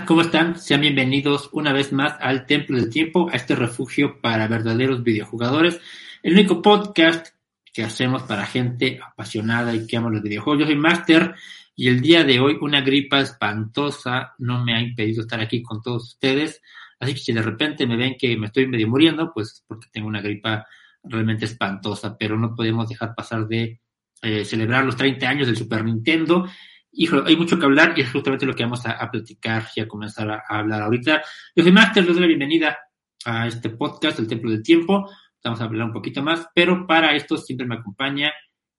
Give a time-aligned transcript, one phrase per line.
[0.00, 0.58] ¿cómo están?
[0.58, 5.80] Sean bienvenidos una vez más al Templo del Tiempo, a este refugio para verdaderos videojugadores,
[6.22, 7.28] el único podcast
[7.72, 10.60] que hacemos para gente apasionada y que ama los videojuegos.
[10.60, 11.34] Yo soy Master
[11.76, 15.82] y el día de hoy una gripa espantosa no me ha impedido estar aquí con
[15.82, 16.62] todos ustedes.
[16.98, 20.08] Así que si de repente me ven que me estoy medio muriendo, pues porque tengo
[20.08, 20.66] una gripa
[21.04, 23.78] realmente espantosa, pero no podemos dejar pasar de
[24.22, 26.46] eh, celebrar los 30 años del Super Nintendo
[26.94, 29.88] Hijo, hay mucho que hablar y es justamente lo que vamos a, platicar y a
[29.88, 31.22] comenzar a, hablar ahorita.
[31.56, 32.78] Yo soy Master, les doy la bienvenida
[33.24, 35.08] a este podcast, El Templo del Tiempo.
[35.42, 38.30] Vamos a hablar un poquito más, pero para esto siempre me acompaña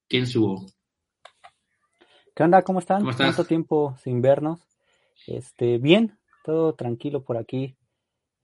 [0.08, 0.64] Kensuo.
[2.36, 2.62] ¿Qué onda?
[2.62, 3.00] ¿Cómo están?
[3.00, 3.36] ¿Cómo estás?
[3.36, 4.62] Tanto tiempo sin vernos.
[5.26, 7.76] Este, bien, todo tranquilo por aquí.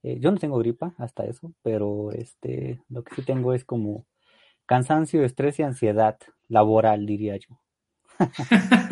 [0.02, 4.04] Eh, yo no tengo gripa, hasta eso, pero este, lo que sí tengo es como
[4.66, 7.60] cansancio, estrés y ansiedad laboral, diría yo.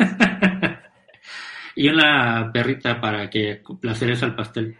[1.79, 4.75] y una perrita para que placeres al pastel.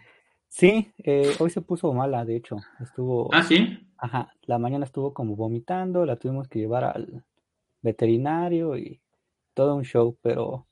[0.49, 2.57] Sí, eh, hoy se puso mala, de hecho.
[2.81, 3.33] Estuvo.
[3.33, 3.87] Ah, sí.
[3.97, 7.23] Ajá, la mañana estuvo como vomitando, la tuvimos que llevar al
[7.81, 8.99] veterinario y
[9.53, 10.67] todo un show, pero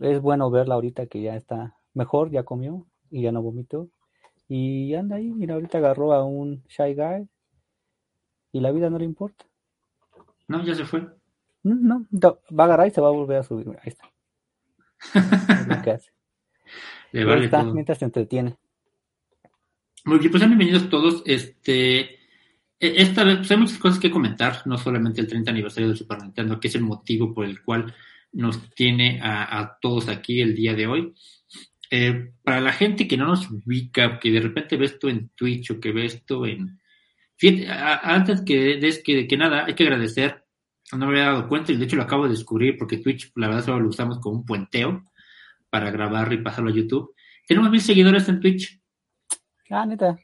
[0.00, 3.90] es bueno verla ahorita que ya está mejor, ya comió y ya no vomitó.
[4.48, 7.28] Y anda ahí, mira, ahorita agarró a un Shy Guy
[8.50, 9.44] y la vida no le importa.
[10.48, 11.06] No, ya se fue.
[11.62, 13.68] No, no, va a agarrar y se va a volver a subir.
[13.68, 14.11] Ahí está
[15.66, 16.10] lo que hace.
[17.72, 18.56] mientras se entretiene.
[20.04, 21.22] Muy bien, pues bienvenidos todos.
[21.26, 22.16] Este, e,
[22.80, 26.20] esta vez pues hay muchas cosas que comentar, no solamente el 30 aniversario del Super
[26.22, 27.94] Nintendo, que es el motivo por el cual
[28.32, 31.14] nos tiene a, todos aquí el día de hoy.
[31.90, 35.70] Eh, para la gente que no nos ubica, que de repente ve esto en Twitch
[35.70, 36.80] o que ve esto en...
[37.36, 40.41] Fíjate, antes que, de, que, que nada, hay que agradecer
[40.96, 43.48] no me había dado cuenta y de hecho lo acabo de descubrir porque Twitch, la
[43.48, 45.02] verdad, solo lo usamos como un puenteo
[45.70, 47.14] para grabar y pasarlo a YouTube.
[47.46, 48.80] Tenemos mil seguidores en Twitch.
[49.70, 50.18] Ah, neta.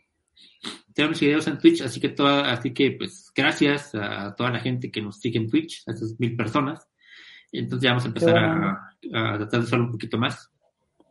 [0.92, 4.90] Tenemos seguidores en Twitch, así que toda, así que pues gracias a toda la gente
[4.90, 6.86] que nos sigue en Twitch, a esas mil personas.
[7.50, 10.50] Entonces ya vamos a empezar a, tratar de usarlo un poquito más.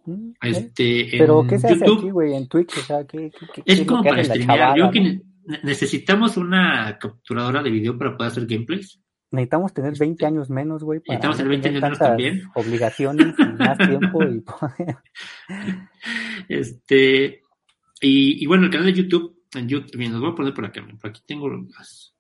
[0.06, 2.36] Mm, este, Pero ¿qué se hace aquí, güey?
[2.36, 4.78] En Twitch, o sea, ¿qué, qué, es como para streamear.
[4.78, 5.22] Yo que
[5.64, 9.00] necesitamos una capturadora de video para poder hacer gameplays.
[9.30, 11.00] Necesitamos tener 20 años menos, güey.
[11.00, 12.44] Necesitamos tener 20 años menos también.
[12.56, 14.44] Obligaciones y más tiempo y
[16.48, 17.42] Este.
[18.00, 20.86] Y, bueno, el canal de YouTube, en YouTube, bien, los voy a poner por acá.
[21.02, 22.16] Por aquí tengo las.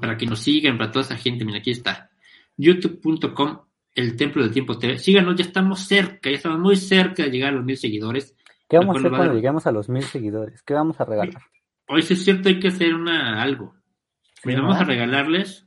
[0.00, 2.10] Para que nos sigan, para toda esa gente, mira, aquí está.
[2.56, 3.60] YouTube.com,
[3.94, 4.98] el Templo del Tiempo TV.
[4.98, 8.34] Síganos, ya estamos cerca, ya estamos muy cerca de llegar a los mil seguidores.
[8.68, 10.62] ¿Qué vamos a hacer cuando lleguemos a los mil seguidores?
[10.62, 11.42] ¿Qué vamos a regalar?
[11.86, 13.74] Hoy sí es cierto, hay que hacer una algo.
[14.44, 15.66] Vamos a regalarles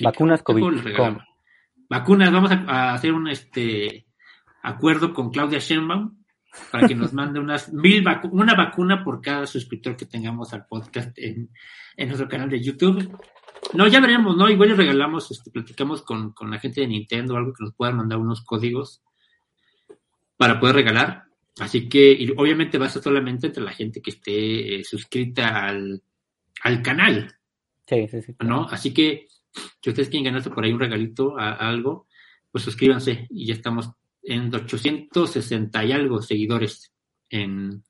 [0.00, 0.62] vacunas COVID.
[1.88, 4.06] Vacunas, vamos a, hacer un este
[4.62, 6.18] acuerdo con Claudia Sheinbaum
[6.70, 11.16] para que nos mande unas mil una vacuna por cada suscriptor que tengamos al podcast
[11.18, 11.50] en,
[11.96, 13.16] nuestro canal de YouTube.
[13.74, 14.48] No, ya veremos, ¿no?
[14.48, 17.96] Igual le regalamos, este, platicamos con, con la gente de Nintendo, algo que nos puedan
[17.96, 19.02] mandar unos códigos
[20.36, 21.24] para poder regalar.
[21.58, 26.02] Así que, obviamente va a ser solamente entre la gente que esté eh, suscrita al,
[26.62, 27.34] al canal.
[27.86, 28.36] Sí, sí, sí.
[28.40, 28.64] ¿No?
[28.64, 29.26] Así que,
[29.80, 32.06] si ustedes quieren ganarse por ahí un regalito, a, algo,
[32.50, 33.90] pues suscríbanse y ya estamos
[34.22, 36.92] en 860 y algo seguidores
[37.30, 37.82] en,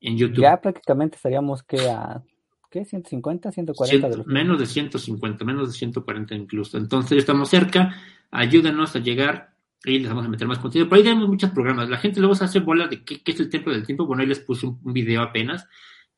[0.00, 0.42] en YouTube.
[0.42, 2.22] Ya prácticamente estaríamos que a
[2.70, 2.84] ¿qué?
[2.84, 6.76] 150, 140 de los menos de 150, menos de 140 incluso.
[6.76, 7.94] Entonces estamos cerca,
[8.30, 9.54] ayúdenos a llegar
[9.84, 10.88] y les vamos a meter más contenido.
[10.88, 11.88] Por ahí tenemos muchos programas.
[11.88, 14.06] La gente luego se hace bola de qué, es el templo del tiempo.
[14.06, 15.68] Bueno, ahí les puse un, video apenas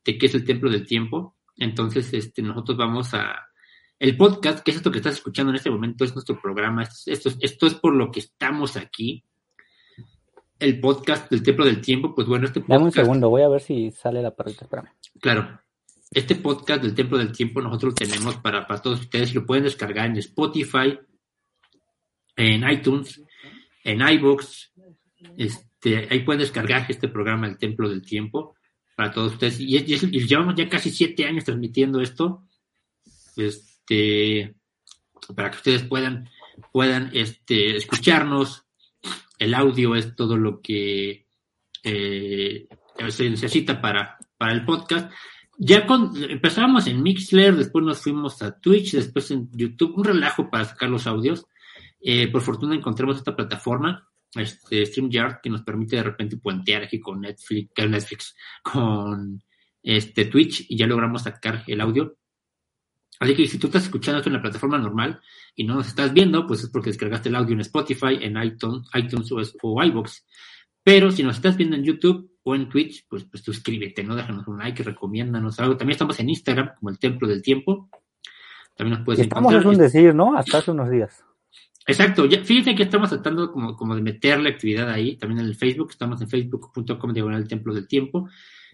[0.03, 1.35] de qué es el templo del tiempo.
[1.57, 3.47] Entonces, este, nosotros vamos a...
[3.99, 6.83] El podcast, que es esto que estás escuchando en este momento, es nuestro programa.
[6.83, 9.23] Esto, esto, es por lo que estamos aquí.
[10.59, 12.73] El podcast del templo del tiempo, pues bueno, este podcast...
[12.73, 14.89] Dame un segundo, voy a ver si sale la perrita, espérame.
[15.19, 15.59] Claro.
[16.11, 19.33] Este podcast del templo del tiempo nosotros lo tenemos para, para todos ustedes.
[19.33, 20.97] Lo pueden descargar en Spotify,
[22.35, 23.21] en iTunes,
[23.83, 24.73] en iBooks.
[25.37, 28.56] Este, ahí pueden descargar este programa El Templo del Tiempo
[28.97, 29.59] para todos ustedes.
[29.59, 29.77] Y,
[30.25, 32.43] llevamos ya casi siete años transmitiendo esto.
[33.35, 34.55] Este,
[35.35, 36.27] para que ustedes puedan,
[36.73, 38.65] puedan este, escucharnos.
[39.37, 41.27] El audio es todo lo que
[41.83, 42.67] eh,
[43.09, 45.13] se necesita para, para el podcast.
[45.59, 50.49] Ya con, empezamos en Mixler, después nos fuimos a Twitch, después en YouTube, un relajo
[50.49, 51.45] para sacar los audios.
[52.01, 56.99] Eh, por fortuna encontramos esta plataforma, este StreamYard, que nos permite de repente puentear aquí
[56.99, 59.41] con Netflix, Netflix, con
[59.83, 62.17] este Twitch y ya logramos sacar el audio.
[63.19, 65.19] Así que si tú estás escuchando esto en la plataforma normal
[65.55, 68.87] y no nos estás viendo, pues es porque descargaste el audio en Spotify, en iTunes,
[68.93, 69.31] iTunes
[69.61, 70.25] o, iBox.
[70.83, 74.15] Pero si nos estás viendo en YouTube o en Twitch, pues, pues suscríbete, ¿no?
[74.15, 75.75] Déjanos un like, recomiéndanos algo.
[75.75, 77.89] También estamos en Instagram como el Templo del Tiempo.
[78.75, 80.37] También nos puedes Estamos es un decir, ¿no?
[80.37, 81.25] Hasta hace unos días.
[81.89, 85.55] Exacto, ya, fíjense que estamos tratando como, como de meterle actividad ahí, también en el
[85.55, 88.29] Facebook, estamos en facebook.com diagonal templo del tiempo.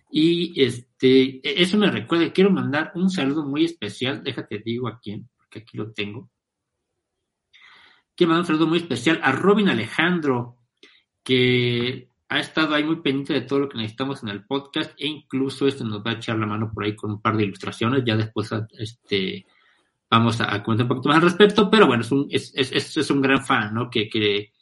[0.10, 5.00] Y este, e, eso me recuerda, quiero mandar un saludo muy especial, déjate digo a
[5.00, 6.31] quién, porque aquí lo tengo.
[8.15, 10.57] Quiero mandar un saludo muy especial a Robin Alejandro,
[11.24, 15.06] que ha estado ahí muy pendiente de todo lo que necesitamos en el podcast e
[15.06, 18.04] incluso este nos va a echar la mano por ahí con un par de ilustraciones,
[18.04, 18.50] ya después
[18.80, 19.45] este
[20.13, 23.10] vamos a, comentar un poquito más al respecto, pero bueno, es un, es, es, es
[23.10, 23.89] un gran fan, ¿no?
[23.89, 24.54] Que, que,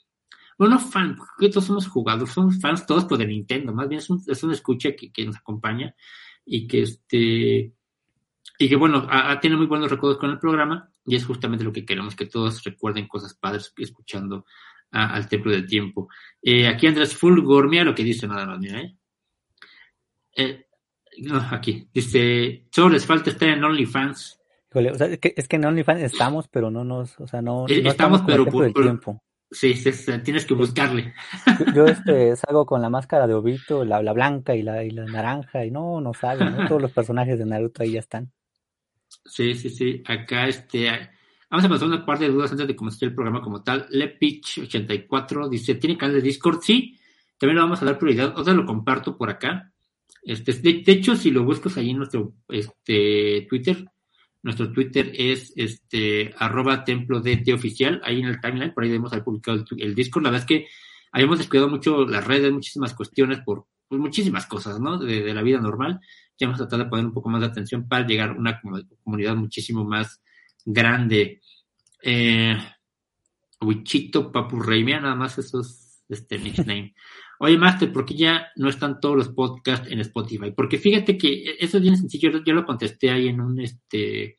[0.58, 4.10] bueno, fan, porque todos somos jugadores, somos fans todos por de Nintendo, más bien es
[4.10, 5.94] un, es un escucha que, que nos acompaña
[6.46, 7.74] y que este,
[8.60, 9.08] y que bueno,
[9.42, 12.64] tiene muy buenos recuerdos con el programa y es justamente lo que queremos, que todos
[12.64, 14.46] recuerden cosas padres escuchando
[14.92, 16.10] al Templo del Tiempo.
[16.42, 18.98] Eh, aquí Andrés Fulgor, mira lo que dice nada más, mira, ¿eh?
[20.36, 20.66] eh
[21.20, 24.41] no, aquí, dice, solo les falta estar en OnlyFans
[24.74, 28.22] es, que, es que en OnlyFans estamos, pero no nos, o sea, no, eh, estamos,
[28.26, 29.22] pero por, tiempo.
[29.52, 29.74] Sí,
[30.24, 31.14] tienes que buscarle.
[31.76, 35.06] Yo, este salgo con la máscara de Obito, la, la blanca y la, y la
[35.06, 36.68] naranja, y no, no sale, ¿no?
[36.70, 38.32] Todos los personajes de Naruto ahí ya están.
[39.26, 40.02] Sí, sí, sí.
[40.06, 40.88] Acá, este,
[41.50, 43.90] vamos a pasar una parte de dudas antes de comenzar el programa como tal.
[43.90, 46.62] Lepich84 dice, ¿tiene canal de Discord?
[46.62, 46.98] Sí,
[47.38, 48.38] también lo vamos a dar prioridad.
[48.38, 49.74] Otra lo comparto por acá.
[50.24, 53.86] Este, de, de hecho, si lo buscas ahí en nuestro este, Twitter,
[54.44, 58.02] nuestro Twitter es este arroba templo de oficial.
[58.04, 60.24] Ahí en el timeline, por ahí hemos publicado el, el, Discord.
[60.24, 60.68] La verdad es que
[61.12, 64.98] habíamos descuidado mucho las redes, muchísimas cuestiones por pues, muchísimas cosas, ¿no?
[64.98, 66.00] De, la vida normal.
[66.40, 68.62] Ya hemos tratado de poner un poco más de atención para llegar a una
[69.04, 70.22] comunidad muchísimo más
[70.66, 71.42] grande.
[72.02, 72.58] Eh,
[73.60, 76.96] Wichito Papu Rey, nada más esos este nickname.
[77.44, 80.52] Oye, Master, ¿por qué ya no están todos los podcasts en Spotify?
[80.56, 84.38] Porque fíjate que eso es bien sencillo, yo, lo contesté ahí en un, este,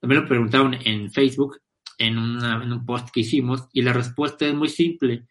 [0.00, 1.58] también lo preguntaron en Facebook,
[1.98, 5.28] en, un post que hicimos, y la respuesta es muy simple.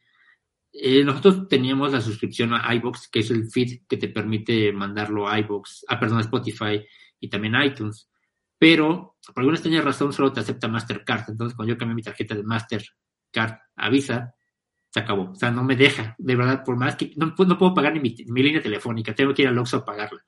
[0.71, 5.27] Eh, nosotros teníamos la suscripción a iBox, que es el feed que te permite mandarlo
[5.27, 6.81] a iBox, ah, perdón, a Spotify
[7.19, 8.09] y también a iTunes.
[8.57, 11.31] Pero por alguna extraña razón solo te acepta Mastercard.
[11.31, 14.35] Entonces, cuando yo cambié mi tarjeta de Mastercard a Visa,
[14.91, 15.31] se acabó.
[15.31, 17.99] O sea, no me deja, de verdad, por más que no, no puedo pagar ni
[17.99, 20.23] mi, línea telefónica, tengo que ir al Oxxo a pagarla.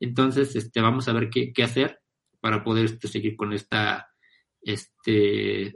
[0.00, 2.00] Entonces, este, vamos a ver qué, qué hacer
[2.40, 4.08] para poder este, seguir con esta,
[4.62, 5.74] este,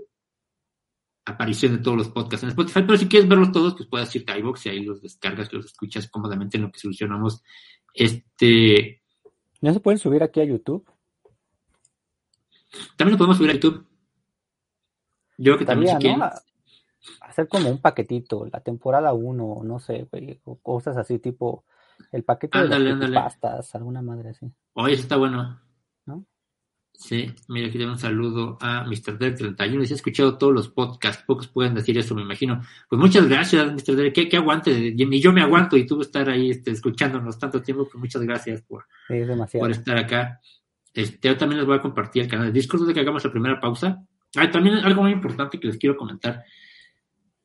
[1.25, 4.33] aparición de todos los podcasts en Spotify, pero si quieres verlos todos, pues puedes irte
[4.33, 7.43] a iVoox y ahí los descargas, los escuchas cómodamente en lo que solucionamos
[7.95, 9.02] este...
[9.61, 10.85] ¿Ya se pueden subir aquí a YouTube?
[12.97, 13.87] También lo podemos subir a YouTube.
[15.38, 16.31] Yo creo que también si ¿no?
[17.21, 20.06] Hacer como un paquetito, la temporada 1, no sé,
[20.44, 21.64] o cosas así tipo
[22.11, 24.50] el paquete de las pastas, alguna madre así.
[24.75, 25.61] Oye, eso está bueno.
[26.06, 26.25] ¿No?
[26.92, 29.18] Sí, mira, aquí tengo un saludo a Mr.
[29.18, 29.80] Derek 31.
[29.80, 32.61] Dice, he escuchado todos los podcasts, pocos pueden decir eso, me imagino.
[32.88, 33.97] Pues muchas gracias, Mr.
[33.97, 37.85] Derek, que, aguante, y yo me aguanto y tú estar ahí este, escuchándonos tanto tiempo,
[37.85, 38.87] pues muchas gracias por,
[39.59, 40.40] por estar acá.
[40.94, 43.30] Este, yo también les voy a compartir el canal de Discord de que hagamos la
[43.30, 44.04] primera pausa.
[44.37, 46.44] Ah, también algo muy importante que les quiero comentar.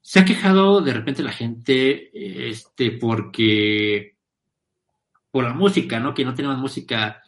[0.07, 2.11] Se ha quejado de repente la gente,
[2.47, 4.15] este, porque
[5.29, 6.13] por la música, ¿no?
[6.13, 7.21] Que no tenemos música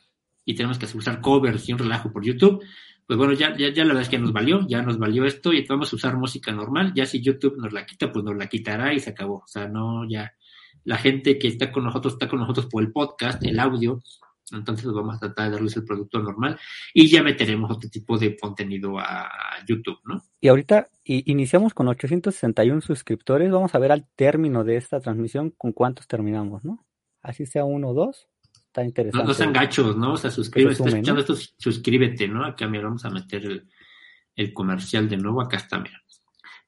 [0.45, 2.63] y tenemos que usar covers y un relajo por YouTube.
[3.05, 5.51] Pues bueno, ya, ya, ya la verdad es que nos valió, ya nos valió esto
[5.51, 6.93] y vamos a usar música normal.
[6.95, 9.39] Ya si YouTube nos la quita, pues nos la quitará y se acabó.
[9.39, 10.31] O sea, no, ya
[10.85, 14.01] la gente que está con nosotros está con nosotros por el podcast, el audio,
[14.51, 16.59] entonces vamos a tratar de darles el producto normal
[16.93, 19.29] y ya meteremos otro tipo de contenido a
[19.67, 20.21] YouTube, ¿no?
[20.41, 23.51] Y ahorita iniciamos con 861 suscriptores.
[23.51, 26.85] Vamos a ver al término de esta transmisión con cuántos terminamos, ¿no?
[27.21, 28.27] Así sea uno o dos.
[28.67, 29.27] Está interesante.
[29.27, 30.13] No, sean gachos, ¿no?
[30.13, 30.83] O sea, suscríbete.
[30.83, 32.45] escuchando esto, suscríbete, ¿no?
[32.45, 33.65] Acá, mira, vamos a meter
[34.35, 35.41] el, comercial de nuevo.
[35.41, 36.01] Acá está, mira.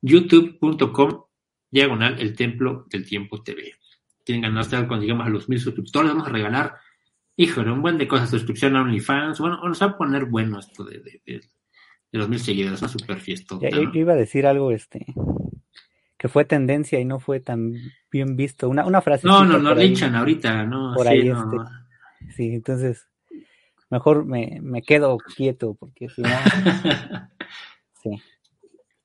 [0.01, 1.23] youtube.com
[1.69, 3.75] diagonal el templo del tiempo TV.
[4.25, 6.75] Tienen ganas de cuando lleguemos a los mil suscriptores, vamos a regalar
[7.41, 10.83] híjole, un buen de cosas, suscripción a OnlyFans, bueno, nos va a poner bueno esto
[10.83, 11.41] de, de,
[12.11, 13.57] los mil seguidores, una super fiesta.
[13.59, 15.05] Yo, iba a decir algo, este,
[16.17, 17.73] que fue tendencia y no fue tan
[18.11, 19.25] bien visto, una, una frase.
[19.25, 21.57] No, no, no le echan ahorita, no, por ahí, este,
[22.35, 23.07] sí, entonces,
[23.89, 26.29] mejor me, me quedo quieto, porque si no,
[28.03, 28.21] sí.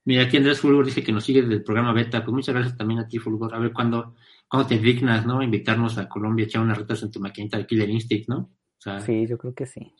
[0.04, 2.22] Mira, aquí Andrés Fulgor dice que nos sigue del programa Beta.
[2.22, 3.52] Pues muchas gracias también a ti, Fulgor.
[3.52, 4.14] A ver cuándo,
[4.48, 5.42] cuando te dignas, ¿no?
[5.42, 8.50] Invitarnos a Colombia, echar unas retas en tu maquinita de Killer Instinct, ¿no?
[9.04, 9.92] sí, yo creo que sí.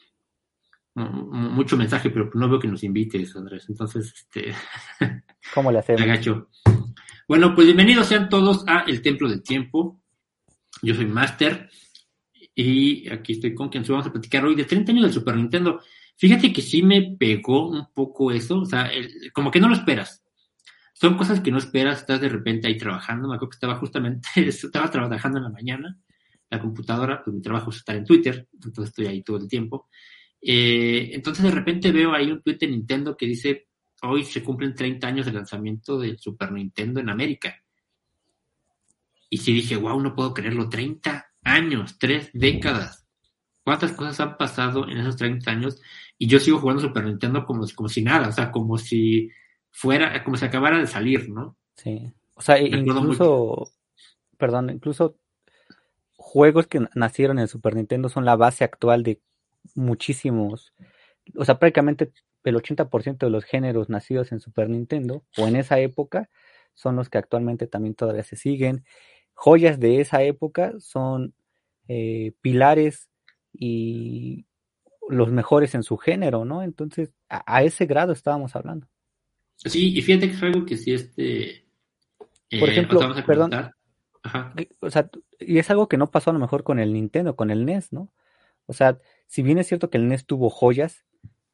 [0.95, 3.67] Mucho mensaje, pero no veo que nos invites, Andrés.
[3.69, 4.55] Entonces, este.
[5.55, 6.00] ¿Cómo le hacemos?
[6.03, 6.49] Agacho.
[7.29, 10.00] Bueno, pues bienvenidos sean todos a El Templo del Tiempo.
[10.81, 11.69] Yo soy Master.
[12.55, 15.81] Y aquí estoy con quien vamos a platicar hoy de 30 años del Super Nintendo.
[16.17, 18.91] Fíjate que sí me pegó un poco eso, o sea,
[19.35, 20.25] como que no lo esperas.
[20.99, 23.29] Son cosas que no esperas, estás de repente ahí trabajando.
[23.29, 25.99] Me acuerdo que estaba justamente, estaba trabajando en la mañana,
[26.49, 29.91] la computadora, pues mi trabajo es estar en Twitter, entonces estoy ahí todo el tiempo.
[30.41, 33.69] Eh, entonces de repente veo ahí un tweet de Nintendo que dice,
[34.05, 37.62] hoy se cumplen 30 años del lanzamiento del Super Nintendo en América.
[39.29, 43.07] Y sí dije, wow, no puedo creerlo, 30 años, tres décadas.
[43.62, 45.79] ¿Cuántas cosas han pasado en esos 30 años?
[46.17, 49.29] Y yo sigo jugando Super Nintendo como, como si nada, o sea, como si
[49.76, 51.54] fuera, como si acabara de salir, ¿no?
[51.75, 52.11] Sí.
[52.35, 53.71] O sea, incluso,
[54.38, 55.16] perdón, incluso
[56.16, 59.21] juegos que nacieron en Super Nintendo son la base actual de
[59.75, 60.73] muchísimos,
[61.35, 62.12] o sea, prácticamente
[62.45, 66.30] el 80% de los géneros nacidos en Super Nintendo o en esa época
[66.75, 68.85] son los que actualmente también todavía se siguen.
[69.35, 71.35] Joyas de esa época son
[71.88, 73.11] eh, pilares
[73.52, 74.47] y
[75.09, 76.62] los mejores en su género, ¿no?
[76.62, 78.87] Entonces, a, ese grado estábamos hablando.
[79.56, 81.66] Sí, y fíjate que es algo que sí, este...
[82.50, 83.52] Eh, Por ejemplo, perdón,
[84.22, 84.54] Ajá.
[84.80, 85.10] o sea,
[85.40, 87.92] y es algo que no pasó a lo mejor con el Nintendo, con el NES,
[87.92, 88.12] ¿no?
[88.66, 91.04] O sea, si bien es cierto que el NES tuvo joyas,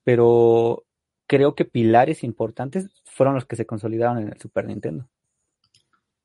[0.05, 0.85] pero
[1.27, 5.09] creo que pilares importantes fueron los que se consolidaron en el Super Nintendo.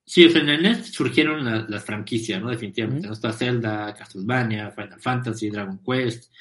[0.06, 2.50] Sí, o sea, en el NES surgieron las franquicias, ¿no?
[2.50, 3.08] Definitivamente.
[3.08, 3.14] ¿no?
[3.14, 6.32] Está Zelda, Castlevania, Final Fantasy, Dragon Quest,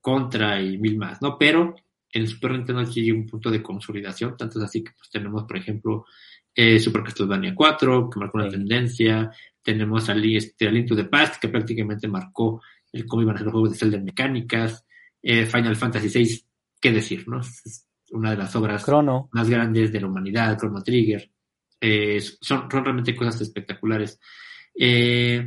[0.00, 1.38] Contra y mil más, ¿no?
[1.38, 1.76] Pero
[2.14, 5.42] en Super Nintendo sí llega un punto de consolidación, tanto es así que pues, tenemos,
[5.42, 6.06] por ejemplo,
[6.54, 11.40] eh, Super Castlevania 4, que marcó una tendencia, tenemos al, este, Link to the Past,
[11.40, 14.86] que prácticamente marcó el cómo iban a ser los juegos de Zelda en mecánicas,
[15.20, 16.40] eh, Final Fantasy VI,
[16.80, 17.40] qué decir, ¿no?
[17.40, 18.86] Es una de las obras
[19.32, 21.28] más grandes de la humanidad, Chrono Trigger,
[21.80, 24.20] eh, son, realmente cosas espectaculares.
[24.72, 25.40] Y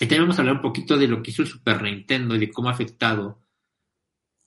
[0.00, 2.50] también vamos a hablar un poquito de lo que hizo el Super Nintendo y de
[2.50, 3.40] cómo ha afectado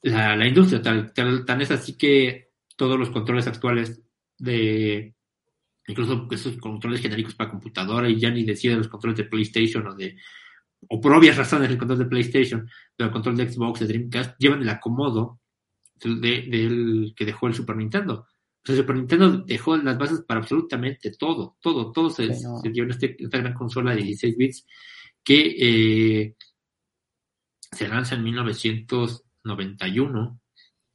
[0.04, 0.82] la, industria.
[0.82, 4.02] Tal, tan es así que todos los controles actuales
[4.38, 5.16] de
[5.88, 9.96] incluso esos controles genéricos para computadora y ya ni decir los controles de PlayStation o
[9.96, 10.16] de
[10.90, 14.36] o por obvias razones el control de PlayStation, pero el control de Xbox, de Dreamcast,
[14.38, 15.40] llevan el acomodo
[15.96, 18.28] del que dejó el Super Nintendo.
[18.64, 22.28] O sea, Super Nintendo dejó las bases para absolutamente todo, todo, todo se,
[22.64, 24.66] dio en este, esta gran consola de 16 bits
[25.24, 26.36] que eh,
[27.72, 28.24] se lanza en
[29.44, 30.40] 1991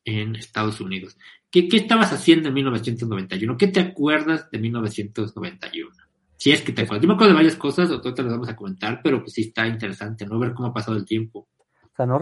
[0.04, 1.16] en Estados Unidos.
[1.50, 3.56] ¿qué, ¿qué estabas haciendo en 1991?
[3.56, 5.90] ¿Qué te acuerdas de 1991?
[6.36, 7.02] Si es que te acuerdas.
[7.02, 9.42] Yo me acuerdo de varias cosas, o te las vamos a comentar, pero pues sí
[9.42, 10.38] está interesante, ¿no?
[10.38, 11.48] Ver cómo ha pasado el tiempo.
[11.82, 12.20] O sea, no,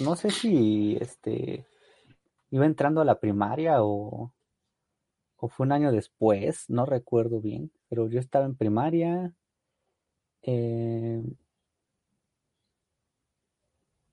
[0.00, 1.64] no sé si este
[2.50, 4.34] iba entrando a la primaria o,
[5.36, 9.32] o fue un año después, no recuerdo bien, pero yo estaba en primaria.
[10.42, 11.22] Eh,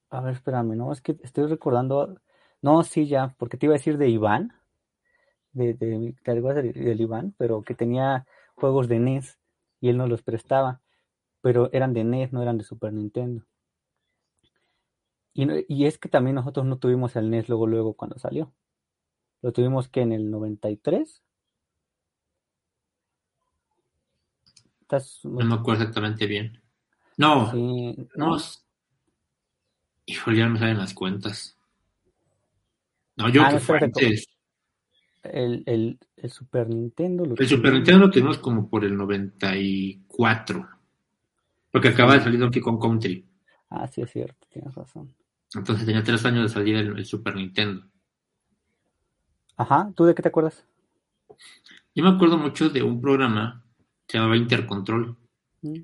[0.10, 2.20] a ver, espérame, no, es que estoy recordando.
[2.62, 4.54] No, sí, ya, porque te iba a decir de Iván,
[5.52, 8.26] de, de, de, del Iván, pero que tenía
[8.56, 9.40] juegos de NES
[9.80, 10.82] y él nos los prestaba,
[11.42, 13.46] pero eran de NES, no eran de Super Nintendo.
[15.34, 18.52] Y, y es que también nosotros no tuvimos el NES luego, luego cuando salió.
[19.42, 21.24] Lo tuvimos que en el 93.
[24.82, 25.20] ¿Estás...
[25.24, 26.62] No me acuerdo exactamente bien.
[27.16, 28.38] No, sí, no.
[30.10, 31.56] Híjole, ya no me salen las cuentas.
[33.16, 34.28] No, yo ah, que fue antes.
[35.22, 37.36] El, el, el, Super Nintendo.
[37.38, 40.68] el Super Nintendo lo tuvimos como por el 94.
[41.72, 43.24] Porque acaba de salir Donkey Kong Country.
[43.70, 45.14] Ah, sí, es cierto, tienes razón.
[45.54, 47.86] Entonces tenía tres años de salir el, Super Nintendo.
[49.58, 50.66] Ajá, ¿tú de qué te acuerdas?
[51.94, 53.64] Yo me acuerdo mucho de un programa
[54.08, 55.16] que se llamaba Intercontrol.
[55.62, 55.82] Mm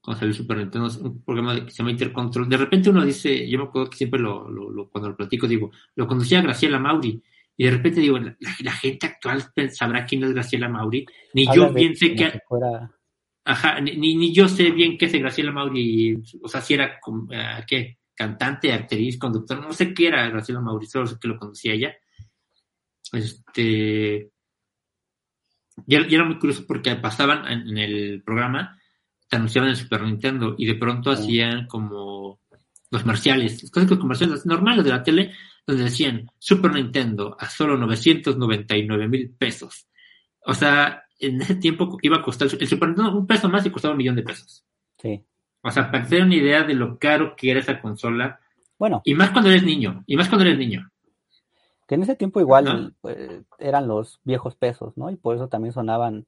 [0.00, 2.48] cuando salió Super Nintendo, un programa que se llama Intercontrol.
[2.48, 5.70] De repente uno dice, yo me acuerdo que siempre lo, lo, cuando lo platico, digo,
[5.94, 7.22] lo conocía Graciela Mauri.
[7.56, 11.04] Y de repente digo, la, gente actual sabrá quién es Graciela Mauri.
[11.34, 12.40] Ni yo bien sé que.
[13.44, 16.16] Ajá, ni, ni, yo sé bien qué es Graciela Mauri.
[16.42, 17.28] O sea, si era, uh,
[17.66, 17.98] ¿qué?
[18.14, 19.60] Cantante, actriz, conductor.
[19.60, 21.94] No sé qué era Graciela Mauri, solo sé que lo conocía ella.
[23.12, 24.30] Este.
[25.86, 28.79] Y, era muy curioso porque pasaban en el programa
[29.36, 32.40] anunciaban el Super Nintendo y de pronto hacían como
[32.90, 35.32] los comerciales, cosas comerciales normales de la tele,
[35.66, 39.86] donde decían Super Nintendo a solo 999 mil pesos.
[40.44, 43.70] O sea, en ese tiempo iba a costar el Super Nintendo un peso más y
[43.70, 44.64] costaba un millón de pesos.
[44.98, 45.22] Sí.
[45.62, 48.40] O sea, para tener una idea de lo caro que era esa consola.
[48.78, 49.02] Bueno.
[49.04, 50.90] Y más cuando eres niño, y más cuando eres niño.
[51.86, 53.16] Que en ese tiempo igual pues,
[53.58, 55.10] eran los viejos pesos, ¿no?
[55.10, 56.24] Y por eso también sonaban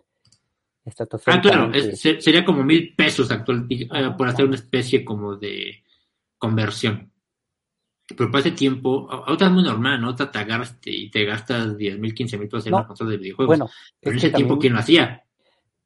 [1.26, 5.84] Ah, claro, sería como mil pesos actual, eh, por hacer una especie como de
[6.38, 7.12] conversión.
[8.16, 10.14] Pero para ese tiempo, ahorita es muy normal, ¿no?
[10.14, 13.46] Te, agarras y te gastas 10 mil, 15 mil pesos en una consola de videojuegos.
[13.46, 15.24] Bueno, pero en ese tiempo, ¿quién lo hacía?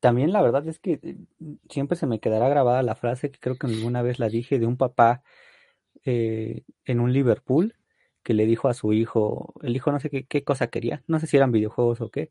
[0.00, 1.16] También la verdad es que eh,
[1.68, 4.66] siempre se me quedará grabada la frase que creo que alguna vez la dije de
[4.66, 5.22] un papá
[6.04, 7.74] eh, en un Liverpool
[8.22, 11.20] que le dijo a su hijo, el hijo no sé qué, qué cosa quería, no
[11.20, 12.30] sé si eran videojuegos o qué,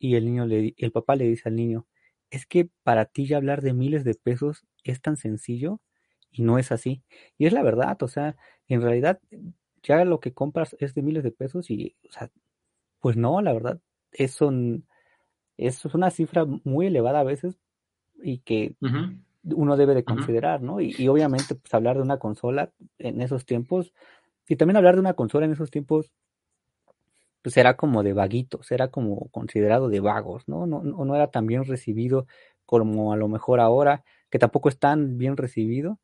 [0.00, 1.86] y el niño le, el papá le dice al niño,
[2.30, 5.80] es que para ti ya hablar de miles de pesos es tan sencillo
[6.32, 7.04] y no es así.
[7.38, 8.36] Y es la verdad, o sea,
[8.68, 9.20] en realidad
[9.82, 12.30] ya lo que compras es de miles de pesos y, o sea,
[13.00, 13.80] pues no, la verdad,
[14.12, 14.52] eso,
[15.56, 17.58] eso es una cifra muy elevada a veces
[18.22, 18.76] y que
[19.44, 20.80] uno debe de considerar, ¿no?
[20.80, 23.92] Y, y, obviamente, pues hablar de una consola en esos tiempos,
[24.48, 26.12] y también hablar de una consola en esos tiempos,
[27.42, 30.66] pues era como de vaguitos, era como considerado de vagos, ¿no?
[30.66, 32.26] No, no, no era tan bien recibido
[32.66, 35.98] como a lo mejor ahora, que tampoco es tan bien recibido,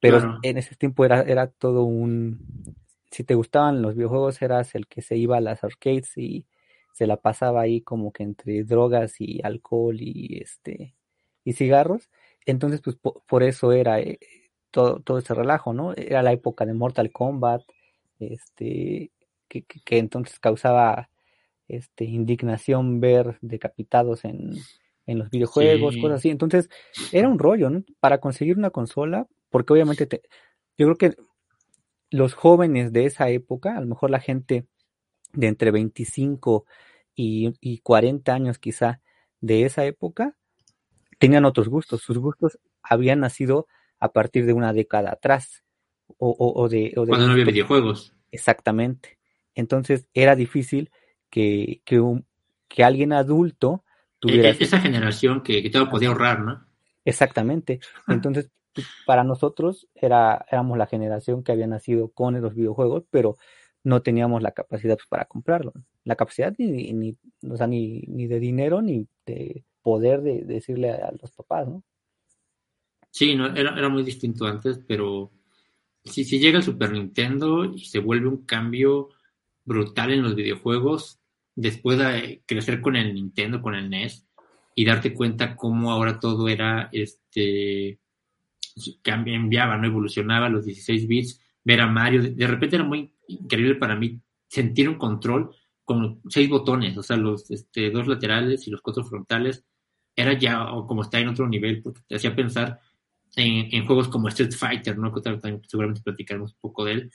[0.00, 2.74] pero en ese tiempo era, era todo un...
[3.10, 6.46] Si te gustaban los videojuegos, eras el que se iba a las arcades y
[6.92, 10.94] se la pasaba ahí como que entre drogas y alcohol y este
[11.44, 12.10] y cigarros.
[12.46, 14.18] Entonces, pues por, eso era eh,
[14.70, 15.92] todo, todo ese relajo, ¿no?
[15.94, 17.62] Era la época de Mortal Kombat,
[18.18, 19.12] este,
[19.50, 21.10] que, entonces causaba
[21.68, 24.56] este, indignación ver decapitados en,
[25.06, 26.30] los videojuegos, cosas así.
[26.30, 26.70] Entonces,
[27.10, 27.82] era un rollo, ¿no?
[27.98, 30.06] Para conseguir una consola, porque obviamente
[30.78, 31.16] yo creo que
[32.10, 34.66] los jóvenes de esa época, a lo mejor la gente
[35.32, 36.64] de entre 25
[37.16, 39.00] y, y 40 años quizá
[39.40, 40.36] de esa época,
[41.18, 42.02] tenían otros gustos.
[42.02, 43.66] Sus gustos habían nacido
[44.00, 45.62] a partir de una década atrás.
[46.18, 48.14] O, o, de, o Cuando no había videojuegos.
[48.32, 49.19] Exactamente.
[49.60, 50.90] Entonces era difícil
[51.30, 52.26] que, que, un,
[52.68, 53.84] que alguien adulto
[54.18, 54.48] tuviera...
[54.48, 56.64] E, e, esa generación que, que todo podía ahorrar, ¿no?
[57.04, 57.80] Exactamente.
[58.08, 63.36] Entonces, pues, para nosotros era, éramos la generación que había nacido con los videojuegos, pero
[63.82, 65.72] no teníamos la capacidad pues, para comprarlo.
[66.04, 67.16] La capacidad ni, ni,
[67.48, 71.82] o sea, ni, ni de dinero ni de poder de, decirle a, los papás, ¿no?
[73.10, 75.32] Sí, no, era, era muy distinto antes, pero
[76.04, 79.08] si, si llega el Super Nintendo y se vuelve un cambio
[79.64, 81.20] brutal en los videojuegos
[81.54, 84.26] después de crecer con el Nintendo, con el NES
[84.74, 87.98] y darte cuenta cómo ahora todo era este
[89.02, 93.96] cambiaba, no evolucionaba los 16 bits, ver a Mario, de repente era muy increíble para
[93.96, 98.80] mí sentir un control con seis botones, o sea, los este, dos laterales y los
[98.80, 99.64] cuatro frontales,
[100.14, 102.80] era ya como está en otro nivel, porque te hacía pensar
[103.36, 105.12] en, juegos como Street Fighter, ¿no?
[105.12, 107.12] Que también seguramente platicaremos un poco de él,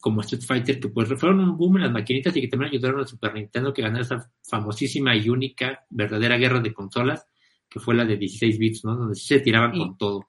[0.00, 3.00] como Street Fighter, que pues fueron un boom en las maquinitas y que también ayudaron
[3.00, 7.26] al Super Nintendo que ganara esa famosísima y única verdadera guerra de consolas,
[7.68, 8.96] que fue la de 16 bits, ¿no?
[8.96, 10.28] Donde se tiraban con todo.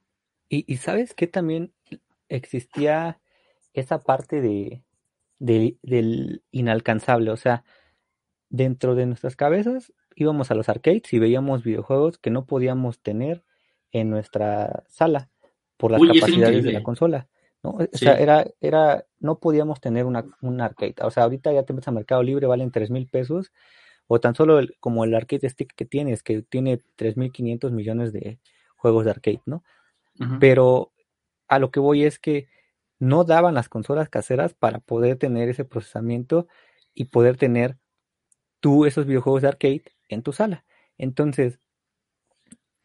[0.50, 1.74] Y, y sabes que también
[2.30, 3.20] existía
[3.74, 4.84] esa parte de,
[5.40, 7.64] del inalcanzable, o sea,
[8.50, 13.44] dentro de nuestras cabezas íbamos a los arcades y veíamos videojuegos que no podíamos tener
[13.92, 15.30] en nuestra sala
[15.78, 17.28] por las capacidades de la consola.
[17.64, 17.72] ¿No?
[17.72, 20.96] O sea, era, era, no podíamos tener una, un arcade.
[21.02, 23.52] O sea, ahorita ya te metes a Mercado Libre, valen tres mil pesos,
[24.08, 28.40] o tan solo como el arcade stick que tienes, que tiene 3.500 millones de
[28.78, 29.64] juegos de arcade, ¿no?
[30.40, 30.92] Pero
[31.48, 32.48] a lo que voy es que
[33.00, 36.48] no daban las consolas caseras para poder tener ese procesamiento
[36.96, 37.78] y poder tener
[38.60, 40.66] tú esos videojuegos de arcade en tu sala.
[40.98, 41.60] Entonces,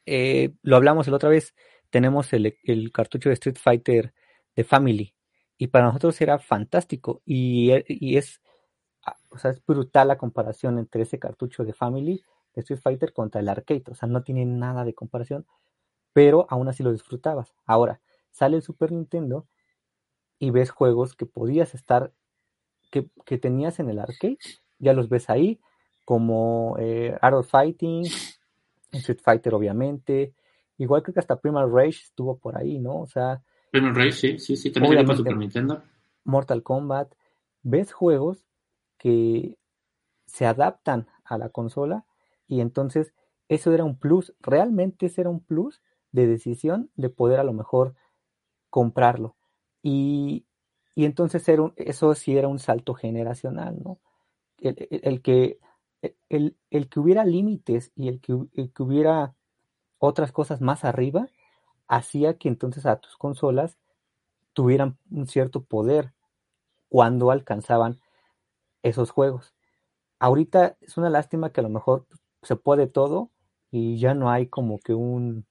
[0.06, 1.54] eh, lo hablamos la otra vez,
[1.90, 2.54] tenemos el,
[2.92, 4.12] cartucho de Street Fighter
[4.56, 5.14] de Family.
[5.58, 7.22] Y para nosotros era fantástico.
[7.24, 8.40] Y, y es,
[9.30, 12.22] o sea, es brutal la comparación entre ese cartucho de Family
[12.54, 15.46] de Street Fighter contra el arcade, o sea, no tiene nada de comparación,
[16.12, 17.54] pero aún así lo disfrutabas.
[17.64, 19.46] Ahora, sale el Super Nintendo
[20.38, 22.12] y ves juegos que podías estar,
[22.90, 24.38] que, que tenías en el arcade,
[24.78, 25.60] ya los ves ahí,
[26.04, 28.04] como eh, Art Fighting,
[28.90, 30.34] Street Fighter obviamente,
[30.76, 33.00] igual creo que hasta Primal Rage estuvo por ahí, ¿no?
[33.00, 33.42] O sea...
[33.72, 35.82] Rage, sí, sí, sí, también para Super Nintendo.
[36.24, 37.14] Mortal Kombat,
[37.62, 38.46] ves juegos
[38.98, 39.56] que
[40.26, 42.04] se adaptan a la consola
[42.46, 43.14] y entonces
[43.48, 47.52] eso era un plus, realmente ese era un plus de decisión de poder a lo
[47.52, 47.94] mejor
[48.70, 49.36] comprarlo.
[49.82, 50.44] Y,
[50.94, 53.98] y entonces era eso sí era un salto generacional, ¿no?
[54.58, 55.58] el que
[56.28, 58.32] el, que hubiera límites y el que,
[58.82, 59.34] hubiera
[59.98, 61.28] otras cosas más arriba,
[61.88, 63.78] hacía que entonces a tus consolas
[64.52, 66.12] tuvieran un cierto poder
[66.88, 68.00] cuando alcanzaban
[68.82, 69.54] esos juegos.
[70.18, 72.06] Ahorita es una lástima que a lo mejor
[72.42, 73.30] se puede todo
[73.70, 75.46] y ya no hay como que un,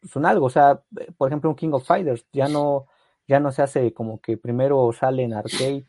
[0.00, 0.82] pues, un algo, o sea,
[1.18, 2.86] por ejemplo un King of Fighters ya no
[3.28, 5.84] ya no se hace como que primero sale en arcade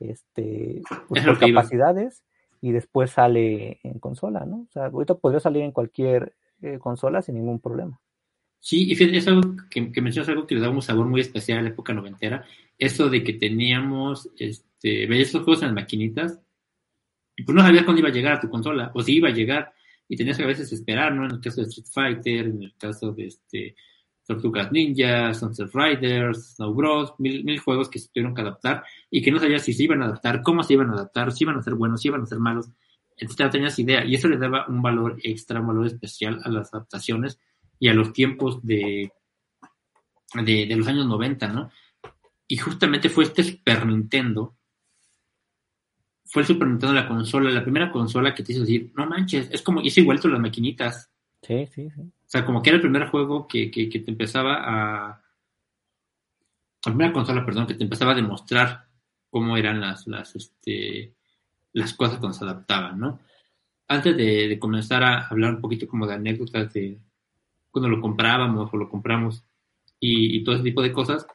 [0.00, 2.24] este pues, por capacidades
[2.60, 4.66] y después sale en consola, ¿no?
[4.68, 8.00] O sea, ahorita podría salir en cualquier eh, consola sin ningún problema.
[8.64, 11.58] Sí, y es algo que, que, mencionas algo que le da un sabor muy especial
[11.58, 12.46] a la época noventera,
[12.78, 16.38] eso de que teníamos, este, veías esos juegos en las maquinitas,
[17.36, 19.32] y pues no sabías cuándo iba a llegar a tu consola, o si iba a
[19.32, 19.72] llegar,
[20.08, 21.24] y tenías que a veces esperar, ¿no?
[21.24, 23.74] En el caso de Street Fighter, en el caso de este,
[24.24, 29.22] Tortugas Ninja, Sunset Riders, Snow Bros, mil, mil juegos que se tuvieron que adaptar y
[29.22, 31.56] que no sabías si se iban a adaptar, cómo se iban a adaptar, si iban
[31.56, 32.68] a ser buenos, si iban a ser malos.
[33.16, 36.72] Entonces tenías idea y eso le daba un valor extra, un valor especial a las
[36.72, 37.40] adaptaciones
[37.82, 39.12] y a los tiempos de,
[40.34, 41.68] de, los años 90, ¿no?
[42.46, 44.56] Y justamente fue este Super Nintendo,
[46.24, 49.50] fue el Super Nintendo la consola, la primera consola que te hizo decir, no manches,
[49.50, 51.10] es como, hice igual las maquinitas.
[51.42, 52.02] Sí, sí, sí.
[52.02, 55.20] O sea, como que era el primer juego que, que, te empezaba a...
[56.86, 58.86] La primera consola, perdón, que te empezaba a demostrar
[59.28, 61.16] cómo eran las, las, este,
[61.72, 63.18] las cosas cuando se adaptaban, ¿no?
[63.88, 67.00] Antes de, comenzar a hablar un poquito como de anécdotas de
[67.72, 69.44] cuando lo comprábamos o lo compramos
[69.98, 71.26] y, todo ese tipo de cosas,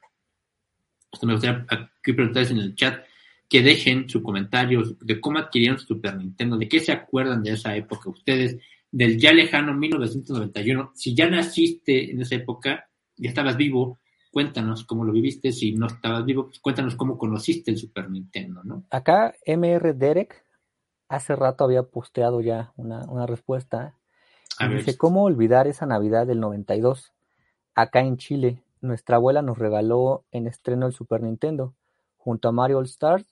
[1.22, 3.04] me gustaría aquí preguntarles en el chat
[3.50, 7.54] que dejen su comentario de cómo adquirieron su Super Nintendo, de qué se acuerdan de
[7.54, 8.58] esa época ustedes,
[8.92, 10.92] del ya lejano 1991.
[10.96, 14.00] Si ya naciste en esa época, ya estabas vivo,
[14.32, 15.52] cuéntanos cómo lo viviste.
[15.52, 18.84] Si no estabas vivo, pues cuéntanos cómo conociste el Super Nintendo, ¿no?
[18.90, 20.46] Acá MR Derek
[21.10, 23.96] hace rato había posteado ya una, respuesta.
[24.66, 27.14] Dice, ¿cómo olvidar esa Navidad del 92?
[27.76, 31.76] Acá en Chile, nuestra abuela nos regaló en estreno el Super Nintendo
[32.18, 33.26] junto a Mario All Stars.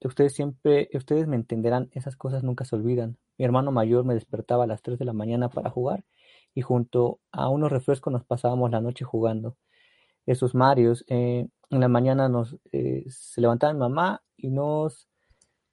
[0.00, 3.18] Ustedes siempre, ustedes me entenderán, esas cosas nunca se olvidan.
[3.36, 6.04] Mi hermano mayor me despertaba a las 3 de la mañana para jugar
[6.54, 9.56] y junto a unos refrescos nos pasábamos la noche jugando.
[10.26, 15.08] Esos Marios, eh, en la mañana nos eh, se levantaba mi mamá y nos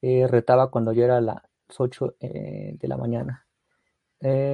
[0.01, 1.41] eh, retaba cuando ya era las
[1.77, 3.44] 8 de la mañana.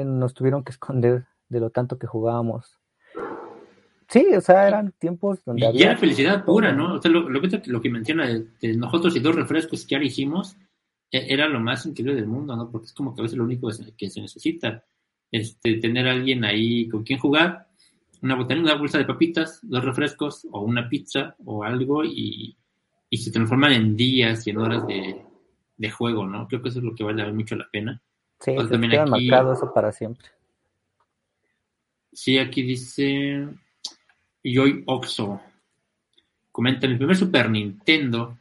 [0.06, 2.80] Nos tuvieron que esconder de lo tanto que jugábamos.
[4.12, 5.86] Sí, o sea, eran tiempos donde y había...
[5.92, 6.96] era felicidad pura, ¿no?
[6.96, 10.58] O sea, lo, que, lo que menciona de, nosotros y dos refrescos que ahora hicimos,
[11.10, 12.70] e-, era lo más increíble del mundo, ¿no?
[12.70, 14.84] Porque es como que a veces lo único que se necesita,
[15.32, 17.70] este, tener a alguien ahí con quien jugar,
[18.22, 22.58] una botella, una bolsa de papitas, dos refrescos o una pizza o algo y,
[23.12, 25.22] se transforman en días y en horas de,
[25.78, 26.48] de juego, ¿no?
[26.48, 28.02] Creo que eso es lo que vale mucho la pena.
[28.42, 30.28] Sí, se queda marcado eso para siempre.
[32.12, 33.48] Sí, aquí dice
[34.44, 35.40] Joy Oxo.
[36.52, 38.38] Comenta, el primer Super Nintendo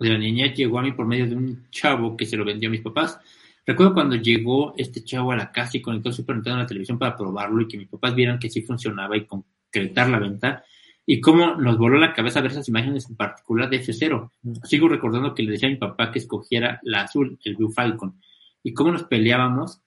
[0.00, 2.68] de la niña llegó a mí por medio de un chavo que se lo vendió
[2.68, 3.20] a mis papás.
[3.66, 6.66] Recuerdo cuando llegó este chavo a la casa y conectó el Super Nintendo a la
[6.66, 10.64] televisión para probarlo y que mis papás vieran que sí funcionaba y concretar la venta.
[11.04, 14.30] Y cómo nos voló la cabeza ver esas imágenes en particular de F0.
[14.42, 14.52] Mm.
[14.64, 18.20] Sigo recordando que le decía a mi papá que escogiera la azul, el Blue Falcon.
[18.62, 19.80] Y cómo nos peleábamos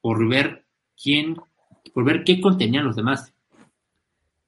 [0.00, 0.64] por ver
[1.00, 1.36] quién,
[1.94, 3.32] por ver qué contenían los demás.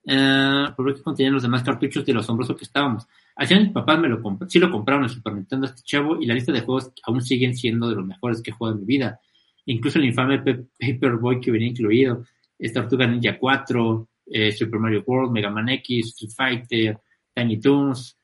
[0.04, 3.06] Eh, por ver qué contenían los demás cartuchos de lo asombroso que estábamos.
[3.46, 6.34] Final mis papás me lo sí lo compraron en Super Nintendo este chavo y la
[6.34, 9.20] lista de juegos aún siguen siendo de los mejores que he jugado en mi vida.
[9.66, 12.24] Incluso el infame Paperboy que venía incluido,
[12.72, 16.98] Tortuga Ninja 4, eh, Super Mario World, Mega Man X, Street Fighter,
[17.34, 18.18] Tiny Toons,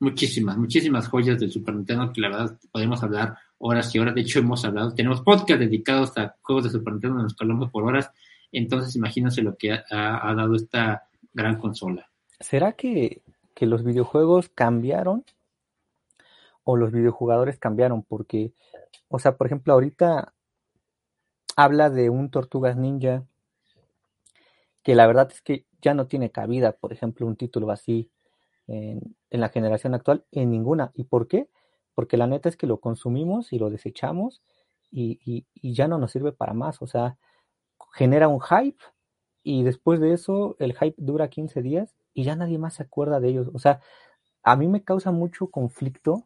[0.00, 3.34] muchísimas, muchísimas joyas del Super Nintendo que la verdad podemos hablar
[3.66, 4.14] horas y horas.
[4.14, 7.84] De hecho, hemos hablado, tenemos podcast dedicados a juegos de Super Nintendo, nos hablamos por
[7.84, 8.10] horas.
[8.52, 12.08] Entonces, imagínense lo que ha dado esta gran consola.
[12.40, 13.22] ¿Será que
[13.54, 15.24] que los videojuegos cambiaron
[16.64, 18.52] o los videojugadores cambiaron, porque,
[19.08, 20.34] o sea, por ejemplo, ahorita
[21.56, 23.24] habla de un Tortugas Ninja
[24.82, 28.10] que la verdad es que ya no tiene cabida, por ejemplo, un título así
[28.66, 30.90] en, la generación actual, en ninguna.
[30.94, 31.48] ¿Y por qué?
[31.94, 34.42] Porque la neta es que lo consumimos y lo desechamos
[34.90, 35.18] y,
[35.54, 37.18] y ya no nos sirve para más, o sea,
[37.92, 38.78] genera un hype
[39.42, 43.20] y después de eso el hype dura 15 días y ya nadie más se acuerda
[43.20, 43.50] de ellos.
[43.52, 43.80] O sea,
[44.42, 46.24] a mí me causa mucho conflicto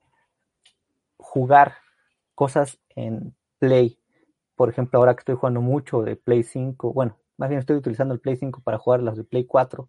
[1.17, 1.75] jugar
[2.35, 3.99] cosas en Play.
[4.55, 8.15] Por ejemplo, ahora que estoy jugando mucho de Play 5, bueno, más bien estoy utilizando
[8.15, 9.89] el Play 5 para jugar las de Play 4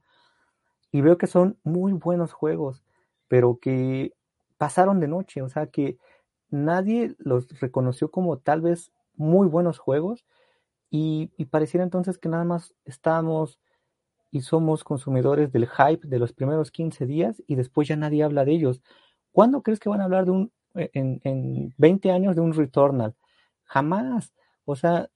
[0.91, 2.83] y veo que son muy buenos juegos,
[3.27, 4.13] pero que
[4.59, 5.97] pasaron de noche, o sea que
[6.51, 10.25] nadie los reconoció como tal vez muy buenos juegos
[10.91, 13.59] y, y pareciera entonces que nada más estábamos
[14.31, 18.45] y somos consumidores del hype de los primeros 15 días y después ya nadie habla
[18.45, 18.81] de ellos.
[19.31, 22.53] ¿Cuándo crees que van a hablar de un, eh, en, en 20 años de un
[22.53, 23.15] Returnal?
[23.63, 24.33] Jamás.
[24.65, 25.09] O sea,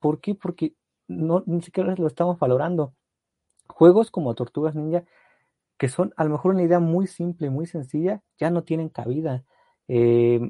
[0.00, 0.34] ¿por qué?
[0.34, 0.74] Porque
[1.08, 2.94] no, ni siquiera lo estamos valorando.
[3.68, 5.04] Juegos como Tortugas Ninja,
[5.78, 9.44] que son a lo mejor una idea muy simple, muy sencilla, ya no tienen cabida.
[9.88, 10.40] Eh,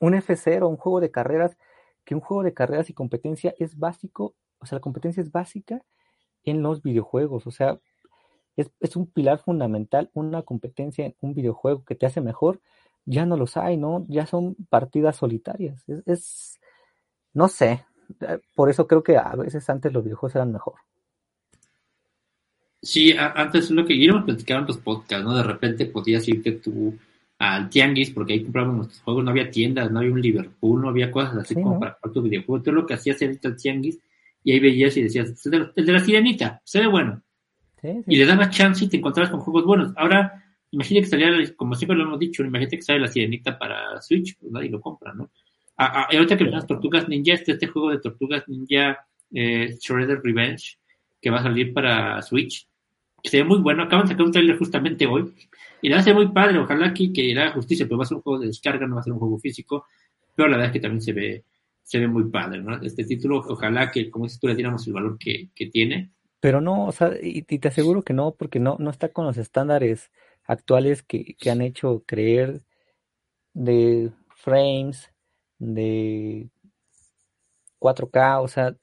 [0.00, 1.56] un F0, un juego de carreras,
[2.04, 5.82] que un juego de carreras y competencia es básico, o sea, la competencia es básica
[6.44, 7.46] en los videojuegos.
[7.46, 7.78] O sea,
[8.56, 12.60] es, un pilar fundamental, una competencia en un videojuego que te hace mejor,
[13.04, 14.04] ya no los hay, ¿no?
[14.08, 15.84] Ya son partidas solitarias.
[16.06, 16.58] Es,
[17.34, 17.84] no sé,
[18.20, 20.74] eh, por eso creo que a veces antes los videojuegos eran mejor.
[22.86, 25.34] Sí, antes es lo que íbamos platicando en los podcasts, ¿no?
[25.34, 26.96] De repente podías irte tú
[27.36, 30.88] al tianguis, porque ahí comprábamos nuestros juegos, no había tiendas, no había un Liverpool, no
[30.88, 32.62] había cosas así como para tu videojuego.
[32.62, 33.98] Todo lo que hacías era irte al tianguis
[34.44, 37.20] y ahí veías y decías, el de la sirenita, se ve bueno.
[38.06, 39.92] Y le dabas chance y te encontrabas con juegos buenos.
[39.96, 44.00] Ahora, imagínate que saliera, como siempre lo hemos dicho, imagínate que sale la sirenita para
[44.00, 45.28] Switch, pues nadie lo compra, ¿no?
[45.76, 48.96] A, ahorita que las Tortugas Ninja, este, este juego de Tortugas Ninja
[49.32, 50.78] eh, Shredder Revenge,
[51.20, 52.66] que va a salir para Switch,
[53.22, 53.82] se ve muy bueno.
[53.82, 55.32] Acaban de sacar un trailer justamente hoy.
[55.82, 56.58] Y le va a ser muy padre.
[56.58, 59.00] Ojalá que, que era justicia, pero va a ser un juego de descarga, no va
[59.00, 59.86] a ser un juego físico.
[60.34, 61.44] Pero la verdad es que también se ve,
[61.86, 62.82] se ve muy padre, ¿no?
[62.82, 66.10] Este título, ojalá que, como dices tú, le diéramos el valor que, tiene.
[66.40, 69.36] Pero no, o sea, y, te aseguro que no, porque no, no está con los
[69.36, 70.10] estándares
[70.44, 72.62] actuales que, han hecho creer
[73.54, 75.12] de frames,
[75.58, 76.50] de
[77.78, 78.76] 4K, o sea,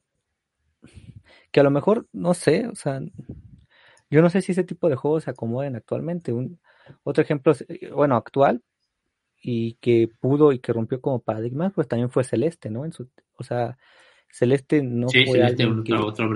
[1.52, 3.02] que a lo mejor, no sé, o sea,
[4.14, 6.32] yo no sé si ese tipo de juegos se acomoden actualmente.
[6.32, 6.60] Un,
[7.02, 7.52] otro ejemplo,
[7.96, 8.62] bueno, actual,
[9.42, 12.86] y que pudo y que rompió como paradigmas, pues también fue Celeste, ¿no?
[12.86, 13.76] En su, o sea,
[14.32, 16.30] Celeste no fue Celeste, que, otro,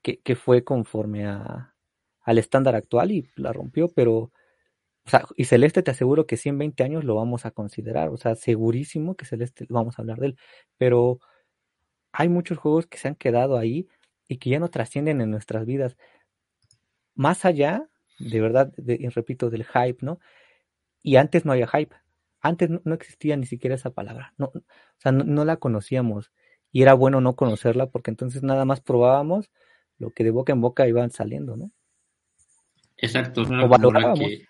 [0.00, 1.74] que, que, fue conforme a,
[2.22, 4.30] al estándar actual y la rompió, pero, o
[5.06, 9.16] sea, y Celeste te aseguro que 120 años lo vamos a considerar, o sea, segurísimo
[9.16, 10.38] que Celeste vamos a hablar de él,
[10.78, 11.18] pero
[12.12, 13.88] hay muchos juegos que se han quedado ahí
[14.28, 15.96] y que ya no trascienden en nuestras vidas.
[17.16, 20.20] Más allá, de verdad, y repito, del hype, ¿no?
[21.02, 21.96] Y antes no había hype.
[22.40, 24.62] Antes no, existía ni siquiera esa palabra, no, o
[24.98, 26.30] sea, no, la conocíamos
[26.70, 29.50] y era bueno no conocerla porque entonces nada más probábamos
[29.98, 31.72] lo que de boca en boca iban saliendo, ¿no?
[32.98, 34.46] Exacto, no era como ahora que...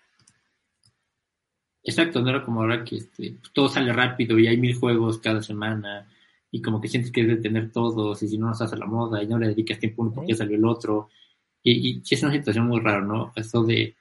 [1.83, 5.41] Exacto, no era como ahora que este, todo sale rápido y hay mil juegos cada
[5.41, 6.07] semana
[6.51, 9.23] y como que sientes que debes tener todos y si no nos hace la moda
[9.23, 11.09] y no le dedicas tiempo uno porque salió el otro
[11.71, 13.33] y, y, es una situación muy rara, ¿no?
[13.35, 13.95] Eso de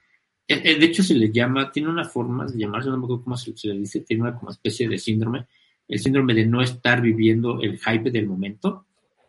[0.49, 3.25] Eh, eh, de hecho, se le llama, tiene una forma de llamarse, no me acuerdo
[3.25, 5.47] cómo se, le dice, tiene una como especie de síndrome,
[5.89, 8.87] el síndrome de no estar viviendo el hype del momento.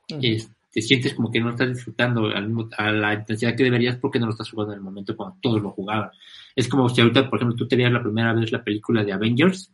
[0.08, 4.32] te sientes como que no estás disfrutando a la intensidad que deberías porque no lo
[4.32, 6.12] estás jugando en el momento cuando todos lo jugaban.
[6.56, 9.14] Es como si ahorita, por ejemplo, tú te veías la primera vez la película de
[9.14, 9.72] Avengers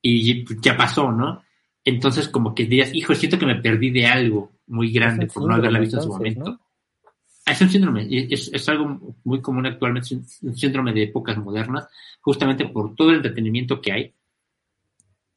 [0.00, 1.42] y ya pasó, ¿no?
[1.84, 5.54] Entonces, como que dirías, hijo, siento que me perdí de algo muy grande por no
[5.54, 6.60] haberla visto en su momento.
[7.46, 11.88] Es un síndrome, es, algo muy común actualmente, es un síndrome de épocas modernas,
[12.20, 14.14] justamente por todo el entretenimiento que hay.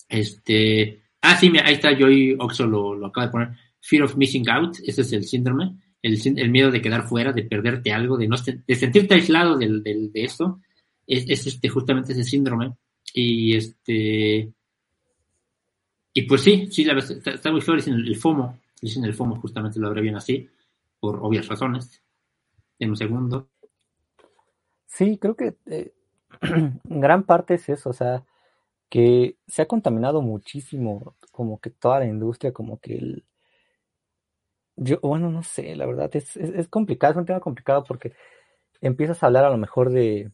[0.10, 3.50] Este, ah, sí, ahí está, yo y Oxo lo, lo acaba de poner.
[3.82, 7.44] Fear of missing out, ese es el síndrome, el, el miedo de quedar fuera, de
[7.44, 10.62] perderte algo, de no de sentirte aislado del, del, de esto,
[11.08, 12.74] es, es, este, justamente ese síndrome.
[13.14, 14.54] Y este,
[16.14, 19.36] y pues sí, sí, la, está, está muy feo, dicen el FOMO, dicen el FOMO,
[19.38, 20.48] justamente lo bien así,
[21.04, 22.02] por obvias razones
[22.80, 23.50] en un segundo.
[24.86, 25.92] Sí, creo que eh,
[26.86, 28.24] gran parte es eso, o sea,
[28.88, 33.26] que se ha contaminado muchísimo, como que toda la industria, como que el...
[34.78, 38.14] Yo, bueno, no sé, la verdad, es, es, complicado, es un tema complicado porque
[38.80, 40.32] empiezas a hablar a lo mejor de,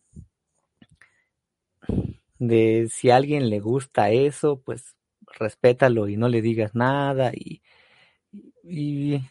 [2.38, 4.96] de si a alguien le gusta eso, pues
[5.40, 7.64] respétalo y no le digas nada y,
[8.64, 9.24] y,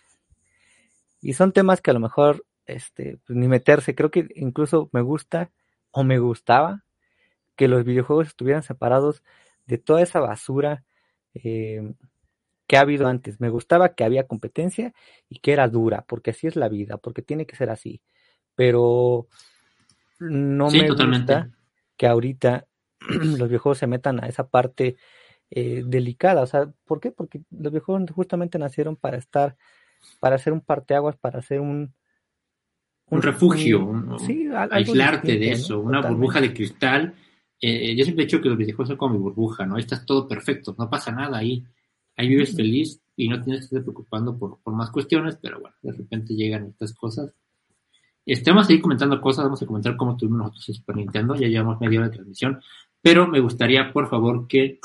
[1.21, 3.95] y son temas que a lo mejor este, pues, ni meterse.
[3.95, 5.51] Creo que incluso me gusta
[5.91, 6.85] o me gustaba
[7.57, 9.23] que los videojuegos estuvieran separados
[9.67, 10.85] de toda esa basura
[11.35, 11.93] eh,
[12.67, 13.41] que ha habido antes.
[13.41, 14.95] Me gustaba que había competencia
[15.29, 18.01] y que era dura, porque así es la vida, porque tiene que ser así.
[18.55, 19.27] Pero
[20.21, 21.51] no me gusta
[21.97, 22.67] que ahorita
[23.01, 24.97] los videojuegos se metan a esa parte
[25.51, 26.43] eh, delicada.
[26.43, 27.11] O sea, ¿por qué?
[27.11, 29.57] Porque los videojuegos justamente nacieron para estar,
[30.21, 31.93] para hacer un parteaguas, para hacer un,
[33.11, 33.91] un refugio,
[34.71, 37.15] aislarte de eso, una burbuja de cristal.
[37.61, 39.77] Eh, yo siempre he dicho que los videojuegos son como mi burbuja, ¿no?
[39.77, 41.65] Ahí estás todo perfecto, no pasa nada ahí.
[42.17, 45.93] Ahí vives feliz y no tienes que estar preocupando por, más cuestiones, pero bueno, de
[45.93, 47.33] repente llegan estas cosas.
[48.27, 51.35] Este, vamos a seguir comentando cosas, vamos a comentar cómo tuvimos nosotros el Super Nintendo,
[51.35, 52.61] ya llevamos media hora de transmisión,
[53.01, 54.81] pero me gustaría, por favor, que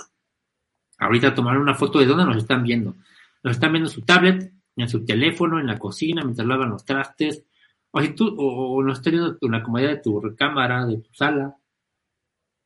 [0.97, 2.95] ahorita tomaran una foto de dónde nos están viendo.
[3.43, 6.85] Nos están viendo en su tablet, en su teléfono, en la cocina, mientras lavan los
[6.85, 7.45] trastes,
[7.91, 11.55] o si tú, o, no estás viendo la comodidad de tu recámara, de tu sala,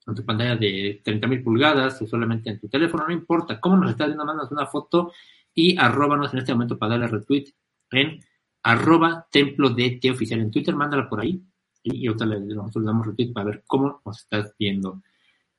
[0.05, 3.59] en tu pantalla de 30.000 pulgadas, o solamente en tu teléfono, no importa.
[3.59, 4.25] ¿Cómo nos estás viendo?
[4.25, 5.11] Mandas una foto
[5.53, 7.45] y arróbanos en este momento para darle retweet
[7.91, 8.19] en
[8.63, 11.41] arroba templo de T oficial en Twitter, mándala por ahí
[11.83, 15.01] y nosotros le damos retweet para ver cómo nos estás viendo.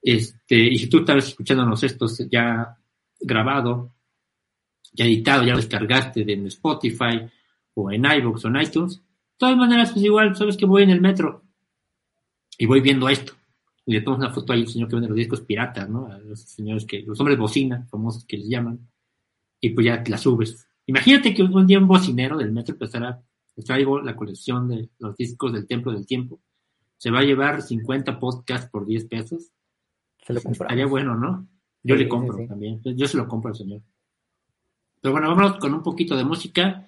[0.00, 2.76] Este, y si tú estás escuchándonos esto ya
[3.20, 3.92] grabado,
[4.92, 7.20] ya editado, ya lo descargaste en Spotify
[7.74, 9.02] o en iVoox o en iTunes,
[9.38, 11.44] todas maneras, pues igual, sabes que voy en el metro
[12.58, 13.32] y voy viendo esto.
[13.86, 16.06] Y le tomo una foto ahí al señor que vende los discos piratas, ¿no?
[16.06, 18.86] A los señores que, los hombres bocina, famosos que les llaman.
[19.60, 20.68] Y pues ya la subes.
[20.86, 23.22] Imagínate que un día un bocinero del metro empezara,
[23.64, 26.40] traigo la colección de los discos del Templo del Tiempo.
[26.98, 29.52] Se va a llevar 50 podcasts por 10 pesos.
[30.22, 30.40] Se lo.
[30.40, 31.48] Estaría bueno, ¿no?
[31.82, 32.80] Yo le compro también.
[32.84, 33.80] Yo se lo compro al señor.
[35.00, 36.86] Pero bueno, vámonos con un poquito de música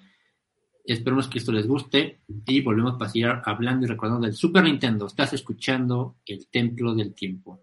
[0.83, 5.05] Esperemos que esto les guste y volvemos a pasar hablando y recordando del Super Nintendo.
[5.05, 7.59] Estás escuchando El Templo del Tiempo.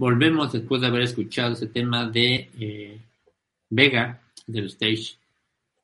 [0.00, 2.98] Volvemos después de haber escuchado ese tema de eh,
[3.68, 5.18] Vega, del stage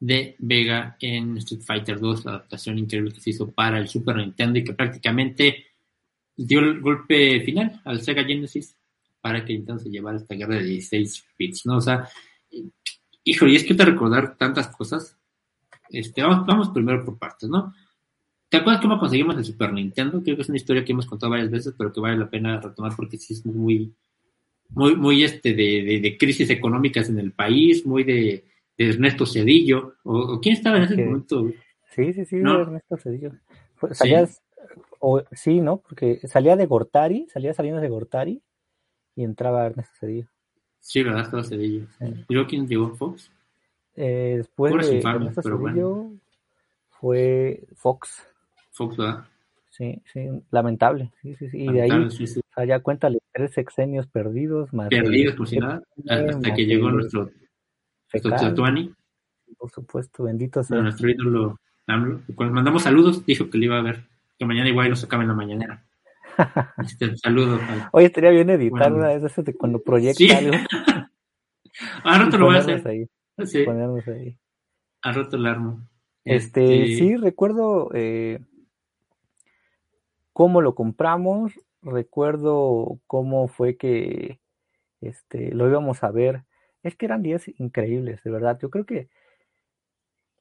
[0.01, 4.17] de Vega en Street Fighter 2, la adaptación increíble que se hizo para el Super
[4.17, 5.67] Nintendo y que prácticamente
[6.35, 8.75] dio el golpe final al Sega Genesis
[9.21, 11.77] para que entonces llevara esta guerra de 16 bits, ¿no?
[11.77, 12.09] O sea,
[13.23, 15.15] híjole, y es que te recordar tantas cosas.
[15.91, 17.75] Este, vamos, vamos primero por partes, ¿no?
[18.49, 20.23] ¿Te acuerdas cómo conseguimos el Super Nintendo?
[20.23, 22.59] Creo que es una historia que hemos contado varias veces, pero que vale la pena
[22.59, 23.93] retomar porque sí es muy,
[24.71, 28.45] muy, muy este de, de, crisis económicas en el país, muy de,
[28.77, 29.95] Ernesto Cedillo.
[30.05, 31.51] O, quién estaba en ese momento?
[31.95, 33.33] Sí, sí, sí, Ernesto Cedillo.
[33.93, 34.43] salías,
[34.99, 35.79] o, sí, ¿no?
[35.79, 38.43] Porque salía de Gortari, salía saliendo de Gortari
[39.15, 40.29] y entraba Ernesto Cedillo.
[40.81, 41.87] Sí, verdad, estaba Cedillo.
[42.29, 42.95] ¿Y luego quién llegó?
[42.95, 43.31] ¿Fox?
[43.97, 46.13] Eh, después de Ernesto Cedillo
[46.91, 48.27] fue Fox.
[48.71, 49.25] Fox, ¿verdad?
[49.77, 51.13] Sí, sí, lamentable.
[51.21, 51.59] Sí, sí, sí.
[51.65, 52.41] Y de ahí, sí, sí.
[52.55, 54.73] allá cuéntale, tres sexenios perdidos.
[54.73, 57.31] Más perdidos, por si nada, hasta que llegó nuestro,
[58.11, 58.95] nuestro
[59.59, 60.81] Por supuesto, bendito sea.
[60.81, 64.05] Nuestro ídolo Cuando mandamos saludos, dijo que le iba a ver,
[64.39, 65.85] que mañana igual nos sacaba en la mañanera.
[66.83, 67.59] Este, saludo.
[67.93, 70.53] Oye, estaría bien editar una de esas de cuando proyecta algo.
[72.05, 72.87] Al rato lo voy a hacer.
[72.89, 73.07] Ahí,
[73.45, 73.63] sí.
[73.63, 74.39] Ponernos ahí.
[75.03, 75.89] Al rato lo armo.
[76.25, 78.41] Este, este, sí, recuerdo eh,
[80.37, 84.39] cómo lo compramos, recuerdo cómo fue que
[85.01, 86.45] este, lo íbamos a ver.
[86.83, 88.59] Es que eran días increíbles, de verdad.
[88.61, 89.09] Yo creo que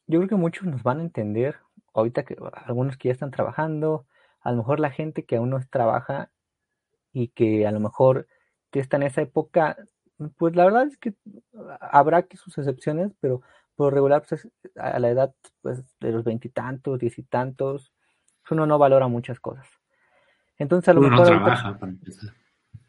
[0.05, 1.55] yo creo que muchos nos van a entender
[1.93, 2.35] ahorita que
[2.65, 4.05] algunos que ya están trabajando,
[4.41, 6.29] a lo mejor la gente que aún no trabaja
[7.13, 8.27] y que a lo mejor
[8.71, 9.77] que está en esa época,
[10.37, 11.13] pues la verdad es que
[11.79, 13.43] habrá que sus excepciones, pero
[13.77, 17.93] por regular, pues, a la edad pues, de los veintitantos, diez y tantos,
[18.51, 19.65] uno no valora muchas cosas.
[20.57, 21.33] Entonces a lo mejor.
[21.33, 21.79] ahorita,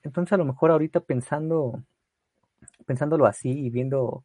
[0.03, 1.83] Entonces a lo mejor ahorita pensando,
[2.87, 4.25] pensándolo así y viendo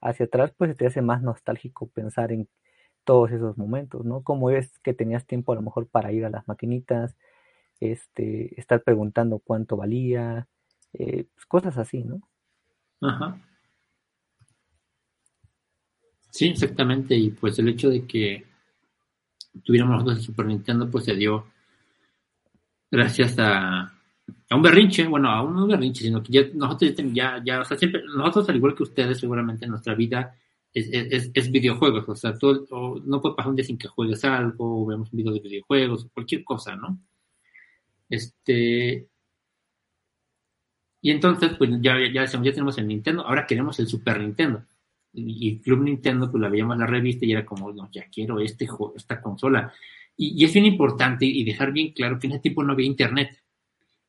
[0.00, 2.48] hacia atrás, pues te hace más nostálgico pensar en
[3.04, 4.22] todos esos momentos, ¿no?
[4.22, 7.16] Como es que tenías tiempo a lo mejor para ir a las maquinitas,
[7.80, 10.46] este, estar preguntando cuánto valía,
[10.92, 12.20] eh, pues, cosas así, ¿no?
[13.00, 13.40] Ajá.
[16.30, 17.14] Sí, exactamente.
[17.14, 18.44] Y pues el hecho de que
[19.64, 21.46] tuviéramos nosotros el Super Nintendo, pues se dio
[22.90, 27.60] gracias a, a un berrinche, bueno, a un berrinche, sino que ya nosotros ya, ya,
[27.60, 30.34] o sea, siempre, nosotros al igual que ustedes, seguramente en nuestra vida
[30.72, 34.24] es, es, es videojuegos, o sea, todo, no puede pasar un día sin que juegues
[34.24, 36.98] algo, o veamos un video de videojuegos, cualquier cosa, ¿no?
[38.08, 39.08] Este,
[41.00, 44.64] y entonces, pues ya, ya, ya tenemos el Nintendo, ahora queremos el Super Nintendo
[45.12, 48.40] y Club Nintendo, pues la veíamos en la revista y era como, no, ya quiero
[48.40, 49.72] este esta consola.
[50.20, 53.40] Y, es bien importante y dejar bien claro que en ese tiempo no había internet.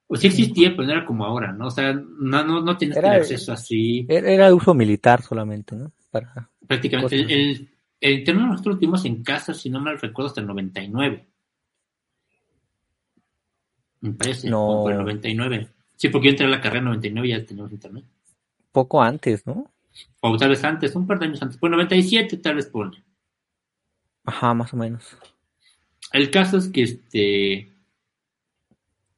[0.08, 1.68] O sí existía, pero no era como ahora, ¿no?
[1.68, 4.08] O sea, no, no, no tenías acceso así.
[4.10, 5.92] Era de uso militar solamente, ¿no?
[6.10, 7.16] Para Prácticamente.
[7.16, 7.70] El,
[8.02, 11.28] el, internet nosotros lo tuvimos en casa, si no mal recuerdo, hasta el 99.
[14.02, 14.82] Me parece, no.
[14.82, 15.68] por el 99.
[15.96, 18.06] Sí, porque yo entré a la carrera en 99 y ya teníamos internet.
[18.72, 19.72] Poco antes, ¿no?
[20.22, 21.58] O tal vez antes, un par de años antes.
[21.58, 23.04] Pues 97 tal vez pone.
[24.24, 25.18] Ajá, más o menos.
[26.14, 27.70] El caso es que este.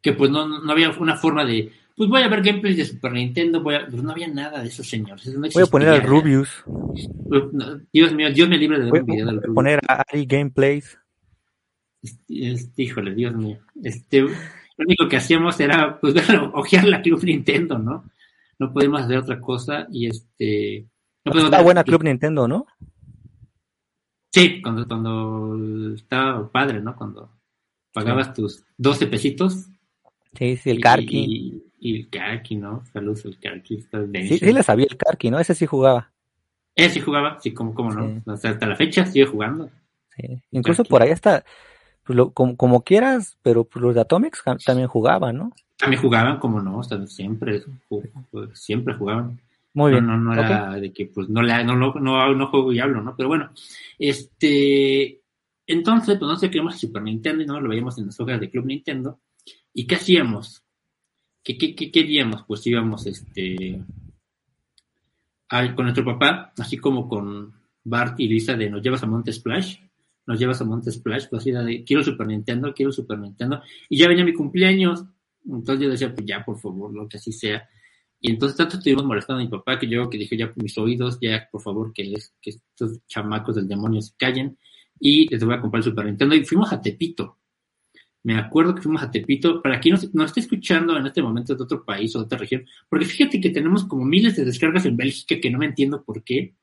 [0.02, 1.72] Que pues no, no había una forma de.
[1.96, 3.62] Pues voy a ver gameplays de Super Nintendo.
[3.62, 5.34] Voy a, pues no había nada de esos señores.
[5.54, 6.64] voy a poner al Rubius.
[7.92, 9.56] Dios mío, Dios me libre de ver un video del Rubius.
[9.56, 10.98] poner a Ari Gameplays.
[12.28, 13.60] Este, híjole, Dios mío.
[13.84, 14.30] Este, lo
[14.80, 16.16] único que hacíamos era pues
[16.54, 18.06] ojear la Club Nintendo, ¿no?
[18.62, 20.86] no podemos hacer otra cosa y este...
[21.26, 22.68] No Está buena Club Nintendo, ¿no?
[24.32, 26.96] Sí, cuando, cuando estaba padre, ¿no?
[26.96, 27.30] Cuando
[27.94, 29.68] pagabas tus 12 pesitos.
[30.34, 31.62] Sí, sí, el Karki.
[31.80, 32.84] Y, el Karki, ¿no?
[32.94, 33.86] Saludos al Karki.
[34.28, 35.40] Sí, sí le sabía el Karki, ¿no?
[35.40, 36.14] Ese sí jugaba.
[36.76, 38.22] Ese sí jugaba, sí, como, como no.
[38.34, 39.70] hasta la fecha sigue jugando.
[40.16, 40.42] Sí.
[40.52, 41.44] Incluso por ahí hasta,
[42.04, 45.52] pues como, como, quieras, pero pues los de Atomics también jugaban, ¿no?
[45.78, 47.64] También jugaban, como no, siempre,
[48.54, 49.42] siempre jugaban.
[49.74, 50.06] Muy bien.
[50.06, 53.16] No, no, era de que pues no, le, no, no, no, juego y hablo, ¿no?
[53.16, 53.52] Pero bueno,
[53.98, 55.22] este,
[55.66, 58.50] entonces, pues no sé, queríamos Super Nintendo y no lo veíamos en las hojas de
[58.50, 59.20] Club Nintendo.
[59.74, 60.64] ¿Y qué hacíamos?
[61.44, 62.44] ¿Qué, qué, qué queríamos?
[62.46, 63.82] Pues íbamos, este,
[65.76, 67.54] con nuestro papá, así como con
[67.84, 69.80] Bart y Lisa de nos llevas a Monte Splash,
[70.26, 73.98] nos llevas a Monte Splash, pues así de quiero Super Nintendo, quiero Super Nintendo, y
[73.98, 75.04] ya venía mi cumpleaños,
[75.46, 77.68] entonces yo decía, pues ya, por favor, lo que así sea.
[78.24, 81.18] Y entonces tanto estuvimos molestando a mi papá que yo que dije, ya mis oídos,
[81.20, 82.14] ya por favor que,
[82.44, 84.58] estos chamacos del demonio se callen
[85.00, 86.36] y les voy a comprar el Super Nintendo.
[86.36, 87.40] Y fuimos a Tepito.
[88.24, 91.56] me acuerdo que fuimos a Tepito, para quien nos, nos esté escuchando en este momento
[91.56, 94.86] de otro país o de otra región, porque fíjate que tenemos como miles de descargas
[94.86, 96.56] en Bélgica que no me entiendo por qué.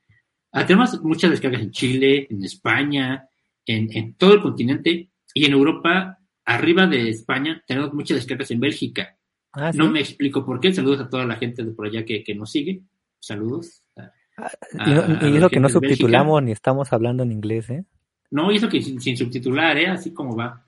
[0.53, 3.29] Tenemos muchas descargas en Chile, en España,
[3.67, 8.61] en, en todo el continente y en Europa, arriba de España, tenemos muchas descargas en
[8.61, 9.18] Bélgica.
[9.53, 9.79] Ah, ¿sí?
[9.79, 10.73] No me explico por qué.
[10.73, 12.83] Saludos a toda la gente de por allá que, que nos sigue.
[13.19, 13.83] Saludos.
[13.97, 14.51] Ah,
[14.87, 17.85] y, no- a y la eso que no subtitulamos ni estamos hablando en inglés, ¿eh?
[18.31, 19.89] No, y eso que sin, sin subtitular, ¿eh?
[19.89, 20.65] Así como va.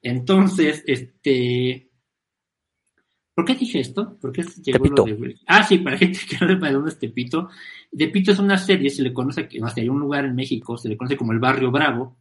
[0.00, 1.88] Entonces, este.
[3.34, 4.18] ¿Por qué dije esto?
[4.20, 5.06] ¿Por qué llegó Tepito.
[5.06, 7.48] lo de- Ah, sí, para gente que no sepa de dónde es Tepito.
[7.96, 10.76] Tepito es una serie, se le conoce, que, o sea, hay un lugar en México,
[10.76, 12.18] se le conoce como el Barrio Bravo,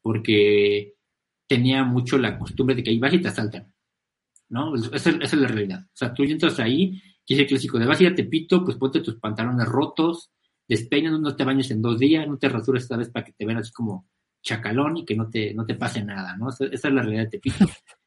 [0.00, 0.94] porque
[1.46, 3.72] tenía mucho la costumbre de que ahí vas y te asaltan.
[4.48, 4.74] ¿No?
[4.76, 5.80] Esa, es- esa es la realidad.
[5.86, 8.64] O sea, tú entras ahí, y es el clásico de vas a ir a Tepito,
[8.64, 10.30] pues ponte tus pantalones rotos,
[10.68, 13.44] despeinan, no te bañes en dos días, no te rasures esta vez para que te
[13.46, 14.06] vean así como
[14.42, 16.50] chacalón y que no te, no te pase nada, ¿no?
[16.50, 17.66] Esa, esa es la realidad de Tepito.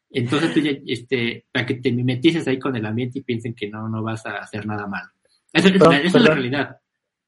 [0.09, 3.69] Entonces tú ya, este, para que te mimetices ahí con el ambiente y piensen que
[3.69, 5.09] no, no vas a hacer nada malo.
[5.51, 6.77] Esa, esa es la- esa es realidad.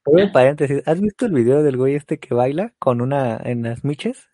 [0.06, 3.84] En paréntesis, ¿has visto el video del güey este que baila con una en las
[3.84, 4.29] miches?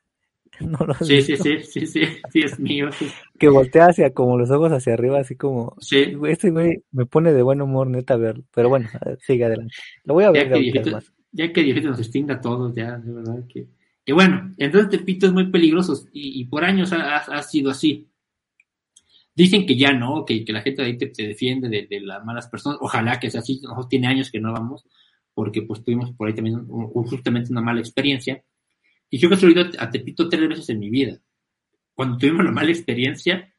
[0.61, 2.01] No lo has Sí, sí, sí, sí, sí,
[2.31, 2.91] sí, es mío.
[2.91, 3.07] Sí,
[3.39, 6.13] Que voltea hacia como los ojos hacia arriba, así como sí.
[6.13, 8.43] Güey, Este güey me pone de buen humor, neta, verlo.
[8.53, 8.89] Pero bueno,
[9.21, 9.73] sigue adelante.
[10.03, 10.89] Lo voy a ver ya que Diosito,
[11.31, 13.67] ya que Diosito nos extinga a todos, ya, de verdad que,
[14.05, 17.71] que bueno, entonces Tepito es muy peligroso y, y por años ha, ha- ha sido
[17.71, 18.07] así.
[19.35, 21.99] Dicen que ya no, que, que la gente de ahí te, te defiende de, de
[21.99, 22.77] las malas personas.
[22.81, 23.59] Ojalá que sea así.
[23.61, 24.85] Nosotros tiene años que no vamos,
[25.33, 28.41] porque pues tuvimos por ahí también un- un- justamente una mala experiencia.
[29.09, 31.19] Y yo que he ido a Tepito tres veces en mi vida.
[31.93, 33.53] Cuando tuvimos la mala experiencia,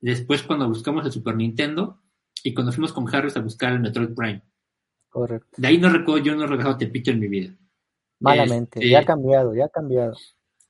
[0.00, 2.00] después cuando buscamos el Super Nintendo
[2.44, 4.42] y cuando fuimos con Harris a buscar el Metroid Prime.
[5.08, 5.48] Correcto.
[5.56, 7.56] De ahí no recuerdo, yo no he regresado a Tepito en mi vida.
[8.20, 8.78] Malamente.
[8.78, 10.14] Este- Ya ha cambiado, ya ha cambiado.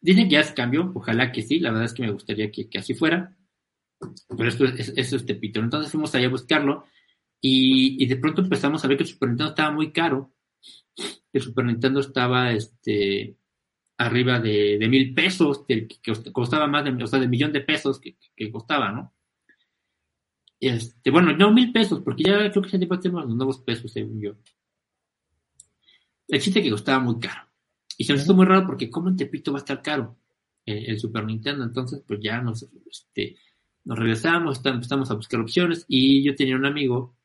[0.00, 2.68] Dicen que ya se cambió, ojalá que sí, la verdad es que me gustaría que,
[2.68, 3.36] que así fuera.
[4.36, 5.60] Pero esto es, eso es Tepito.
[5.60, 6.86] Entonces fuimos allá a buscarlo
[7.40, 10.32] y, y de pronto empezamos a ver que el Super Nintendo estaba muy caro.
[11.32, 13.36] El Super Nintendo estaba este,
[14.06, 17.60] arriba de, de mil pesos, que, que costaba más de, o sea, de millón de
[17.60, 19.12] pesos que, que costaba, ¿no?
[20.60, 24.20] Este, bueno, no mil pesos, porque ya creo que se tenemos los nuevos pesos, según
[24.20, 24.32] yo.
[26.28, 27.48] El chiste que costaba muy caro.
[27.98, 30.16] Y se me hizo muy raro porque como en Tepito va a estar caro
[30.64, 33.36] eh, el Super Nintendo, entonces pues ya nos, este,
[33.84, 37.16] nos regresamos, está- empezamos a buscar opciones y yo tenía un amigo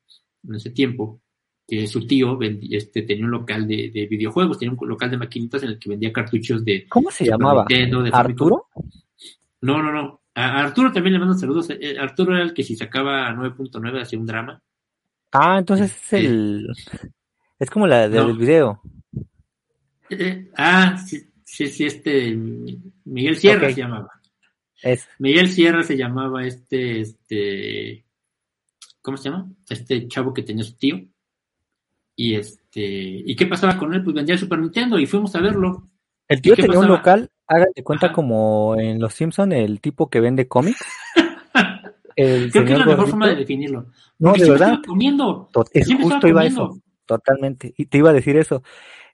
[0.47, 1.21] en ese tiempo
[1.67, 5.17] que su tío vendi- este, tenía un local de, de videojuegos, tenía un local de
[5.17, 7.65] maquinitas en el que vendía cartuchos de ¿Cómo se llamaba?
[7.67, 8.47] Nintendo, de Famicom.
[8.53, 8.65] ¿Arturo?
[9.61, 10.21] No, no, no.
[10.35, 11.69] A Arturo también le mando saludos.
[11.71, 14.61] Eh, Arturo era el que si sacaba 9.9 hacía un drama.
[15.33, 16.67] Ah, entonces es el.
[17.59, 18.35] Es como la del No.
[18.35, 18.81] video.
[20.09, 22.33] Eh, ah, sí, sí, sí, este
[23.05, 24.09] Miguel Sierra se llamaba.
[24.81, 25.07] Es.
[25.19, 28.05] Miguel Sierra se llamaba este, este,
[29.01, 29.49] ¿cómo se llama?
[29.69, 31.01] Este chavo que tenía su tío.
[32.19, 34.03] Y este, ¿y qué pasaba con él?
[34.03, 35.83] Pues vendía el Super Nintendo y fuimos a verlo.
[36.27, 38.15] El tío tenía un local, hagan de cuenta Ajá.
[38.15, 40.83] como en Los Simpson el tipo que vende cómics.
[42.15, 43.85] El Creo que es la mejor forma de definirlo.
[44.17, 44.79] No, Porque de verdad.
[44.87, 45.49] comiendo.
[45.71, 46.45] Es justo iba comiendo.
[46.71, 46.81] eso.
[47.05, 47.75] Totalmente.
[47.77, 48.63] Y te iba a decir eso.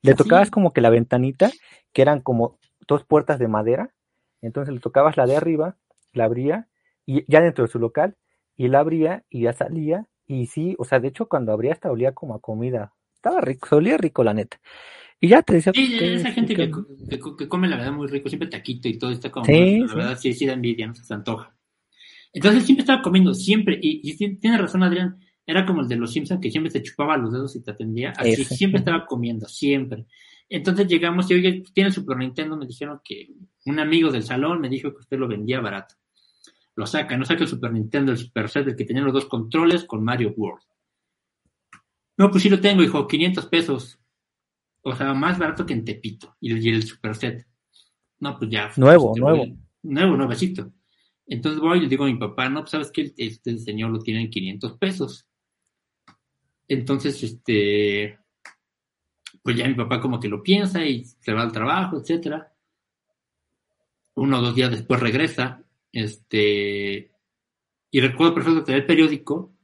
[0.02, 0.18] Le Sí.
[0.18, 1.52] tocabas como que la ventanita,
[1.92, 3.94] que eran como dos puertas de madera.
[4.42, 5.76] Entonces le tocabas la de arriba,
[6.14, 6.70] la abría,
[7.06, 8.16] y ya dentro de su local,
[8.56, 10.08] y la abría y ya salía.
[10.34, 12.94] Y sí, o sea, de hecho cuando abría hasta olía como a comida.
[13.16, 14.60] Estaba rico, se olía rico la neta.
[15.20, 17.68] Y ya te decía Sí, que- esa gente que- que, co- que, co- que come
[17.68, 19.96] la verdad muy rico, siempre taquito y todo está como, Sí, la sí.
[19.96, 21.56] verdad sí, sí da envidia, no se antoja.
[22.34, 24.02] Entonces siempre estaba comiendo, siempre, y,
[24.38, 27.56] tiene razón Adrián, era como el de los Simpsons que siempre te chupaba los dedos
[27.56, 28.56] y te atendía, así Ese.
[28.56, 30.06] siempre estaba comiendo, siempre.
[30.50, 33.30] Entonces llegamos y oye, tiene Super Nintendo, me dijeron que
[33.66, 35.96] un amigo del salón me dijo que usted lo vendía barato.
[36.76, 39.26] Lo saca, no saca el Super Nintendo, el Super Set, el que tenía los dos
[39.26, 40.64] controles con Mario World.
[42.18, 44.00] No, pues sí lo tengo, hijo, 500 pesos.
[44.82, 46.36] O sea, más barato que en Tepito.
[46.40, 47.48] Y el, y el Super Set.
[48.20, 48.72] No, pues ya.
[48.78, 49.38] Nuevo, este, nuevo.
[49.38, 50.72] voy- nuevo, nuevecito.
[51.28, 54.00] Entonces voy y le digo a mi papá, no, pues sabes que este señor lo
[54.00, 55.26] tiene en 500 pesos.
[56.68, 58.20] Entonces, este,
[59.42, 62.54] pues ya mi papá como que lo piensa y se va al trabajo, etcétera.
[64.16, 65.63] Uno o dos días después regresa,
[65.94, 67.12] este,
[67.92, 69.56] y recuerdo perfecto tener el periódico.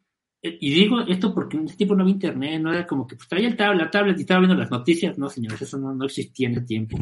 [0.41, 3.15] eh, Y digo esto porque en ese tiempo no había internet, no era como que
[3.17, 5.17] pues traía el tablet, la tablet y estaba viendo las noticias.
[5.17, 6.97] No, señores, eso no, no existía en ese tiempo.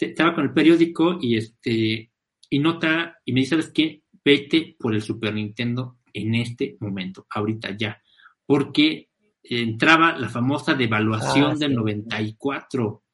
[0.00, 2.10] Estaba con el periódico y este,
[2.50, 4.02] y nota, y me dice, ¿sabes qué?
[4.24, 8.00] Vete por el Super Nintendo en este momento, ahorita ya.
[8.46, 9.10] Porque
[9.42, 11.76] entraba la famosa devaluación Ah, del sí.
[11.76, 13.04] 94.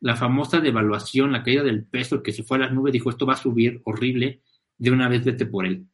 [0.00, 3.26] La famosa devaluación, la caída del peso que se fue a las nubes, dijo, esto
[3.26, 4.42] va a subir horrible.
[4.78, 5.86] De una vez vete por él.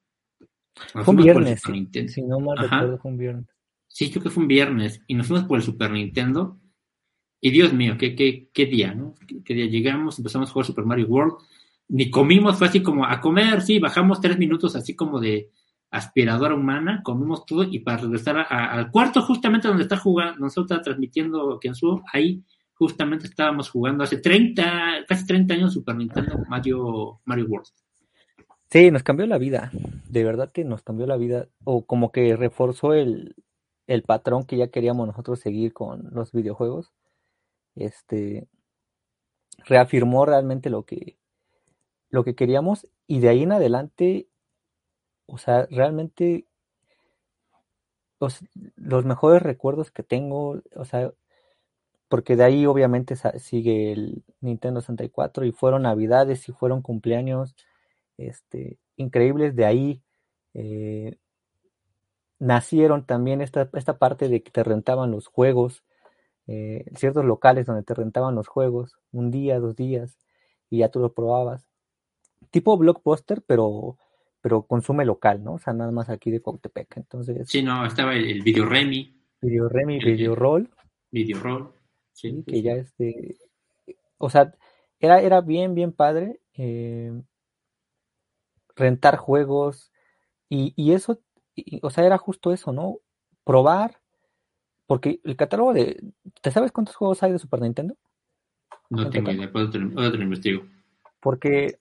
[0.92, 1.62] fue un viernes,
[2.08, 3.46] si no mal recuerdo, fue un viernes.
[3.88, 6.58] Sí, creo que fue un viernes y nos fuimos por el Super Nintendo.
[7.40, 9.14] Y Dios mío, qué, qué, qué día, ¿no?
[9.44, 11.34] Qué, día llegamos, empezamos a jugar Super Mario World.
[11.88, 15.50] Ni comimos, fue así como a comer, sí, bajamos tres minutos así como de
[15.90, 20.82] aspiradora humana, comimos todo y para regresar al cuarto justamente donde está jugando, nosotros está
[20.82, 27.46] transmitiendo Kensuo, ahí justamente estábamos jugando hace 30, casi 30 años Super Nintendo Mario, Mario
[27.46, 27.66] World.
[28.72, 29.70] Sí, nos cambió la vida,
[30.08, 33.36] de verdad que nos cambió la vida, o como que reforzó el,
[33.86, 36.90] el patrón que ya queríamos nosotros seguir con los videojuegos.
[37.74, 38.48] Este
[39.66, 41.18] reafirmó realmente lo que
[42.08, 44.26] lo que queríamos y de ahí en adelante,
[45.26, 46.46] o sea, realmente
[48.20, 51.12] los, mejores recuerdos que tengo, o sea,
[52.08, 57.54] porque de ahí obviamente sigue el Nintendo 64 y fueron navidades y fueron cumpleaños
[58.18, 60.02] este, increíbles, de ahí
[60.54, 61.16] eh,
[62.38, 65.84] nacieron también esta, esta parte de que te rentaban los juegos,
[66.48, 70.18] eh, ciertos locales donde te rentaban los juegos, un día, dos días,
[70.68, 71.66] y ya tú lo probabas.
[72.50, 73.96] Tipo blockbuster, pero,
[74.40, 75.54] pero consume local, ¿no?
[75.54, 76.96] O sea, nada más aquí de Cautepec.
[76.96, 77.48] Entonces.
[77.48, 79.14] Sí, no, estaba el, Video Remy.
[79.40, 80.68] Video Remy, Video Roll.
[81.10, 81.72] Video Roll.
[82.12, 83.36] Sí, que ya este.
[84.18, 84.52] O sea,
[84.98, 86.40] era, era bien, bien padre.
[86.54, 87.12] Eh,
[88.76, 89.92] rentar juegos.
[90.48, 91.20] Y, y eso
[91.82, 92.98] o sea, era justo eso, ¿no?
[93.44, 94.00] Probar,
[94.86, 96.02] porque el catálogo de...
[96.40, 97.96] ¿Te sabes cuántos juegos hay de Super Nintendo?
[98.90, 100.64] No tengo idea, puedo tener, investigo.
[101.20, 101.78] Porque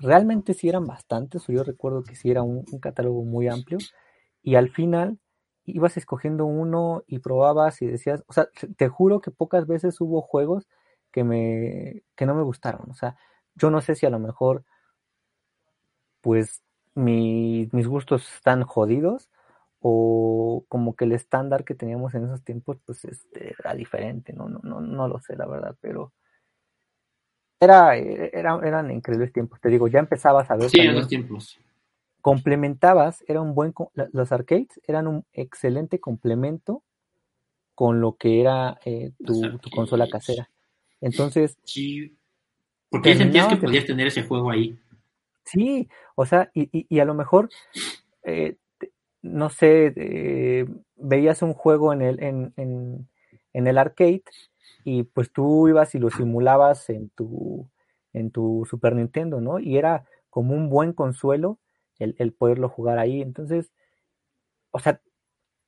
[0.00, 3.78] realmente sí eran bastantes, o yo recuerdo que sí era un, catálogo muy amplio,
[4.42, 5.18] y al final
[5.64, 10.20] ibas escogiendo uno y probabas y decías, o sea, te juro que pocas veces hubo
[10.20, 10.68] juegos
[11.10, 13.16] que me que no me gustaron, o sea,
[13.54, 14.64] yo no sé si a lo mejor
[16.24, 16.62] pues
[16.94, 19.28] mis gustos están jodidos
[19.80, 24.48] o como que el estándar que teníamos en esos tiempos pues este, era diferente, no,
[24.48, 26.14] no, no, no lo sé la verdad, pero
[27.60, 30.70] era, era, eran increíbles tiempos, te digo, ya empezabas a ver...
[30.70, 31.60] Sí, los tiempos.
[32.22, 33.74] Complementabas, era un buen,
[34.12, 36.82] los arcades eran un excelente complemento
[37.74, 40.48] con lo que era eh, tu, tu, consola casera.
[41.02, 41.58] Entonces...
[41.64, 42.16] Sí,
[42.88, 44.78] porque sentías que podías tener ese juego ahí.
[45.44, 47.50] Sí, o sea, y, y, a lo mejor,
[48.24, 48.56] eh,
[49.22, 50.66] no sé, eh,
[50.96, 53.08] veías un juego en el, en, en,
[53.54, 54.24] en, el arcade
[54.84, 57.68] y pues tú ibas y lo simulabas en tu,
[58.12, 59.58] en tu Super Nintendo, ¿no?
[59.60, 61.58] Y era como un buen consuelo
[61.98, 63.22] el, el poderlo jugar ahí.
[63.22, 63.72] Entonces,
[64.70, 65.00] o sea,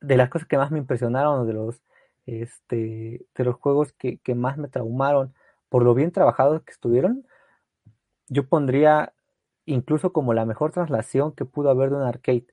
[0.01, 1.81] de las cosas que más me impresionaron, de los,
[2.25, 5.33] este, de los juegos que, que más me traumaron,
[5.69, 7.25] por lo bien trabajados que estuvieron,
[8.27, 9.13] yo pondría
[9.67, 12.47] incluso como la mejor traslación que pudo haber de un arcade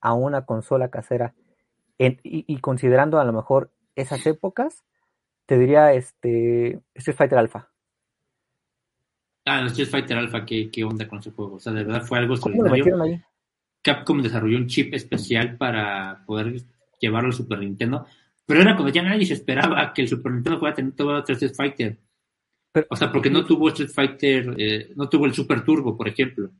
[0.00, 1.34] a una consola casera,
[1.98, 4.84] y, considerando a lo mejor esas épocas,
[5.46, 7.68] te diría este Street Fighter Alpha.
[9.44, 11.56] Ah, Street Fighter Alpha, ¿qué, qué onda con ese juego?
[11.56, 13.20] O sea, de verdad fue algo extraordinario.
[13.82, 16.62] Capcom desarrolló un chip especial para poder
[16.98, 18.06] llevarlo al Super Nintendo,
[18.46, 21.18] pero era como ya nadie se esperaba que el Super Nintendo fuera a tener todo
[21.18, 21.98] otro Street Fighter
[22.88, 26.50] o sea, porque no tuvo Street Fighter, eh, no tuvo el Super Turbo, por ejemplo.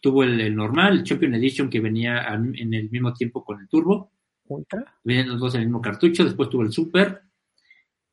[0.00, 4.12] Tuvo el, normal, el Champion Edition, que venía en el mismo tiempo con el Turbo.
[4.46, 4.98] ¿Ultra?
[5.04, 6.24] Venían los dos en el mismo cartucho.
[6.24, 7.22] Después tuvo el Super.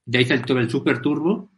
[0.05, 1.51] De ahí salió el Super Turbo.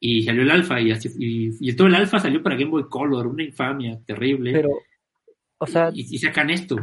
[0.00, 0.80] Y salió el Alpha.
[0.80, 3.26] Y, así, y, todo el Alpha salió para Game Boy Color.
[3.26, 4.52] Una infamia terrible.
[4.52, 4.70] Pero,
[5.58, 5.90] o sea.
[5.92, 6.76] Y, sacan esto.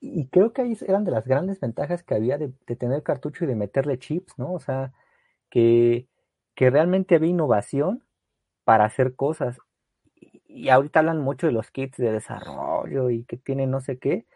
[0.00, 3.44] Y, creo que ahí eran de las grandes ventajas que había de, de tener cartucho
[3.44, 4.52] y de meterle chips, ¿no?
[4.52, 4.92] O sea,
[5.50, 6.06] que
[6.58, 8.02] que realmente había innovación
[8.64, 9.60] para hacer cosas.
[10.48, 14.26] Y ahorita hablan mucho de los kits de desarrollo y que tienen no sé qué,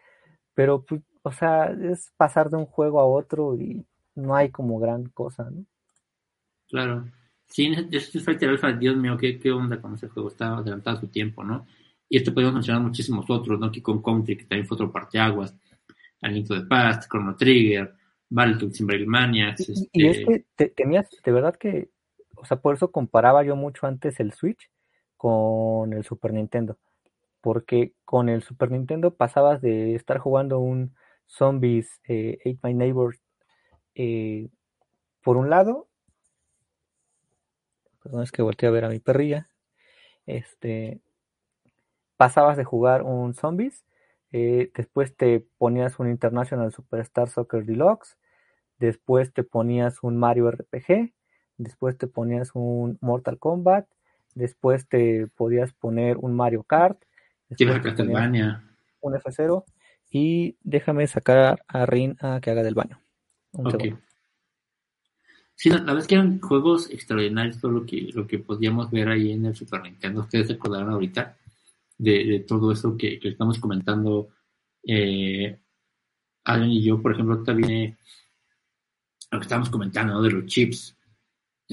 [0.53, 4.79] pero pues, o sea, es pasar de un juego a otro y no hay como
[4.79, 5.65] gran cosa, ¿no?
[6.69, 7.11] Claro.
[7.45, 11.01] Sí, Street Fighter Alpha, Dios mío, ¿qué, qué onda con ese juego, estaba adelantado a
[11.01, 11.67] su tiempo, ¿no?
[12.07, 13.69] Y esto podemos mencionar muchísimos otros, ¿no?
[13.81, 15.53] Kong Country, que también fue otro parteaguas,
[16.21, 17.93] Al Link de Past, Chrono Trigger,
[18.29, 19.69] Battletoads, Maniacs.
[19.91, 21.89] Y, y es este que tenías, de verdad que
[22.43, 24.69] o sea, por eso comparaba yo mucho antes el Switch
[25.15, 26.77] con el Super Nintendo.
[27.39, 30.93] Porque con el Super Nintendo pasabas de estar jugando un
[31.25, 33.21] Zombies eh, My Neighbors
[33.95, 34.49] eh,
[35.23, 35.87] por un lado.
[38.03, 39.47] Perdón, es que volteé a ver a mi perrilla.
[40.25, 40.99] Este.
[42.17, 43.85] Pasabas de jugar un Zombies.
[44.33, 48.17] Eh, después te ponías un International Superstar Soccer Deluxe.
[48.79, 51.13] Después te ponías un Mario RPG
[51.57, 53.87] después te ponías un Mortal Kombat
[54.35, 56.99] después te podías poner un Mario Kart,
[57.49, 58.63] después Castlevania.
[59.01, 59.63] un F0
[60.09, 62.99] y déjame sacar a Rin a que haga del baño.
[63.51, 63.71] Un Ok.
[63.81, 64.01] segundo.
[65.55, 68.89] Sí, la, la verdad es que eran juegos extraordinarios todo lo que, lo que podíamos
[68.89, 70.21] ver ahí en el Super Nintendo.
[70.21, 71.37] Ustedes se acordarán ahorita
[71.97, 74.29] de, de todo eso que, que estamos comentando
[74.83, 75.59] eh,
[76.43, 76.99] Alan y yo.
[77.01, 77.97] Por ejemplo, ahorita viene
[79.31, 80.21] lo que estábamos comentando, ¿no?
[80.23, 80.97] De los chips,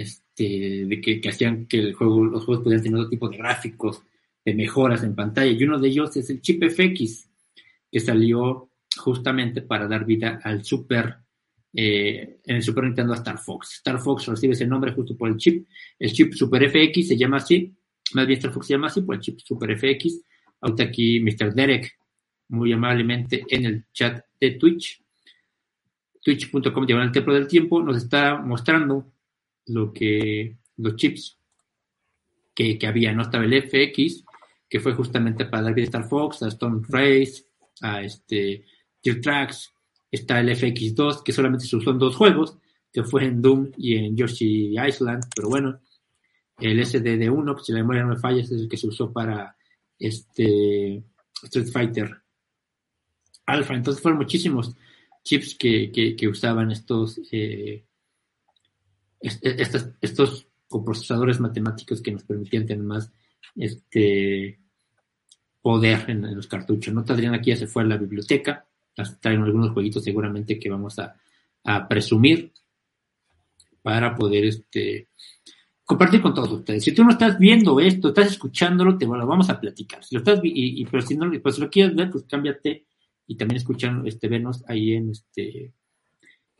[0.00, 4.02] este, de que, hacían que los juegos pudieran tener otro tipo de gráficos,
[4.44, 5.50] de mejoras en pantalla.
[5.50, 7.28] Y uno de ellos es el chip FX,
[7.90, 11.16] que salió justamente para dar vida al Super
[11.72, 13.74] eh, en el Super Nintendo a Star Fox.
[13.76, 15.66] Star Fox recibe ese nombre justo por el chip.
[15.98, 17.74] El chip Super FX se llama así,
[18.14, 20.22] más bien Star Fox se llama así por el chip Super FX.
[20.62, 21.54] Ahorita aquí Mr.
[21.54, 21.98] Derek,
[22.48, 25.02] muy amablemente en el chat de Twitch,
[26.22, 29.12] twitch.com el templo del tiempo, nos está mostrando
[29.70, 31.38] lo que los chips
[32.54, 33.22] que, que había, ¿no?
[33.22, 34.24] Estaba el FX,
[34.68, 37.44] que fue justamente para a Star Fox, a Stone Race,
[37.80, 38.64] a este
[39.02, 39.72] Gear Tracks,
[40.10, 42.56] está el FX2, que solamente se usó en dos juegos,
[42.92, 45.80] que fue en Doom y en Yoshi Island, pero bueno,
[46.58, 49.56] el SDD1, que si la memoria no me falla, es el que se usó para
[49.98, 51.02] este
[51.42, 52.16] Street Fighter
[53.46, 54.74] Alpha, entonces fueron muchísimos
[55.24, 57.84] chips que, que, usaban estos, eh,
[59.20, 63.12] estos, estos coprocesadores matemáticos que nos permitían tener más
[63.56, 64.58] este
[65.60, 66.94] poder en, los cartuchos.
[66.94, 68.66] No Adrián aquí ya se fue a la biblioteca,
[69.20, 71.16] traen algunos jueguitos seguramente que vamos a,
[71.88, 72.52] presumir
[73.82, 75.08] para poder este
[75.84, 76.82] compartir con todos ustedes.
[76.82, 80.02] Si tú no estás viendo esto, estás escuchándolo, te lo vamos a platicar.
[80.02, 82.86] Si lo estás y, y- pero si no, pues lo quieres ver, pues cámbiate
[83.26, 85.74] y también escuchan, este, venos ahí en este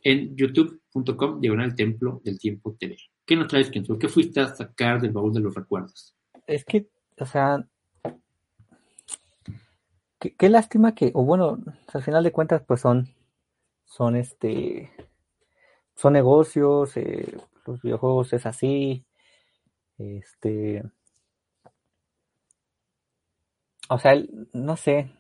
[0.03, 2.97] en youtube.com diagonal templo del tiempo TV.
[3.27, 3.99] ¿Qué nos traes, Kenzo?
[3.99, 6.17] ¿Qué fuiste a sacar del baúl de los recuerdos?
[6.47, 6.89] Es que,
[7.19, 7.65] o sea,
[10.19, 11.59] qué, lástima que, o bueno,
[11.93, 13.09] al final de cuentas, pues son,
[13.85, 14.91] son este,
[15.95, 17.37] son negocios, eh,
[17.67, 19.05] los videojuegos es así,
[19.99, 20.83] este,
[23.89, 24.15] o sea,
[24.53, 25.13] no sé,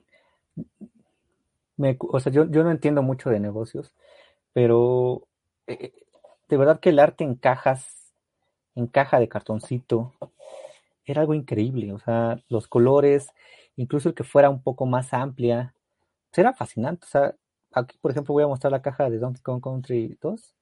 [1.98, 3.94] o sea, yo, yo no entiendo mucho de negocios,
[4.52, 5.26] pero
[5.66, 5.92] eh,
[6.48, 8.12] de verdad que el arte en cajas,
[8.74, 10.14] en caja de cartoncito,
[11.04, 13.28] era algo increíble, o sea, los colores,
[13.76, 15.74] incluso el que fuera un poco más amplia,
[16.30, 17.34] pues era fascinante, o sea,
[17.72, 20.54] aquí por ejemplo voy a mostrar la caja de Donkey Kong Country 2.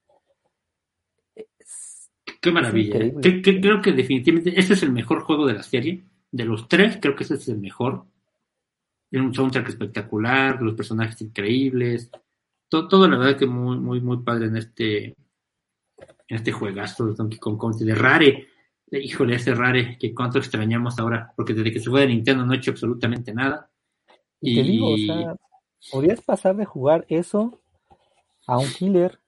[1.35, 2.09] Es-
[2.41, 2.99] Qué maravilla.
[2.99, 3.41] ¿eh?
[3.61, 6.05] creo que definitivamente ese es el mejor juego de la serie.
[6.31, 8.05] De los tres, creo que ese es el mejor.
[9.09, 12.11] Tiene un soundtrack espectacular, los personajes increíbles.
[12.69, 15.15] Todo, todo la verdad que muy, muy, muy padre en este, en
[16.27, 17.85] este juegazo de Donkey Kong Country.
[17.85, 18.47] De Rare.
[18.91, 22.53] Híjole, ese Rare, que cuánto extrañamos ahora, porque desde que se fue de Nintendo no
[22.53, 23.69] ha hecho absolutamente nada.
[24.41, 25.35] Y te digo, o sea,
[25.91, 27.59] podías pasar de jugar eso
[28.47, 29.19] a un killer,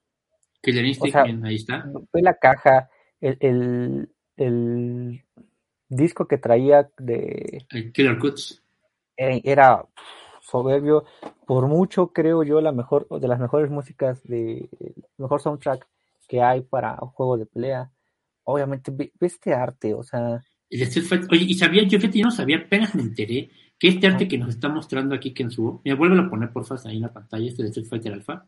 [0.62, 1.86] Killer Instinct, o sea, ahí está.
[2.14, 2.90] ve la caja,
[3.20, 5.24] el, el, el
[5.90, 8.64] disco que traía de El Killer Cuts.
[9.18, 9.86] era, era
[10.52, 11.06] soberbio,
[11.48, 14.70] por mucho creo yo la mejor de las mejores músicas de
[15.18, 15.88] mejor soundtrack
[16.28, 17.92] que hay para un juego de pelea.
[18.44, 22.00] Obviamente ve, ve este arte, o sea, El de Street Fighter- Oye, y sabía, yo
[22.00, 25.34] fíjate, yo no sabía, apenas me enteré que este arte que nos está mostrando aquí
[25.34, 28.14] que subo, me vuelve a poner porfa ahí en la pantalla, este de Street Fighter
[28.14, 28.46] Alpha,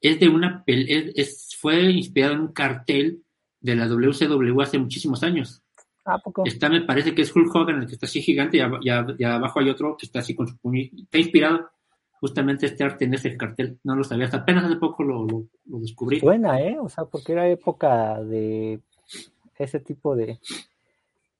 [0.00, 3.22] es de una es, es- fue inspirado en un cartel
[3.60, 5.62] de la WCW hace muchísimos años.
[6.04, 6.44] ¿A poco?
[6.44, 8.88] Está, me parece que es Hulk Hogan, el que está así gigante, y, ab- y
[8.88, 10.82] ab- y abajo hay otro que está así con su puño.
[10.96, 11.70] Está inspirado
[12.20, 13.78] justamente este arte en ese cartel.
[13.84, 16.20] No lo sabía, hasta apenas hace poco lo, lo- lo descubrí.
[16.20, 16.76] Suena, ¿eh?
[16.80, 18.80] O sea, porque era época de
[19.58, 20.38] ese tipo de,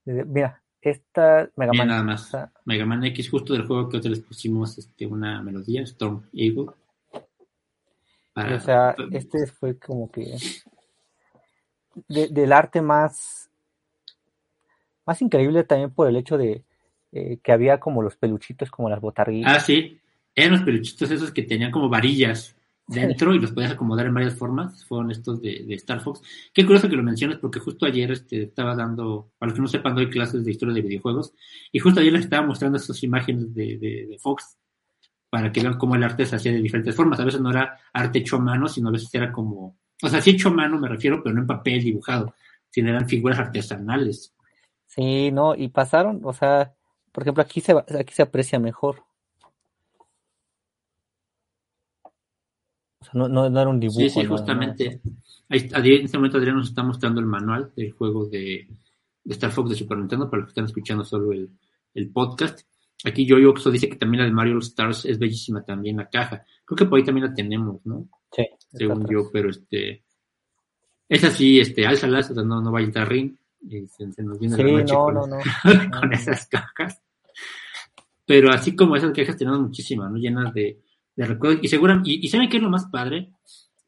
[0.04, 2.36] de- mira, esta Mega Mira Man, nada más.
[2.64, 6.66] Mega Man X, justo del juego que otros les pusimos este, una melodía, Storm Eagle.
[8.32, 10.36] Para- o sea, este fue como que
[12.08, 13.50] de- del arte más
[15.07, 16.64] más increíble también por el hecho de
[17.12, 19.57] eh, que había como los peluchitos, como las botarguitas.
[19.57, 19.98] Ah, sí.
[20.34, 24.34] Eran los peluchitos esos que tenían como varillas dentro y los podías acomodar en varias
[24.34, 24.84] formas.
[24.86, 26.22] Fueron estos de, de Star Fox.
[26.53, 29.68] Qué curioso que lo menciones porque justo ayer este, estaba dando, para los que no
[29.68, 31.34] sepan, doy clases de historia de videojuegos
[31.70, 34.57] y justo ayer les estaba mostrando estas imágenes de, de, de Fox
[35.32, 37.18] para que vean cómo el arte se hacía de diferentes formas.
[37.20, 40.20] A veces no era arte hecho a mano, sino a veces era como, o sea,
[40.20, 42.34] sí hecho a mano me refiero, pero no en papel dibujado,
[42.68, 44.34] sino eran figuras artesanales.
[44.95, 46.74] Sí, no, y pasaron, o sea,
[47.12, 49.03] por ejemplo, aquí se va- aquí se aprecia mejor.
[53.01, 54.01] O sea, no, no, no era un dibujo.
[54.01, 55.01] Sí, sí, justamente.
[55.49, 58.68] Ahí en este momento Adrián nos está mostrando el manual del juego de,
[59.24, 61.49] Star Fox de Super Nintendo, para los que están escuchando solo el,
[61.95, 62.61] el podcast.
[63.05, 66.45] Aquí Yo Oxo dice que también la de Mario Stars es bellísima también la caja.
[66.66, 68.09] Creo que por ahí también la tenemos, ¿no?
[68.30, 68.45] Sí.
[68.72, 70.05] Según yo, pero este.
[71.09, 73.34] Es así, este, álzalas, o sea, no, no vaya a entrar ring.
[73.68, 76.00] Y se, se nos viene Sí, la noche no, con, no, no.
[76.00, 77.00] con esas cajas.
[78.26, 80.18] Pero así como esas cajas tenemos muchísimas, ¿no?
[80.18, 80.80] Llenas de,
[81.16, 81.60] de recuerdos.
[81.62, 83.32] Y seguro, y, y ¿saben qué es lo más padre?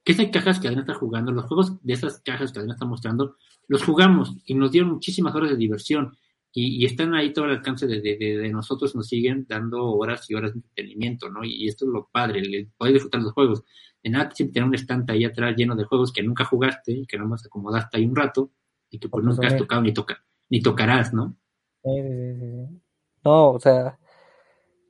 [0.05, 2.85] Que esas cajas que Adrián está jugando, los juegos de esas cajas que Adrián está
[2.85, 3.37] mostrando,
[3.69, 6.17] los jugamos y nos dieron muchísimas horas de diversión.
[6.53, 9.87] Y, y están ahí todo al alcance de, de, de, de nosotros, nos siguen dando
[9.87, 11.43] horas y horas de entretenimiento, ¿no?
[11.43, 13.65] Y, esto es lo padre, el poder disfrutar los juegos.
[14.03, 17.07] De nada sirve tener un estante ahí atrás lleno de juegos que nunca jugaste y
[17.07, 18.53] que nomás acomodaste ahí un rato
[18.91, 21.35] y que pues nunca has tocado ni, toca, ni tocarás, ¿no?
[21.83, 22.81] Sí, sí, sí.
[23.25, 23.99] No, o sea,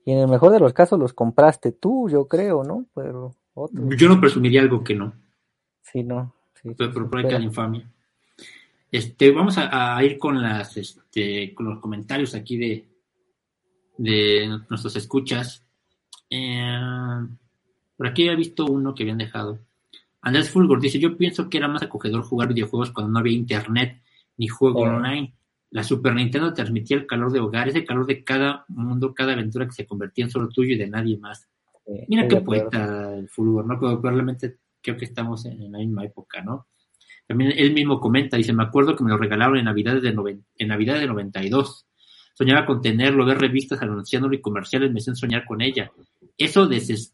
[0.04, 2.86] y en el mejor de los casos los compraste tú, yo creo, ¿no?
[2.94, 5.12] Pero otros, Yo no presumiría algo que no.
[5.82, 6.34] sí, no.
[6.60, 7.90] Sí, pero, pero por ahí la infamia.
[8.90, 12.84] Este, vamos a, a ir con las, este, con los comentarios aquí de,
[13.98, 15.64] de nuestros escuchas.
[16.30, 16.78] Eh,
[17.96, 19.58] por aquí había visto uno que habían dejado.
[20.24, 24.02] Andrés Fulgor dice, yo pienso que era más acogedor jugar videojuegos cuando no había internet
[24.36, 25.34] ni juego online.
[25.70, 29.66] La Super Nintendo transmitía el calor de hogar, ese calor de cada mundo, cada aventura
[29.66, 31.48] que se convertía en solo tuyo y de nadie más.
[32.08, 32.36] Mira qué
[32.70, 33.78] poeta el Fulgor, ¿no?
[33.80, 36.66] Pero probablemente creo que estamos en, en la misma época, ¿no?
[37.26, 40.44] También él mismo comenta, dice, me acuerdo que me lo regalaron en Navidades de, noven-
[40.58, 41.86] en Navidad de 92.
[42.34, 45.90] Soñaba con tenerlo, ver revistas anunciándolo y comerciales me hacían soñar con ella.
[46.38, 47.12] Eso deses-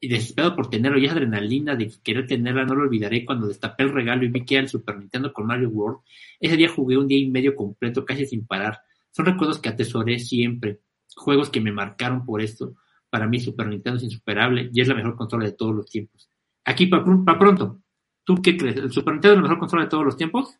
[0.00, 3.82] y desesperado por tenerlo y esa adrenalina de querer tenerla no lo olvidaré cuando destapé
[3.82, 6.00] el regalo y vi que era el Super Nintendo con Mario World.
[6.38, 8.80] Ese día jugué un día y medio completo casi sin parar.
[9.10, 10.80] Son recuerdos que atesoré siempre.
[11.16, 12.76] Juegos que me marcaron por esto.
[13.10, 16.30] Para mí Super Nintendo es insuperable y es la mejor consola de todos los tiempos.
[16.64, 17.80] Aquí para pronto,
[18.22, 18.76] ¿tú qué crees?
[18.76, 20.58] ¿El Super Nintendo es la mejor consola de todos los tiempos?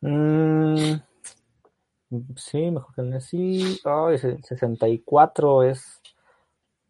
[0.00, 0.94] Mm,
[2.34, 3.80] sí, mejor que el sí.
[3.84, 6.00] Ay, ese 64 es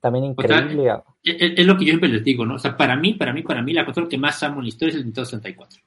[0.01, 0.90] también O sea, increíble.
[0.90, 2.55] ah, Es, es lo que yo siempre les digo, ¿no?
[2.55, 4.68] O sea, para mí, para mí, para mí, la consola que más amo en la
[4.68, 5.80] historia es el Nintendo 64.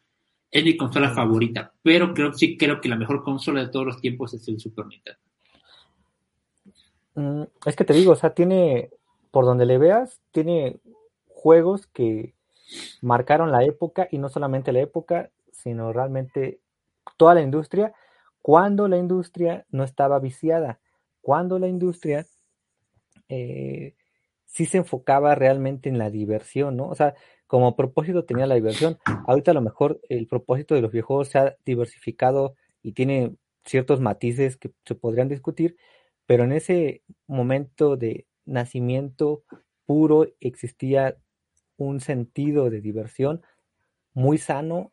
[0.52, 4.02] Es mi consola favorita, pero creo sí creo que la mejor consola de todos los
[4.02, 5.20] tiempos es el Super Nintendo.
[7.16, 8.90] Mm, es que te digo, o sea, tiene,
[9.32, 10.80] por donde le veas, tiene
[11.28, 12.34] juegos que
[13.02, 16.60] marcaron la época y no solamente la época, sino realmente
[17.18, 17.94] toda la industria,
[18.42, 20.80] cuando la industria no estaba viciada,
[21.22, 22.26] cuando la industria
[23.30, 23.96] eh,
[24.52, 26.88] sí se enfocaba realmente en la diversión, ¿no?
[26.90, 27.16] O sea,
[27.48, 28.98] como propósito tenía la diversión.
[29.26, 33.36] Ahorita a lo mejor el propósito de los videojuegos se ha diversificado y tiene
[33.66, 35.78] ciertos matices que se podrían discutir,
[36.26, 39.44] pero en ese momento de nacimiento
[39.86, 41.16] puro existía
[41.78, 43.42] un sentido de diversión
[44.14, 44.92] muy sano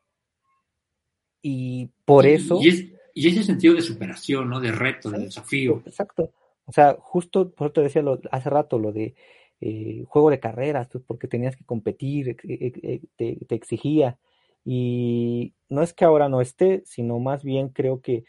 [1.43, 2.59] y por Y- eso...
[2.63, 2.85] Y, es,
[3.15, 4.61] y ese sentido de superación, ¿no?
[4.61, 5.83] De reto, de desafío.
[5.87, 6.33] Exacto.
[6.67, 9.15] O sea, justo por eso te decía lo- hace rato lo de
[9.61, 14.19] eh, juego de carreras, pues, porque tenías que competir, ex- ex- te, exigía.
[14.65, 18.25] Y no es que ahora no esté, sino más bien creo que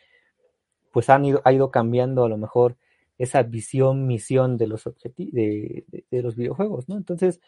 [0.92, 2.78] pues han ido, ha ido cambiando a lo mejor
[3.18, 6.98] esa visión, misión de los de los videojuegos, ¿no?
[6.98, 7.40] Entonces,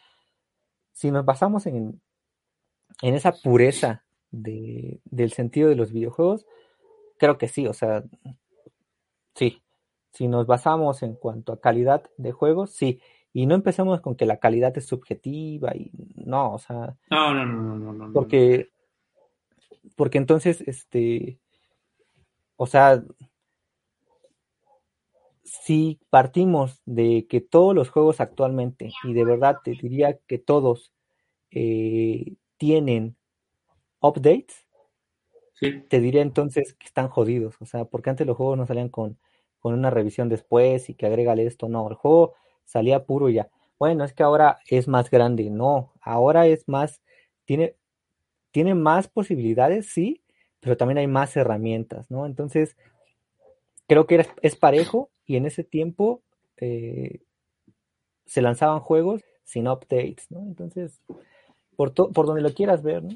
[0.92, 2.00] si nos basamos en,
[3.02, 6.46] en esa pureza de, del sentido de los videojuegos,
[7.18, 8.04] creo que sí, o sea,
[9.34, 9.62] sí.
[10.12, 13.00] Si nos basamos en cuanto a calidad de juegos, sí.
[13.32, 17.46] Y no empecemos con que la calidad es subjetiva y no, o sea, No, no,
[17.46, 18.70] no, no, no, porque,
[19.96, 21.38] porque entonces, este,
[22.56, 23.02] o sea,
[25.44, 30.92] si partimos de que todos los juegos actualmente, y de verdad te diría que todos
[31.50, 33.16] eh, tienen
[34.00, 34.66] updates,
[35.54, 35.84] Sí.
[35.88, 39.16] te diría entonces que están jodidos, o sea, porque antes los juegos no salían con,
[39.60, 42.34] con una revisión después y que agrégale esto, no, el juego
[42.72, 43.48] salía puro ya.
[43.78, 47.00] Bueno, es que ahora es más grande, no, ahora es más,
[47.44, 47.74] tiene,
[48.52, 50.22] tiene más posibilidades, sí,
[50.60, 52.24] pero también hay más herramientas, ¿no?
[52.26, 52.76] Entonces,
[53.88, 56.22] creo que era- es parejo y en ese tiempo
[56.58, 57.20] eh,
[58.26, 60.40] se lanzaban juegos sin updates, ¿no?
[60.40, 61.00] Entonces,
[61.76, 63.10] por, to- por donde lo quieras ver, ¿no?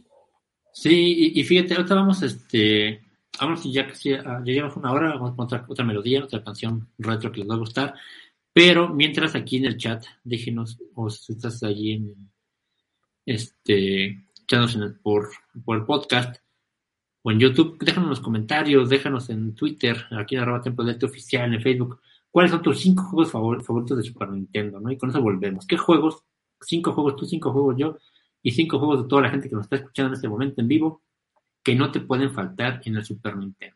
[0.72, 3.00] Sí, y, fíjate, ahorita vamos, este,
[3.40, 6.88] vamos ya casi, a- ya llevamos una hora, vamos con otra, otra melodía, otra canción
[6.98, 7.94] retro que les va a gustar,
[8.56, 12.30] pero mientras aquí en el chat, déjenos, o si estás allí en,
[13.26, 15.28] este, echándonos en el, por,
[15.62, 16.36] por el podcast,
[17.20, 21.04] o en YouTube, déjanos en los comentarios, déjanos en Twitter, aquí en arroba Tempo Delta
[21.04, 22.00] Oficial, en Facebook,
[22.30, 24.90] cuáles son tus cinco juegos favor- favoritos de Super Nintendo, ¿no?
[24.90, 25.66] Y con eso volvemos.
[25.66, 26.22] ¿Qué juegos?
[26.62, 27.98] Cinco juegos tú, cinco juegos yo,
[28.42, 30.68] y cinco juegos de toda la gente que nos está escuchando en este momento en
[30.68, 31.02] vivo.
[31.62, 33.75] que no te pueden faltar en el Super Nintendo.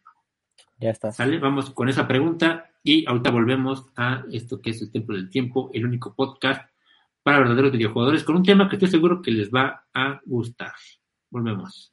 [0.80, 1.12] Ya está.
[1.12, 1.38] ¿Sale?
[1.38, 5.70] Vamos con esa pregunta y ahorita volvemos a esto que es el Templo del Tiempo,
[5.74, 6.62] el único podcast
[7.22, 10.72] para verdaderos videojugadores, con un tema que estoy seguro que les va a gustar.
[11.28, 11.92] Volvemos.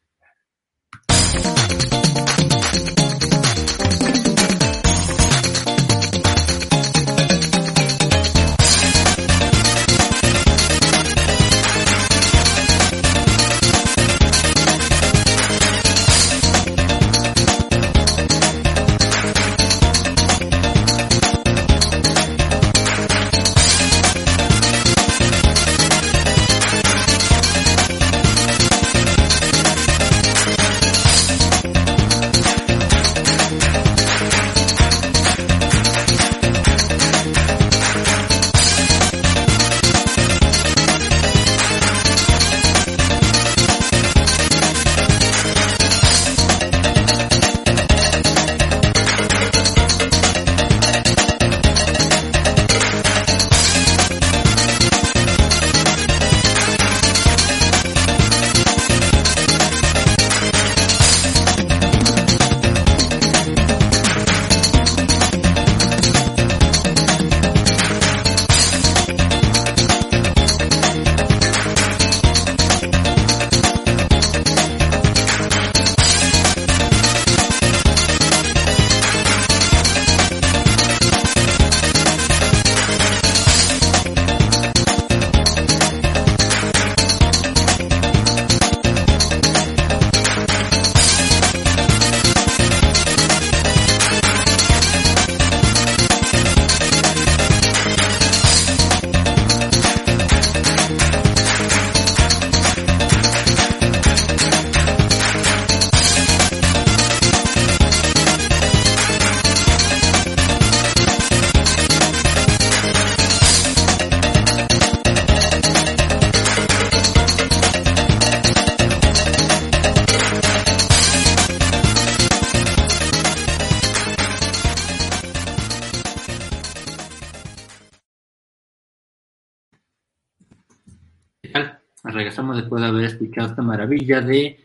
[132.58, 134.60] Después de haber escuchado esta maravilla de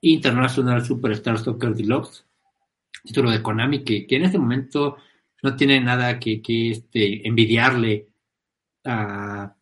[0.00, 2.24] International Superstar Soccer Deluxe,
[3.04, 4.96] título de Konami, que, que en este momento
[5.42, 8.08] no tiene nada que, que este, envidiarle
[8.84, 9.54] a,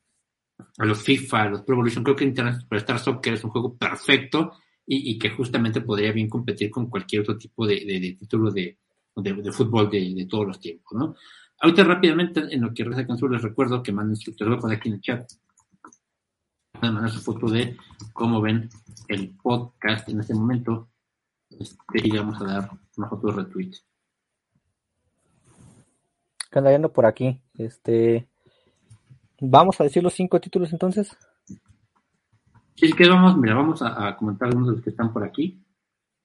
[0.79, 2.05] a, los FIFA, a los Pro Evolution.
[2.05, 4.53] Creo que International Superstar Soccer es un juego perfecto
[4.93, 8.77] y, que justamente podría bien competir con cualquier otro tipo de, de, título de,
[9.15, 11.15] de, fútbol de, todos los tiempos, ¿no?
[11.61, 14.95] Ahorita rápidamente, en lo que resta canción, les recuerdo que manden su, lo aquí en
[14.95, 15.31] el chat,
[16.89, 17.77] mandar su foto de
[18.13, 18.69] cómo ven
[19.09, 20.89] el podcast en este momento.
[21.51, 23.73] Este, y vamos a dar una foto de retweet.
[26.51, 27.41] ¿Qué anda viendo por aquí?
[27.55, 28.29] Este,
[29.41, 31.17] vamos a decir los cinco títulos entonces.
[32.75, 35.63] Sí, que vamos, mira, vamos a, a, comentar algunos de los que están por aquí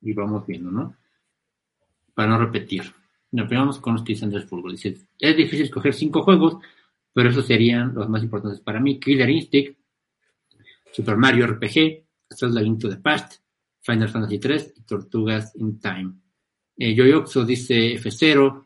[0.01, 0.95] y vamos viendo, ¿no?
[2.13, 2.83] Para no repetir.
[3.43, 4.71] Primero vamos con los que dicen del fútbol.
[4.71, 6.57] Dice, es difícil escoger cinco juegos,
[7.13, 8.99] pero esos serían los más importantes para mí.
[8.99, 9.77] Killer Instinct,
[10.95, 12.05] Super Mario RPG,
[12.39, 13.41] Labyrinth of the Past,
[13.81, 16.13] Final Fantasy 3 y Tortugas in Time.
[16.77, 18.65] Eh, Yoyoxo dice F0,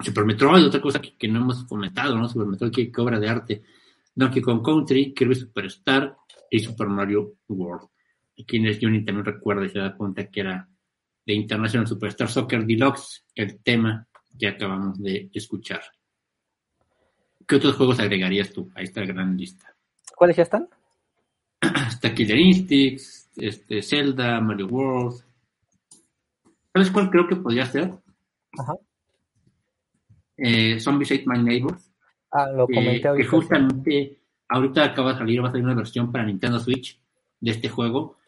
[0.00, 2.26] Super Metroid, otra cosa que, no hemos comentado, ¿no?
[2.26, 3.62] Super Metroid, qué, obra de arte.
[4.14, 6.16] Donkey Kong Country, Kirby Superstar
[6.50, 7.88] y Super Mario World.
[8.40, 10.66] Aquí en el Johnny también recuerda y se da cuenta que era
[11.26, 15.82] de International Superstar Soccer Deluxe, el tema que acabamos de escuchar.
[17.46, 19.76] ¿Qué otros juegos agregarías tú a esta gran lista?
[20.16, 20.70] ¿Cuáles ya están?
[21.88, 25.22] Está Killer Instincts, este, Zelda, Mario World.
[26.72, 27.92] ¿Sabes cuál creo que podría ser?
[28.58, 28.74] Ajá.
[30.36, 31.90] Eh, Zombies Ate My Neighbors.
[32.30, 36.12] Ah, lo comenté eh, Que justamente ahorita acaba de salir, va a salir una versión
[36.12, 37.00] para Nintendo Switch
[37.40, 38.18] de este juego.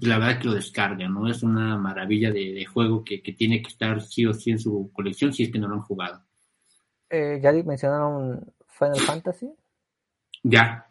[0.00, 1.28] La verdad es que lo descarga, ¿no?
[1.28, 4.58] Es una maravilla de, de juego que, que, tiene que estar sí o sí en
[4.58, 6.22] su colección si es que no lo han jugado.
[7.08, 9.50] Eh, ¿Ya mencionaron Final Fantasy?
[10.42, 10.85] Ya,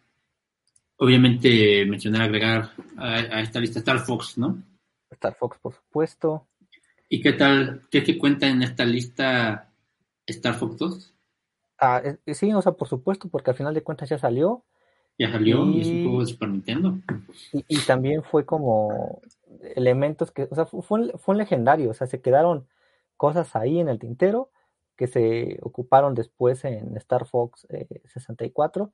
[0.97, 4.61] obviamente mencionar, agregar a, a, esta lista Star Fox, ¿no?
[5.11, 6.47] Star Fox, por supuesto.
[7.09, 7.81] ¿Y qué tal?
[7.89, 9.71] ¿Qué, qué cuenta en esta lista
[10.25, 11.13] Star Fox 2?
[11.79, 12.01] Ah,
[12.33, 14.63] sí, o sea, por supuesto, porque al final de cuentas ya salió.
[15.17, 16.97] Ya salió y, es un juego de Super Nintendo.
[17.53, 19.21] Y, y, también fue como
[19.75, 20.81] elementos que, o sea, fue,
[21.17, 22.67] fue un legendario, o sea, se quedaron
[23.17, 24.51] cosas ahí en el tintero
[24.95, 28.93] que se ocuparon después en Star Fox eh, 64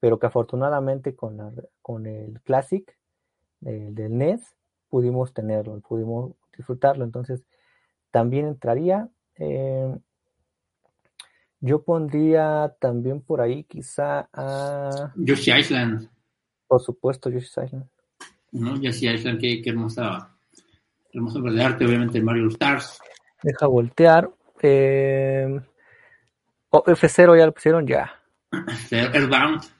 [0.00, 2.96] pero que afortunadamente con, la, con el Classic
[3.60, 4.54] del, del NES
[4.88, 7.04] pudimos tenerlo, pudimos disfrutarlo.
[7.04, 7.44] Entonces,
[8.10, 9.08] también entraría.
[9.36, 9.96] Eh,
[11.60, 15.12] yo pondría también por ahí quizá a...
[15.16, 16.08] Yoshi Island.
[16.66, 17.86] Por supuesto, Yoshi Island.
[18.52, 18.76] ¿No?
[18.80, 20.36] Yoshi Island, qué, qué hermosa,
[21.12, 22.98] hermosa obra de arte, obviamente Mario Stars.
[23.42, 24.30] Deja voltear.
[24.62, 25.60] Eh,
[26.70, 28.12] F0 ya lo pusieron ya.
[28.90, 29.77] Earthbound.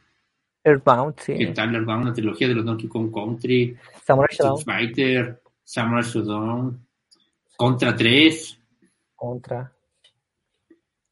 [0.64, 1.34] Earthbound, sí.
[1.36, 2.06] ¿Qué tal Earthbound?
[2.06, 3.76] La trilogía de los Donkey Kong Country.
[4.04, 4.62] Samurai Shodown.
[4.62, 5.42] Fighter.
[5.64, 6.86] Samurai Shodown.
[7.56, 8.60] Contra 3.
[9.14, 9.72] Contra.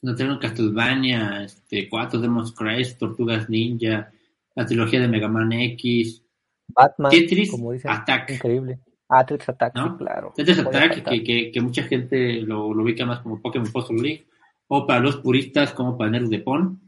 [0.02, 4.12] No tenemos Castlevania, este, 4 Demon's Crest, Tortugas Ninja,
[4.54, 6.22] la trilogía de Mega Man X,
[6.68, 7.10] Batman.
[7.10, 7.90] Tetris como dicen.
[7.90, 8.30] Attack.
[8.30, 8.78] Increíble.
[9.08, 9.90] Ah, Tetris Attack, ¿No?
[9.90, 10.32] sí, claro.
[10.36, 14.26] Tetris Attack, que, que, que mucha gente lo, lo ubica más como Pokémon Puzzle League,
[14.68, 16.80] o para los puristas como paneles de Pon,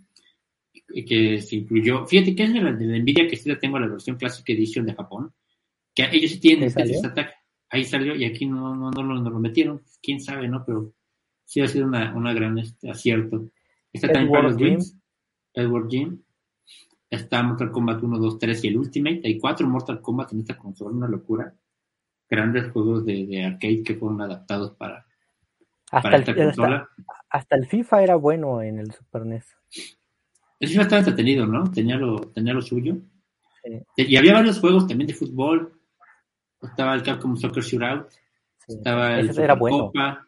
[0.89, 2.07] que, que se incluyó.
[2.07, 4.49] Fíjate que es de la, de la Nvidia que sí la tengo la versión Classic
[4.49, 5.32] Edition de Japón,
[5.95, 6.95] que ellos sí tienen ¿Ahí salió?
[6.95, 7.34] Tetris Attack.
[7.70, 9.82] Ahí salió y aquí no, no, no, lo, no lo metieron.
[10.03, 10.64] Quién sabe, ¿no?
[10.64, 10.95] Pero
[11.45, 13.51] sí ha sido una, una gran este, acierto.
[13.93, 14.95] Está también para Edward los.
[15.55, 16.22] Edward Jim.
[17.11, 19.22] Está Mortal Kombat 1, 2, 3 y el Ultimate.
[19.24, 21.55] Hay cuatro Mortal Kombat en esta consola, una locura.
[22.28, 25.07] Grandes juegos de, de arcade que fueron adaptados para,
[25.91, 26.89] Hasta para el, esta consola.
[27.30, 29.43] hasta el FIFA era bueno en el Super E
[30.61, 31.71] El FIFA estaba entretenido, ¿no?
[31.71, 32.97] Tenía lo, tenía lo suyo.
[33.63, 33.81] Sí.
[33.97, 35.73] Y había varios juegos también de fútbol.
[36.61, 38.09] Estaba el Capcom Soccer Shootout.
[38.67, 38.75] Sí.
[38.75, 39.87] Estaba el Ese era bueno.
[39.87, 40.27] Supercopa.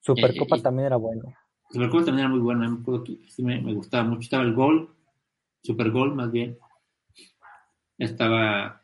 [0.00, 1.22] Supercopa Eh, también era bueno.
[1.70, 2.68] Supercopa también era muy bueno.
[2.70, 4.20] Me acuerdo que sí me, me gustaba mucho.
[4.20, 4.94] Estaba el Gol.
[5.62, 6.58] Super Gol, más bien.
[7.98, 8.82] Estaba.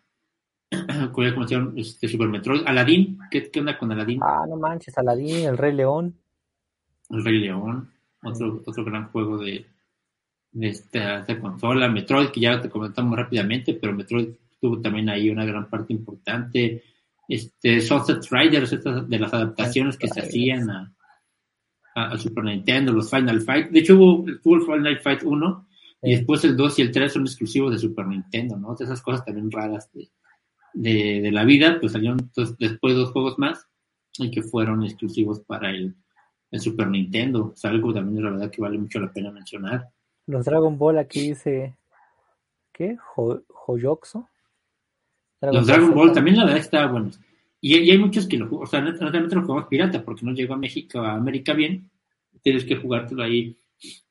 [1.13, 1.73] ¿Cómo se llama?
[1.77, 2.63] Este, Super Metroid.
[2.67, 3.19] Aladdin.
[3.31, 4.21] ¿Qué, ¿Qué onda con Aladdin?
[4.23, 6.19] Ah, no manches, Aladín, el Rey León.
[7.11, 7.93] El Rey León,
[8.23, 9.67] otro, otro gran juego de,
[10.53, 11.89] de esta, consola.
[11.89, 14.29] Metroid, que ya te comentamos rápidamente, pero Metroid
[14.61, 16.85] tuvo también ahí una gran parte importante.
[17.29, 20.95] Este, Sunset Riders, estas de las adaptaciones que se hacían a,
[21.95, 23.71] a, Super Nintendo, los Final Fight.
[23.71, 25.69] De hecho, hubo, tuvo el Final Fight 1
[26.03, 28.75] y después el 2 y el 3 son exclusivos de Super Nintendo, ¿no?
[28.75, 30.11] De esas cosas también raras de,
[30.75, 33.67] de, de la vida, pues salieron entonces, después dos juegos más
[34.19, 35.95] y que fueron exclusivos para el,
[36.51, 37.53] el Super Nintendo.
[37.55, 39.89] Es algo también, la verdad, que vale mucho la pena mencionar.
[40.27, 41.77] Los Dragon Ball aquí dice.
[42.73, 42.97] ¿Qué?
[42.97, 44.29] Jo- ¿Joyoxo?
[45.41, 45.95] Los Dragon.
[45.95, 47.21] Ball también, la verdad, estaban buenos.
[47.61, 50.55] Y, y hay muchos que lo o sea, realmente lo jugamos pirata porque no llegó
[50.55, 51.91] a México, a América bien.
[52.43, 53.57] Tienes que jugártelo ahí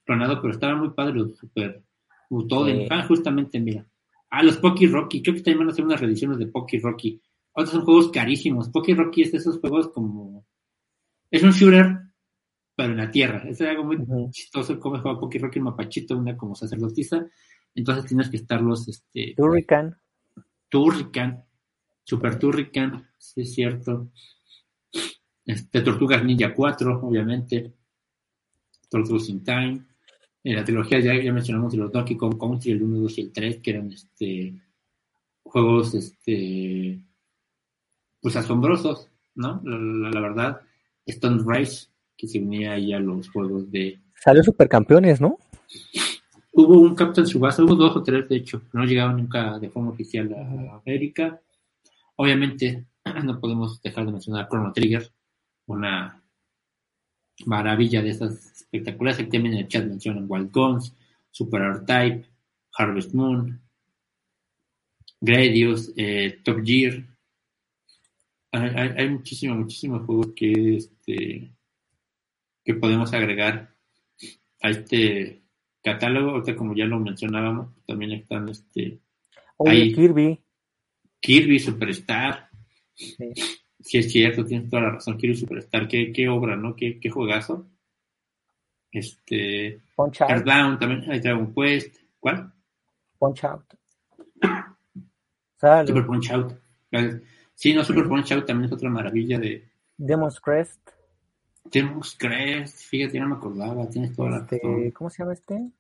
[0.05, 1.82] clonado, pero estaban muy padres los Super
[2.30, 2.82] Butoden.
[2.82, 2.88] Sí.
[2.89, 3.86] Ah, justamente, mira.
[4.30, 5.22] Ah, los Pocky Rocky.
[5.22, 7.22] Creo que también van a hacer unas reediciones de Pocky Rocky.
[7.53, 8.70] Otros son juegos carísimos.
[8.70, 10.45] Pocky Rocky es de esos juegos como.
[11.30, 11.99] Es un shooter,
[12.76, 13.43] pero en la tierra.
[13.47, 13.97] Es algo muy
[14.32, 17.26] chistoso cómo juega Pocky Rocky en Mapachito, una como sacerdotisa.
[17.76, 19.34] Entonces tienes que estarlos, este.
[19.36, 19.97] Turrican.
[20.69, 21.43] Turrican,
[22.03, 24.09] Super Turrican, sí es cierto.
[25.45, 27.74] Este, Tortugas Ninja 4, obviamente.
[28.89, 29.86] Tortugas in Time.
[30.43, 33.32] En la trilogía ya, ya mencionamos los Donkey Kong Country, el 1, 2 y el
[33.32, 34.54] 3, que eran este
[35.43, 37.04] juegos este
[38.21, 39.62] pues asombrosos, ¿no?
[39.63, 40.62] La, la- la verdad.
[41.05, 41.87] Stone Race,
[42.21, 45.39] que se unía ahí a los juegos de, Salió Supercampeones, ¿no?
[46.53, 49.89] Hubo un Captain Subasa, hubo dos o tres, de hecho, no llegaban nunca de forma
[49.89, 51.41] oficial a América.
[52.17, 52.85] Obviamente,
[53.23, 55.11] no podemos dejar de mencionar Chrono Trigger,
[55.65, 56.23] una
[57.47, 59.19] maravilla de esas espectaculares.
[59.19, 60.95] Aquí también en el chat mencionan Wild Guns,
[61.31, 62.29] Super R-Type,
[62.77, 63.59] Harvest Moon,
[65.19, 67.03] Gradius, eh, Top Gear.
[68.51, 71.51] Hay, hay, hay muchísimos, muchísimos juegos que, este,
[72.63, 73.74] que podemos agregar
[74.62, 75.42] a este
[75.83, 76.32] catálogo.
[76.32, 79.00] Ahorita, como ya lo mencionábamos, también están este,
[79.58, 79.93] Oye, Ahí.
[79.93, 80.39] Kirby.
[81.20, 82.50] Kirby Superstar.
[82.93, 83.33] Sí.
[83.79, 85.17] Sí, es cierto, tienes toda la razón.
[85.17, 86.75] Kirby Superstar, qué, qué obra, ¿no?
[86.75, 87.67] Qué, qué juegazo.
[88.92, 89.82] Este.
[89.96, 90.32] Punch Out.
[90.32, 91.97] Earthbound también, hay Dragon Quest.
[92.20, 92.54] ¿Cuál?
[93.17, 93.74] Punch Out.
[95.88, 96.54] Super Punch Out.
[97.54, 100.91] Sí, no, Super Punch Out también es otra maravilla de Demon's Crest.
[101.63, 102.86] Demon's Crest.
[102.86, 103.89] Fíjate, no me acordaba.
[103.89, 104.38] Tienes toda la.
[104.38, 105.71] Este, ¿Cómo se llama este?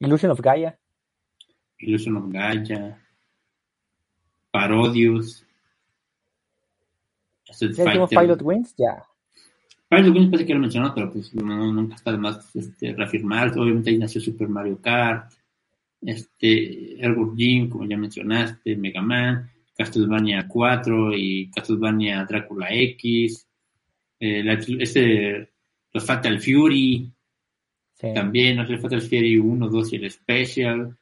[0.00, 0.78] Illusion of Gaia.
[1.78, 3.00] Illusion of Gaia.
[4.50, 5.44] Parodius.
[7.60, 8.10] Ya dijimos.
[8.10, 9.04] Pilot Wings, ya.
[9.88, 13.56] Pilot Wings parece que lo mencionó, pero pues no, nunca está de más este, reafirmar.
[13.58, 15.32] Obviamente ahí nació Super Mario Kart,
[16.02, 23.43] este, Airwood Jim, como ya mencionaste, Mega Man, Castlevania 4 y Castlevania Drácula X,
[24.20, 25.50] eh, la- ese,
[25.92, 27.10] los Fatal Fury,
[27.94, 28.08] Sí.
[28.14, 30.96] también, no sé, Fatal Fury 1, 2 y el Special,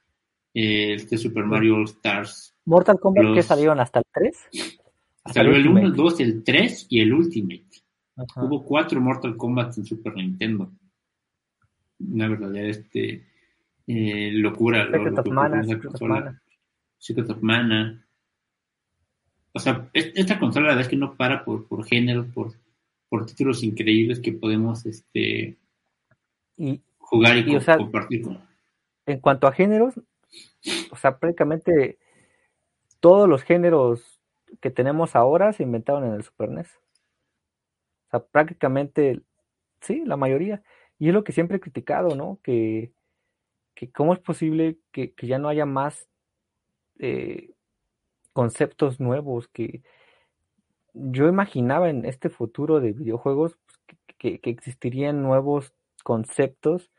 [0.55, 4.49] eh, este Super Mario All Stars Mortal Kombat, Los- que salieron hasta el 3.
[5.33, 7.65] Salió el 1, el 2, el 3 y el Ultimate.
[8.37, 10.71] Hubo cuatro Mortal Kombat en Super Nintendo.
[12.01, 13.25] Una verdadera este,
[13.87, 14.85] eh, locura.
[14.91, 16.43] Secret, of Mana, Secret of Mana.
[16.99, 18.07] Secret of Mana.
[19.53, 22.53] O sea, esta consola la verdad es que no para por, por género, por,
[23.13, 25.59] por títulos increíbles que podemos este,
[26.97, 28.41] jugar y, compartir con.
[29.05, 30.01] En cuanto a géneros,
[30.91, 31.99] o sea, prácticamente
[33.01, 34.19] todos los géneros
[34.63, 36.75] que tenemos ahora se inventaron en el Super NES.
[38.07, 39.21] O sea, prácticamente,
[39.83, 40.63] sí, la mayoría.
[40.99, 42.39] Y es lo que siempre he criticado, ¿no?
[42.43, 42.95] Que,
[43.75, 46.09] que cómo es posible que, ya no haya más
[46.99, 47.51] eh,
[48.33, 49.83] conceptos nuevos, que
[50.95, 55.73] yo imaginaba en este futuro de videojuegos pues, que, que, existirían nuevos
[56.05, 56.91] conceptos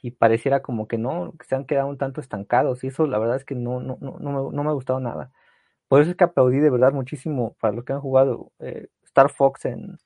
[0.00, 3.18] y pareciera como que no, que se han quedado un tanto estancados y eso la
[3.18, 5.32] verdad es que no, no, no, no, me, no me ha gustado nada.
[5.88, 9.30] Por eso es que aplaudí de verdad muchísimo para los que han jugado eh, Star
[9.30, 9.98] Fox en,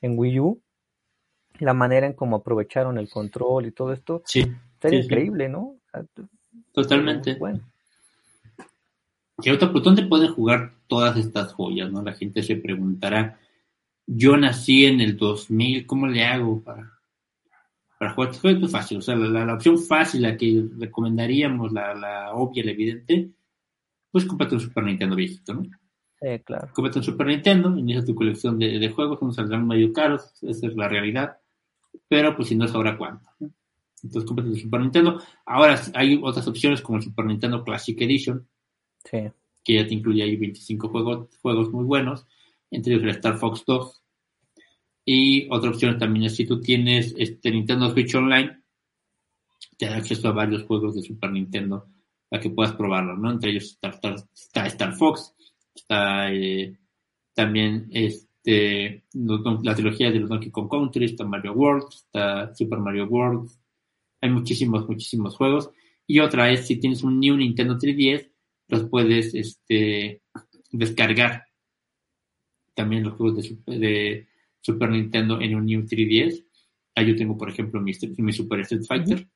[0.00, 0.62] en Wii U,
[1.58, 4.22] la manera en cómo aprovecharon el control y todo esto.
[4.26, 4.52] Sí.
[4.80, 5.78] Sería increíble, ¿no?
[6.72, 7.36] Totalmente.
[7.36, 7.60] Bueno.
[9.42, 12.02] Y otra, pues, ¿dónde pueden jugar todas estas joyas, no?
[12.02, 13.38] La gente se preguntará,
[14.06, 16.92] yo nací en el 2000, ¿cómo le hago para,
[17.98, 18.30] para jugar?
[18.30, 22.70] Es muy fácil, o sea, la, opción fácil, la que recomendaríamos, la, la obvia, la
[22.70, 23.30] evidente,
[24.10, 25.62] pues cómprate un Super Nintendo viejito, ¿no?
[25.62, 26.68] Sí, claro.
[26.72, 30.68] Cómprate un Super Nintendo, inicia tu colección de, de juegos, no saldrán medio caros, esa
[30.68, 31.38] es la realidad,
[32.08, 33.28] pero pues si no es ahora cuánto.
[34.04, 35.20] Entonces cómprate un Super Nintendo.
[35.46, 38.46] Ahora hay otras opciones como el Super Nintendo Classic Edition,
[39.64, 42.26] que ya te incluye ahí 25 juegos, juegos muy buenos,
[42.70, 44.02] entre ellos el Star Fox 2.
[45.06, 48.62] Y otra opción también es si tú tienes este Nintendo Switch Online,
[49.78, 51.86] te da acceso a varios juegos de Super Nintendo
[52.28, 53.30] para que puedas probarlo, ¿no?
[53.30, 55.34] Entre ellos está, Star Fox,
[55.74, 56.76] está eh,
[57.34, 59.04] también este,
[59.62, 63.50] la trilogía de los Donkey Kong Country, está Mario World, está Super Mario World,
[64.20, 65.70] hay muchísimos, muchísimos juegos.
[66.06, 68.30] Y otra es si tienes un New Nintendo 3DS,
[68.68, 70.22] los puedes este,
[70.70, 71.44] descargar.
[72.74, 74.26] También los juegos de,
[74.60, 76.44] Super Nintendo en un New 3DS.
[76.94, 79.28] Ahí yo tengo, por ejemplo, mi, mi Super Street Fighter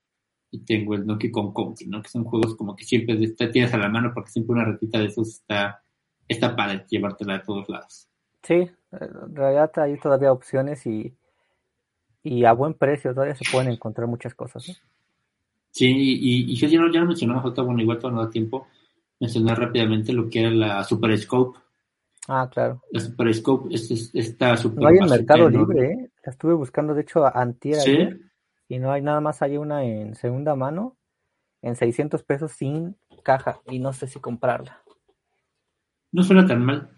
[0.51, 2.03] y tengo el Donkey Kong Country, ¿no?
[2.03, 3.17] Que son juegos como que siempre
[3.53, 5.83] tienes a la mano porque siempre una ratita de esos está,
[6.27, 8.09] está padre llevártela a todos lados.
[8.43, 11.15] Sí, en realidad hay todavía opciones y,
[12.23, 14.67] y a buen precio todavía se pueden encontrar muchas cosas.
[14.69, 14.75] ¿no?
[15.71, 18.67] Sí, y, y yo ya no, ya no mencionaba, bueno, igual todo no da tiempo,
[19.21, 21.59] mencionar rápidamente lo que era la Super Scope.
[22.29, 22.83] Ah, claro.
[22.91, 26.11] La Super Scope es, está super No hay en Mercado Libre, ¿eh?
[26.25, 28.09] La estuve buscando, de hecho, antier ¿Sí?
[28.69, 30.97] y no hay nada más, hay una en segunda mano,
[31.63, 34.83] en 600 pesos sin caja, y no sé si comprarla.
[36.13, 36.91] No suena tan mal.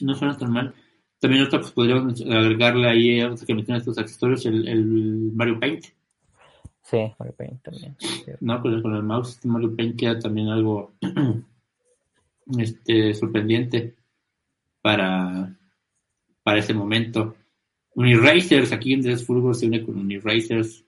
[0.00, 0.74] No suena tan mal.
[1.20, 5.86] También otra, pues podríamos agregarle ahí, antes que mencionas estos accesorios, el, el Mario Paint.
[6.86, 7.96] Sí, Mario Paint también.
[8.40, 10.92] No, pues con el mouse Mario Paint queda también algo
[12.58, 13.94] este sorprendente
[14.80, 15.52] para,
[16.44, 17.34] para ese momento.
[17.96, 20.84] Uniracers, aquí en Desfulgor se une con Uniracers.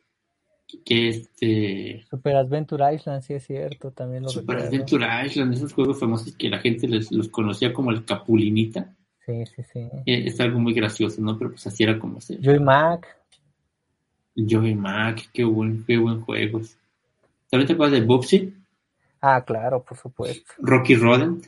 [0.85, 2.05] Que este.
[2.09, 6.51] Super Adventure Island, sí es cierto, también lo Super Adventure Island, esos juegos famosos que
[6.51, 8.95] la gente les, los conocía como el Capulinita.
[9.25, 9.81] Sí, sí, sí.
[10.07, 11.39] Eh, es, algo muy gracioso, ¿no?
[11.39, 12.39] Pero pues así era como se.
[12.41, 13.18] Joy Mac.
[14.47, 16.61] Joey Mac, qué buen, qué buen juego.
[17.51, 18.55] ¿También te acuerdas de Bubsy?
[19.21, 20.53] Ah, claro, por supuesto.
[20.59, 21.47] Rocky Rodent.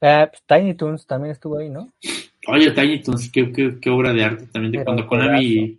[0.00, 1.90] Eh, pues, Tiny Toons también estuvo ahí, ¿no?
[2.48, 4.72] Oye, Tiny Toons, qué, qué, qué obra de arte también.
[4.72, 5.78] De cuando Konami,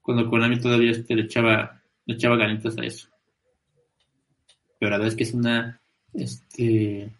[0.00, 3.08] cuando Konami todavía este, le echaba, le echaba ganitas a eso.
[4.78, 5.80] Pero la verdad es que es una,
[6.14, 7.10] este,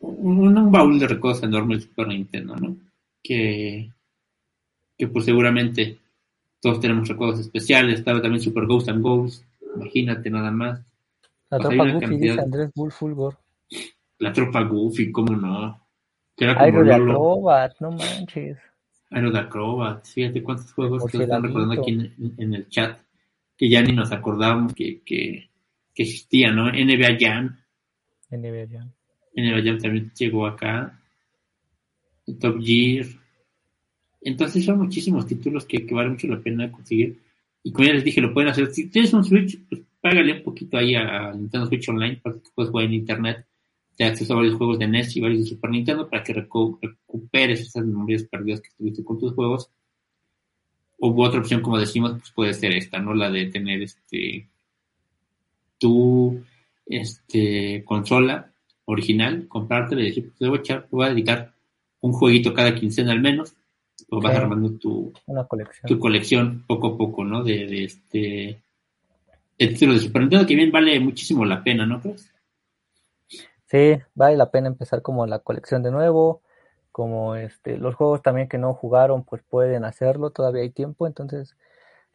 [0.00, 2.76] un, un baúl de recuerdos enorme el Super Nintendo, ¿no?
[3.22, 3.90] Que,
[4.96, 5.98] que pues seguramente
[6.60, 7.98] todos tenemos recuerdos especiales.
[7.98, 9.44] Estaba también Super Ghost and Ghost,
[9.74, 10.80] imagínate nada más.
[11.50, 13.38] La pues tropa Goofy, dice Andrés Bull Fulgor.
[14.18, 15.82] La tropa Goofy, cómo no.
[16.36, 18.58] Era como de Acrobat, no manches.
[19.10, 21.90] Aero de Acrobat, fíjate cuántos juegos que están recordando aquí
[22.38, 22.98] en, el chat,
[23.56, 25.50] que ya ni nos acordábamos que, que,
[25.94, 26.70] que existía, ¿no?
[26.72, 27.58] NBA Jam.
[28.30, 28.90] NBA Jam.
[29.36, 30.98] NBA Jam también llegó acá.
[32.40, 33.06] Top Gear.
[34.24, 37.18] Entonces son muchísimos títulos que, que vale mucho la pena conseguir.
[37.62, 38.72] Y como ya les dije, lo pueden hacer.
[38.72, 42.50] Si tienes un Switch, pues págale un poquito ahí a Nintendo Switch Online para que
[42.54, 43.46] puedas jugar en Internet.
[43.96, 47.60] Te acceso a varios juegos de NES y varios de Super Nintendo para que recuperes
[47.60, 49.70] esas memorias perdidas que tuviste con tus juegos.
[50.98, 53.12] O otra opción, como decimos, pues puede ser esta, ¿no?
[53.14, 54.48] La de tener este
[55.78, 56.42] tu
[56.86, 58.52] este consola
[58.84, 61.54] original, comprarte y decir, pues, a echar, voy a dedicar
[62.00, 63.54] un jueguito cada quincena al menos,
[64.12, 65.88] o vas armando tu, Una colección.
[65.88, 67.42] tu colección poco a poco, ¿no?
[67.42, 68.62] De, de este
[69.58, 72.30] el título de Super Nintendo que bien vale muchísimo la pena, ¿no crees?
[73.66, 76.42] Sí, vale la pena empezar como la colección de nuevo,
[76.90, 81.56] como este, los juegos también que no jugaron, pues pueden hacerlo, todavía hay tiempo, entonces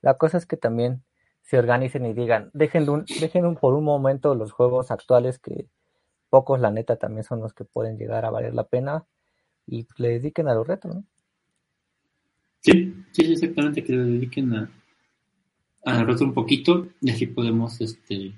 [0.02, 1.02] la cosa es que también
[1.42, 5.66] se organicen y digan, dejen, un, dejen un, por un momento los juegos actuales que
[6.30, 9.06] pocos la neta también son los que pueden llegar a valer la pena
[9.66, 11.04] y le dediquen a los retro, ¿no?
[12.62, 14.70] Sí, sí, exactamente, que le dediquen a,
[15.86, 18.34] a un poquito y así podemos este,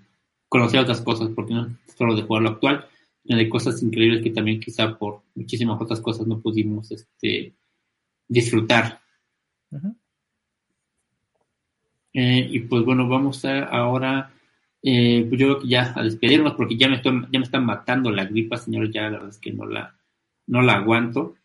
[0.48, 2.86] conocer otras cosas, porque no solo de jugar lo actual,
[3.24, 7.54] sino de cosas increíbles que también quizá por muchísimas otras cosas no pudimos este,
[8.28, 9.02] disfrutar.
[9.72, 9.96] Uh -huh.
[12.14, 14.32] eh, y pues bueno, vamos a ahora,
[14.82, 17.66] eh, pues yo creo que ya a despedirnos, porque ya me, estoy, ya me están
[17.66, 19.96] matando la gripa, señores, ya la verdad es que no la,
[20.48, 21.36] no la aguanto.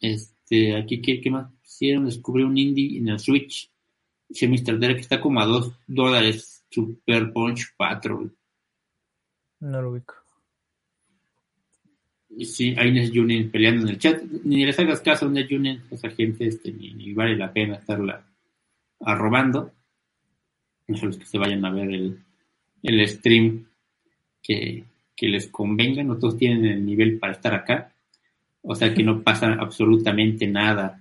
[0.00, 1.50] Este, aquí, ¿qué, qué más
[1.80, 2.08] hicieron?
[2.46, 3.70] Un indie en el Switch,
[4.28, 4.78] dice Mr.
[4.78, 8.32] Derek, que está como a 2 dólares, Super Punch Patrol.
[9.60, 10.14] No lo ubico.
[12.44, 14.22] Sí, hay Nes Junin peleando en el chat.
[14.44, 17.76] Ni les hagas caso a Nes Junin, esa gente este, ni, ni, vale la pena
[17.76, 18.24] estarla
[19.00, 19.72] arrobando.
[20.86, 22.18] No son los que se vayan a ver el,
[22.82, 23.66] el stream
[24.42, 24.84] que,
[25.16, 26.02] que, les convenga.
[26.04, 27.92] No todos tienen el nivel para estar acá.
[28.62, 30.99] O sea que no pasa absolutamente nada.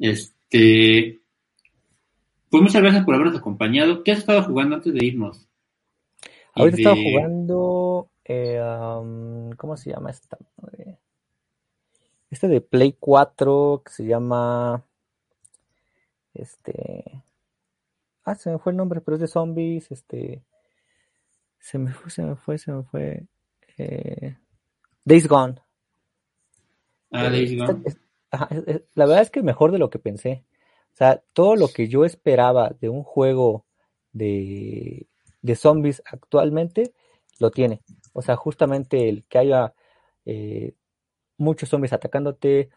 [0.00, 1.20] Este.
[2.48, 4.02] Pues muchas gracias por habernos acompañado.
[4.02, 5.46] ¿Qué has estado jugando antes de irnos?
[6.54, 6.82] Ahorita de...
[6.82, 8.10] estaba jugando.
[8.24, 10.38] Eh, um, ¿Cómo se llama esta?
[12.30, 14.84] Este de Play 4 que se llama.
[16.34, 17.22] Este.
[18.24, 19.90] Ah, se me fue el nombre, pero es de zombies.
[19.90, 20.42] Este.
[21.58, 23.26] Se me fue, se me fue, se me fue.
[23.76, 24.36] Eh,
[25.04, 25.56] Days Gone.
[27.12, 27.82] Ah, eh, Days Gone.
[27.84, 28.00] Esta,
[28.94, 30.44] la verdad es que mejor de lo que pensé.
[30.92, 33.64] O sea, todo lo que yo esperaba de un juego
[34.12, 35.08] de,
[35.42, 36.92] de zombies actualmente
[37.38, 37.82] lo tiene.
[38.12, 39.74] O sea, justamente el que haya
[40.24, 40.74] eh,
[41.36, 42.70] muchos zombies atacándote.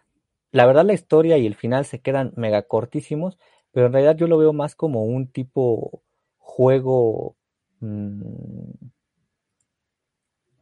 [0.52, 3.38] La verdad, la historia y el final se quedan mega cortísimos,
[3.72, 6.04] pero en realidad yo lo veo más como un tipo
[6.38, 7.36] juego
[7.80, 8.72] mmm,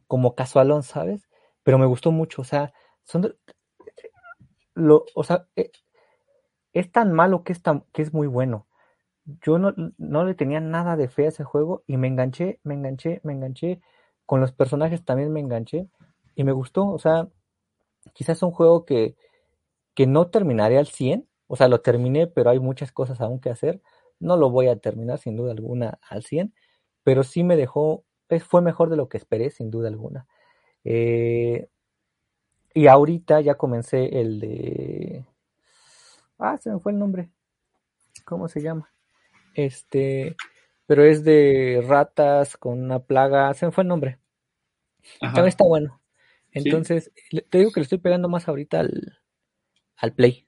[0.06, 1.28] como casualón, ¿sabes?
[1.62, 2.72] Pero me gustó mucho, o sea,
[3.04, 3.36] son
[4.74, 5.70] lo, o sea, eh,
[6.72, 8.66] es tan malo que es, tan, que es muy bueno.
[9.42, 12.74] Yo no, no, le tenía nada de fe a ese juego y me enganché, me
[12.74, 13.80] enganché, me enganché.
[14.26, 15.88] Con los personajes también me enganché
[16.34, 16.88] y me gustó.
[16.88, 17.28] O sea,
[18.14, 19.16] quizás es un juego que,
[19.94, 21.28] que no terminaré al 100.
[21.46, 23.82] O sea, lo terminé, pero hay muchas cosas aún que hacer.
[24.20, 26.54] No lo voy a terminar sin duda alguna al 100,
[27.04, 28.04] pero sí me dejó,
[28.48, 30.26] fue mejor de lo que esperé, sin duda alguna.
[30.84, 31.68] Eh,
[32.74, 35.24] y ahorita ya comencé el de
[36.42, 37.30] Ah, se me fue el nombre.
[38.24, 38.92] ¿Cómo se llama?
[39.54, 40.34] Este,
[40.86, 43.54] pero es de ratas con una plaga.
[43.54, 44.18] Se me fue el nombre.
[45.20, 45.34] Ajá.
[45.34, 46.00] También está bueno.
[46.50, 47.40] Entonces, ¿Sí?
[47.48, 49.18] te digo que le estoy pegando más ahorita al,
[49.96, 50.44] al Play.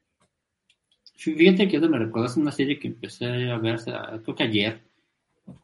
[1.15, 3.79] Fíjate que me recordas una serie que empecé a ver,
[4.25, 4.83] creo que ayer.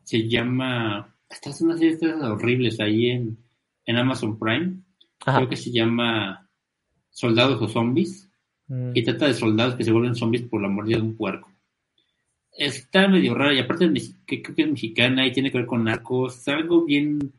[0.05, 1.13] Se llama.
[1.29, 3.37] Esta es una serie de horribles ahí en,
[3.85, 4.77] en Amazon Prime.
[5.27, 5.39] Ajá.
[5.39, 6.49] Creo que se llama
[7.11, 8.31] Soldados o Zombies
[8.95, 11.51] y trata de soldados que se vuelven zombies por la mordida de un puerco.
[12.53, 13.91] Está medio rara y aparte
[14.27, 17.33] que creo que es mexicana y tiene que ver con narcos, es algo bien,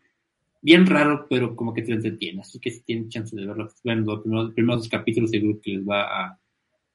[0.61, 2.41] bien raro, pero como que te entretiene.
[2.41, 5.59] Así que si tienen chance de verlo, vean los primeros, los primeros dos capítulos seguro
[5.61, 6.39] que les va a,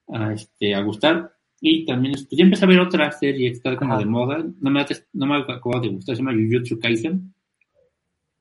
[0.09, 1.33] a, este, a gustar.
[1.59, 4.69] Y también pues ya empecé a ver otra serie que está como de moda, no
[4.69, 7.33] me, no me acabado de gustar, se llama Jujutsu Kaisen.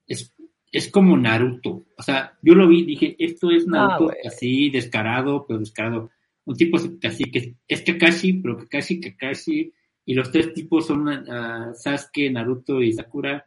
[0.07, 0.35] Es
[0.73, 1.87] es como Naruto.
[1.97, 6.11] O sea, yo lo vi dije, esto es Naruto ah, así, descarado, pero descarado.
[6.45, 9.73] Un tipo así que es Kakashi, pero Kakashi, Kakashi.
[10.05, 13.45] Y los tres tipos son uh, Sasuke, Naruto y Sakura.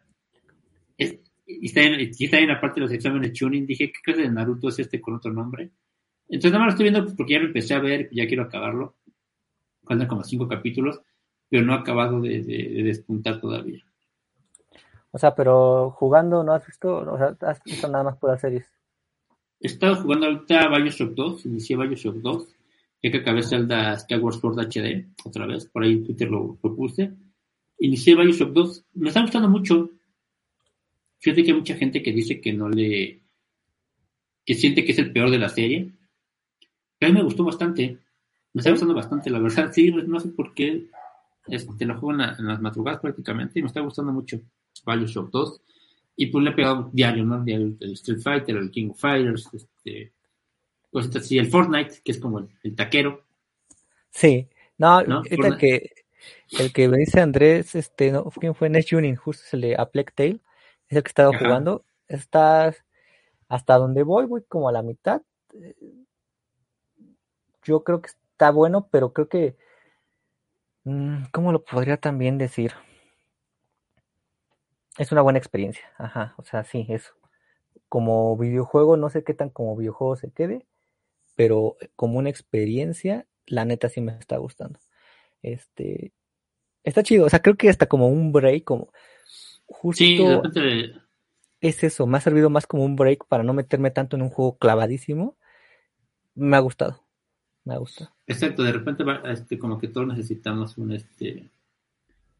[0.97, 1.17] Es,
[1.47, 3.65] y, está en, y está en la parte de los exámenes Chunin.
[3.65, 5.71] Dije, ¿qué clase de Naruto es este con otro nombre?
[6.27, 8.97] Entonces nada más lo estoy viendo porque ya lo empecé a ver, ya quiero acabarlo.
[9.83, 11.01] Faltan como cinco capítulos,
[11.49, 13.83] pero no he acabado de, de, de despuntar todavía.
[15.11, 16.97] O sea, pero jugando, ¿no has visto?
[16.97, 18.67] O sea, has visto nada más por las series.
[19.61, 22.47] He estado jugando ahorita Bioshock 2, inicié Bioshock 2,
[23.03, 27.11] ya que acabé Zelda Skyward Sword HD, otra vez, por ahí en Twitter lo propuse.
[27.79, 29.89] Inicié Bioshock 2, me está gustando mucho.
[31.19, 33.21] Fíjate que hay mucha gente que dice que no le...
[34.45, 35.91] que siente que es el peor de la serie.
[37.01, 37.97] A mí me gustó bastante.
[38.53, 39.71] Me está gustando bastante, la verdad.
[39.73, 40.87] Sí, no sé por qué.
[41.47, 44.39] Este, lo juego en, en las madrugadas prácticamente y me está gustando mucho.
[44.85, 45.61] Bioshock 2.
[46.15, 47.43] y pues le he pegado diario, ¿no?
[47.45, 50.13] El, Street Fighter, el King of Fighters, este,
[50.91, 53.23] pues así, el Fortnite, que es como el, taquero.
[54.11, 54.47] Sí,
[54.77, 55.91] no, el que
[56.51, 58.69] el que me dice Andrés, este, no, ¿quién fue?
[58.69, 60.39] Next Union, justo es el de A Plague Tale,
[60.87, 61.85] es el que estaba jugando.
[62.07, 62.73] Está
[63.47, 65.21] hasta donde voy, voy como a la mitad.
[67.63, 69.55] Yo creo que está bueno, pero creo que,
[70.83, 72.73] mm, ¿cómo lo podría también decir?
[74.99, 77.13] Es una buena experiencia, ajá, o sea, sí, eso.
[77.87, 80.65] Como videojuego, no sé qué tan como videojuego se quede,
[81.37, 84.77] pero como una experiencia, la neta sí me está gustando.
[85.41, 86.11] Este,
[86.83, 88.91] está chido, o sea, creo que hasta como un break, como
[89.67, 90.19] justo sí,
[91.61, 94.29] es eso, me ha servido más como un break para no meterme tanto en un
[94.29, 95.37] juego clavadísimo.
[96.35, 97.05] Me ha gustado,
[97.63, 98.11] me ha gustado.
[98.27, 101.49] Exacto, de repente este, como que todos necesitamos un este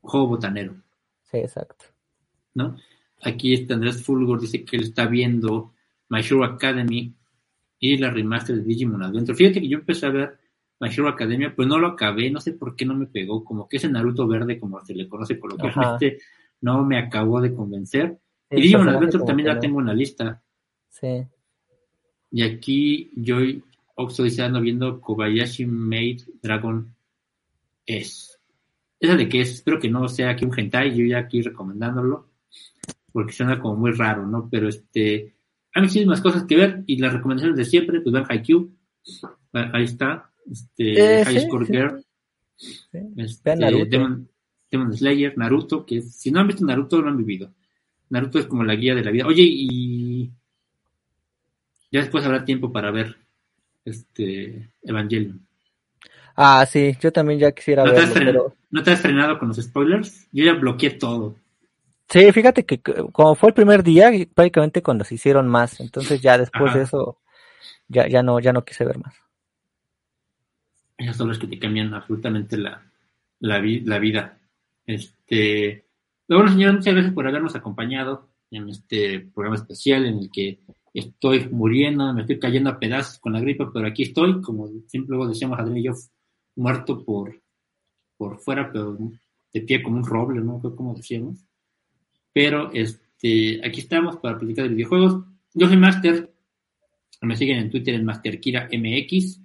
[0.02, 0.76] juego botanero.
[1.24, 1.86] Sí, exacto.
[2.54, 2.78] ¿No?
[3.22, 5.74] Aquí este Andrés Fulgor dice que él está viendo
[6.10, 7.14] My Hero Academy
[7.80, 9.38] y la remaster de Digimon Adventure.
[9.38, 10.40] Fíjate que yo empecé a ver
[10.80, 13.68] My Hero Academia, pues no lo acabé, no sé por qué no me pegó, como
[13.68, 16.20] que ese Naruto verde, como se le conoce coloquialmente,
[16.62, 18.18] no me acabó de convencer.
[18.50, 20.42] y Digimon Adventure también la tengo en la lista.
[20.88, 21.26] Sí.
[22.32, 23.38] Y aquí yo
[23.96, 26.96] Oxo dice ando viendo Kobayashi Made Dragon
[27.86, 28.38] S.
[29.00, 29.52] ¿Esa de qué es?
[29.52, 32.29] Espero que no sea aquí un hentai, yo ya aquí recomendándolo
[33.12, 34.48] porque suena como muy raro, ¿no?
[34.50, 35.36] Pero este,
[35.74, 38.72] hay muchísimas cosas que ver y las recomendaciones de siempre, pues vean Haikyuu,
[39.54, 42.06] ahí está, este, eh, High Score Girl,
[43.18, 43.56] este,
[44.72, 47.52] Demon, Slayer, Naruto, que si no han visto Naruto, no han vivido.
[48.10, 49.26] Naruto es como la guía de la vida.
[49.26, 50.32] Oye, y
[51.92, 53.18] ya después habrá tiempo para ver
[53.86, 55.42] este Evangelion.
[56.36, 58.56] Ah, sí, yo también ya quisiera ¿No verlo.
[58.70, 60.28] ¿No te has frenado con los spoilers?
[60.32, 61.36] Yo ya bloqueé todo.
[62.10, 66.38] Sí, fíjate que como fue el primer día, prácticamente cuando se hicieron más, entonces ya
[66.38, 67.20] después de eso
[67.88, 69.16] ya, ya no, ya no quise ver más.
[70.98, 72.84] Esas son las que te cambian absolutamente la,
[73.40, 74.40] la, la vida.
[74.88, 75.86] Este,
[76.28, 80.60] bueno, señores, muchas gracias por habernos acompañado en este programa especial en el que
[80.94, 85.16] estoy muriendo, me estoy cayendo a pedazos con la gripe, pero aquí estoy, como siempre
[85.16, 85.94] luego decíamos Adrián y yo,
[86.56, 87.40] muerto por,
[88.18, 88.98] por fuera, pero
[89.54, 90.60] de pie como un roble, ¿no?
[90.60, 91.49] Como decíamos.
[92.34, 95.26] Pero este, aquí estamos para platicar de videojuegos.
[95.54, 96.34] Yo soy Master.
[97.22, 99.42] Me siguen en Twitter en MasterKira MX.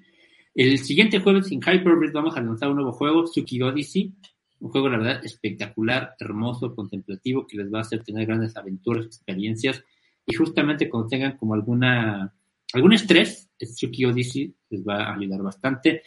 [0.55, 4.15] El siguiente jueves en Hyperbreed vamos a lanzar un nuevo juego, Suki Odyssey.
[4.61, 9.07] Un juego, la verdad, espectacular, hermoso, contemplativo, que les va a hacer tener grandes aventuras,
[9.07, 9.83] experiencias.
[10.25, 12.33] Y justamente cuando tengan como alguna
[12.75, 16.03] algún estrés, Suki Odyssey les va a ayudar bastante.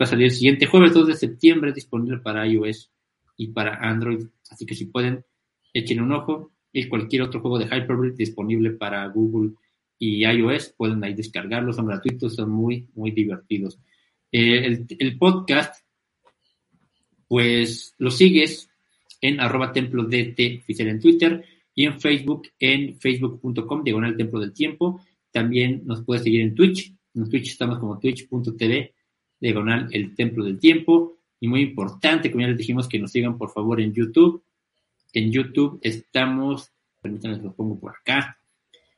[0.00, 2.90] Va a salir el siguiente jueves 2 de septiembre, disponible para iOS
[3.36, 4.26] y para Android.
[4.50, 5.24] Así que si pueden,
[5.72, 6.52] echen un ojo.
[6.72, 9.52] Y cualquier otro juego de Hyperbreed disponible para Google
[9.98, 13.78] y iOS, pueden ahí descargarlos, son gratuitos, son muy, muy divertidos.
[14.32, 15.84] Eh, el, podcast,
[17.28, 18.68] pues lo sigues
[19.20, 21.44] en arroba templo DT oficial en Twitter
[21.74, 25.02] y en Facebook en facebook.com diagonal templo del tiempo.
[25.30, 26.92] También nos puedes seguir en Twitch.
[27.14, 28.94] En Twitch estamos como twitch.tv
[29.38, 31.18] diagonal el templo del tiempo.
[31.38, 34.42] Y muy importante, como ya les dijimos, que nos sigan por favor en YouTube
[35.12, 38.38] en YouTube estamos, permítanme lo pongo por acá.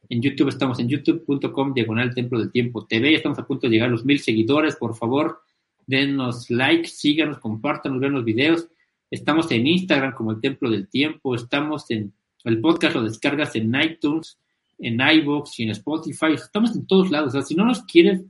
[0.08, 3.14] En YouTube estamos en youtube.com diagonal templo del tiempo TV.
[3.14, 4.76] Estamos a punto de llegar a los mil seguidores.
[4.76, 5.40] Por favor,
[5.86, 8.68] denos like, síganos, compártanos, vean los videos.
[9.10, 11.34] Estamos en Instagram como el templo del tiempo.
[11.34, 12.12] Estamos en
[12.44, 14.38] el podcast, lo descargas en iTunes,
[14.78, 16.34] en iVoox y en Spotify.
[16.34, 17.28] Estamos en todos lados.
[17.28, 18.22] O sea, si no nos quieres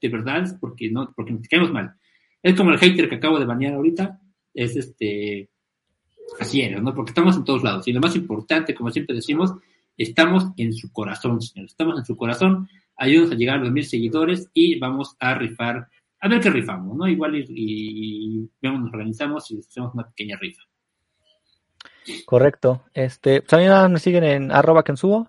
[0.00, 1.94] de verdad es porque, no, porque nos caemos mal.
[2.42, 4.20] Es como el hater que acabo de bañar ahorita.
[4.54, 5.50] Es este
[6.40, 6.94] Así es, ¿no?
[6.94, 7.86] Porque estamos en todos lados.
[7.88, 9.54] Y lo más importante, como siempre decimos,
[9.96, 11.66] estamos en su corazón, señor.
[11.66, 12.68] Estamos en su corazón.
[12.96, 15.88] Ayúdanos a llegar a los mil seguidores y vamos a rifar,
[16.20, 17.06] a ver qué rifamos, ¿no?
[17.06, 20.62] Igual y, vemos, nos organizamos y hacemos una pequeña rifa.
[22.24, 22.84] Correcto.
[22.94, 25.28] Este, también me siguen en arroba subo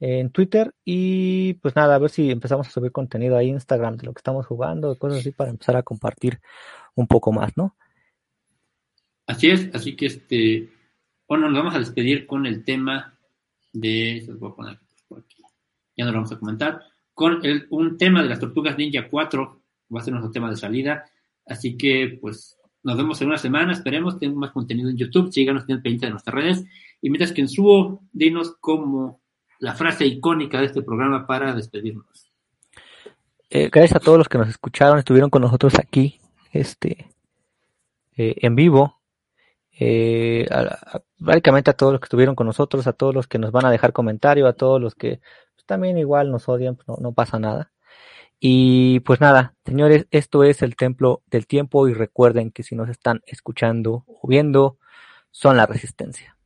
[0.00, 4.06] en Twitter y pues nada, a ver si empezamos a subir contenido a Instagram de
[4.06, 6.40] lo que estamos jugando, cosas así para empezar a compartir
[6.94, 7.76] un poco más, ¿no?
[9.26, 10.68] Así es, así que este,
[11.26, 13.18] bueno, nos vamos a despedir con el tema
[13.72, 14.24] de,
[15.96, 16.82] ya no lo vamos a comentar,
[17.14, 19.62] con el, un tema de las Tortugas Ninja 4,
[19.94, 21.04] va a ser nuestro tema de salida,
[21.46, 25.64] así que pues nos vemos en una semana, esperemos, tenemos más contenido en YouTube, síganos,
[25.64, 26.64] tienen pendiente de nuestras redes,
[27.00, 29.22] y mientras que en subo, dinos como
[29.58, 32.30] la frase icónica de este programa para despedirnos.
[33.48, 36.20] Eh, gracias a todos los que nos escucharon, estuvieron con nosotros aquí,
[36.52, 37.10] este,
[38.16, 39.00] eh, en vivo
[39.78, 43.70] eh, a, todos los que estuvieron con nosotros, a todos los que nos van a
[43.70, 45.20] dejar comentario, a todos los que
[45.54, 47.72] pues, también igual nos odian, pues, no pasa nada.
[48.40, 52.90] Y pues nada, señores, esto es el Templo del Tiempo y recuerden que si nos
[52.90, 54.78] están escuchando o viendo,
[55.30, 56.36] son la resistencia.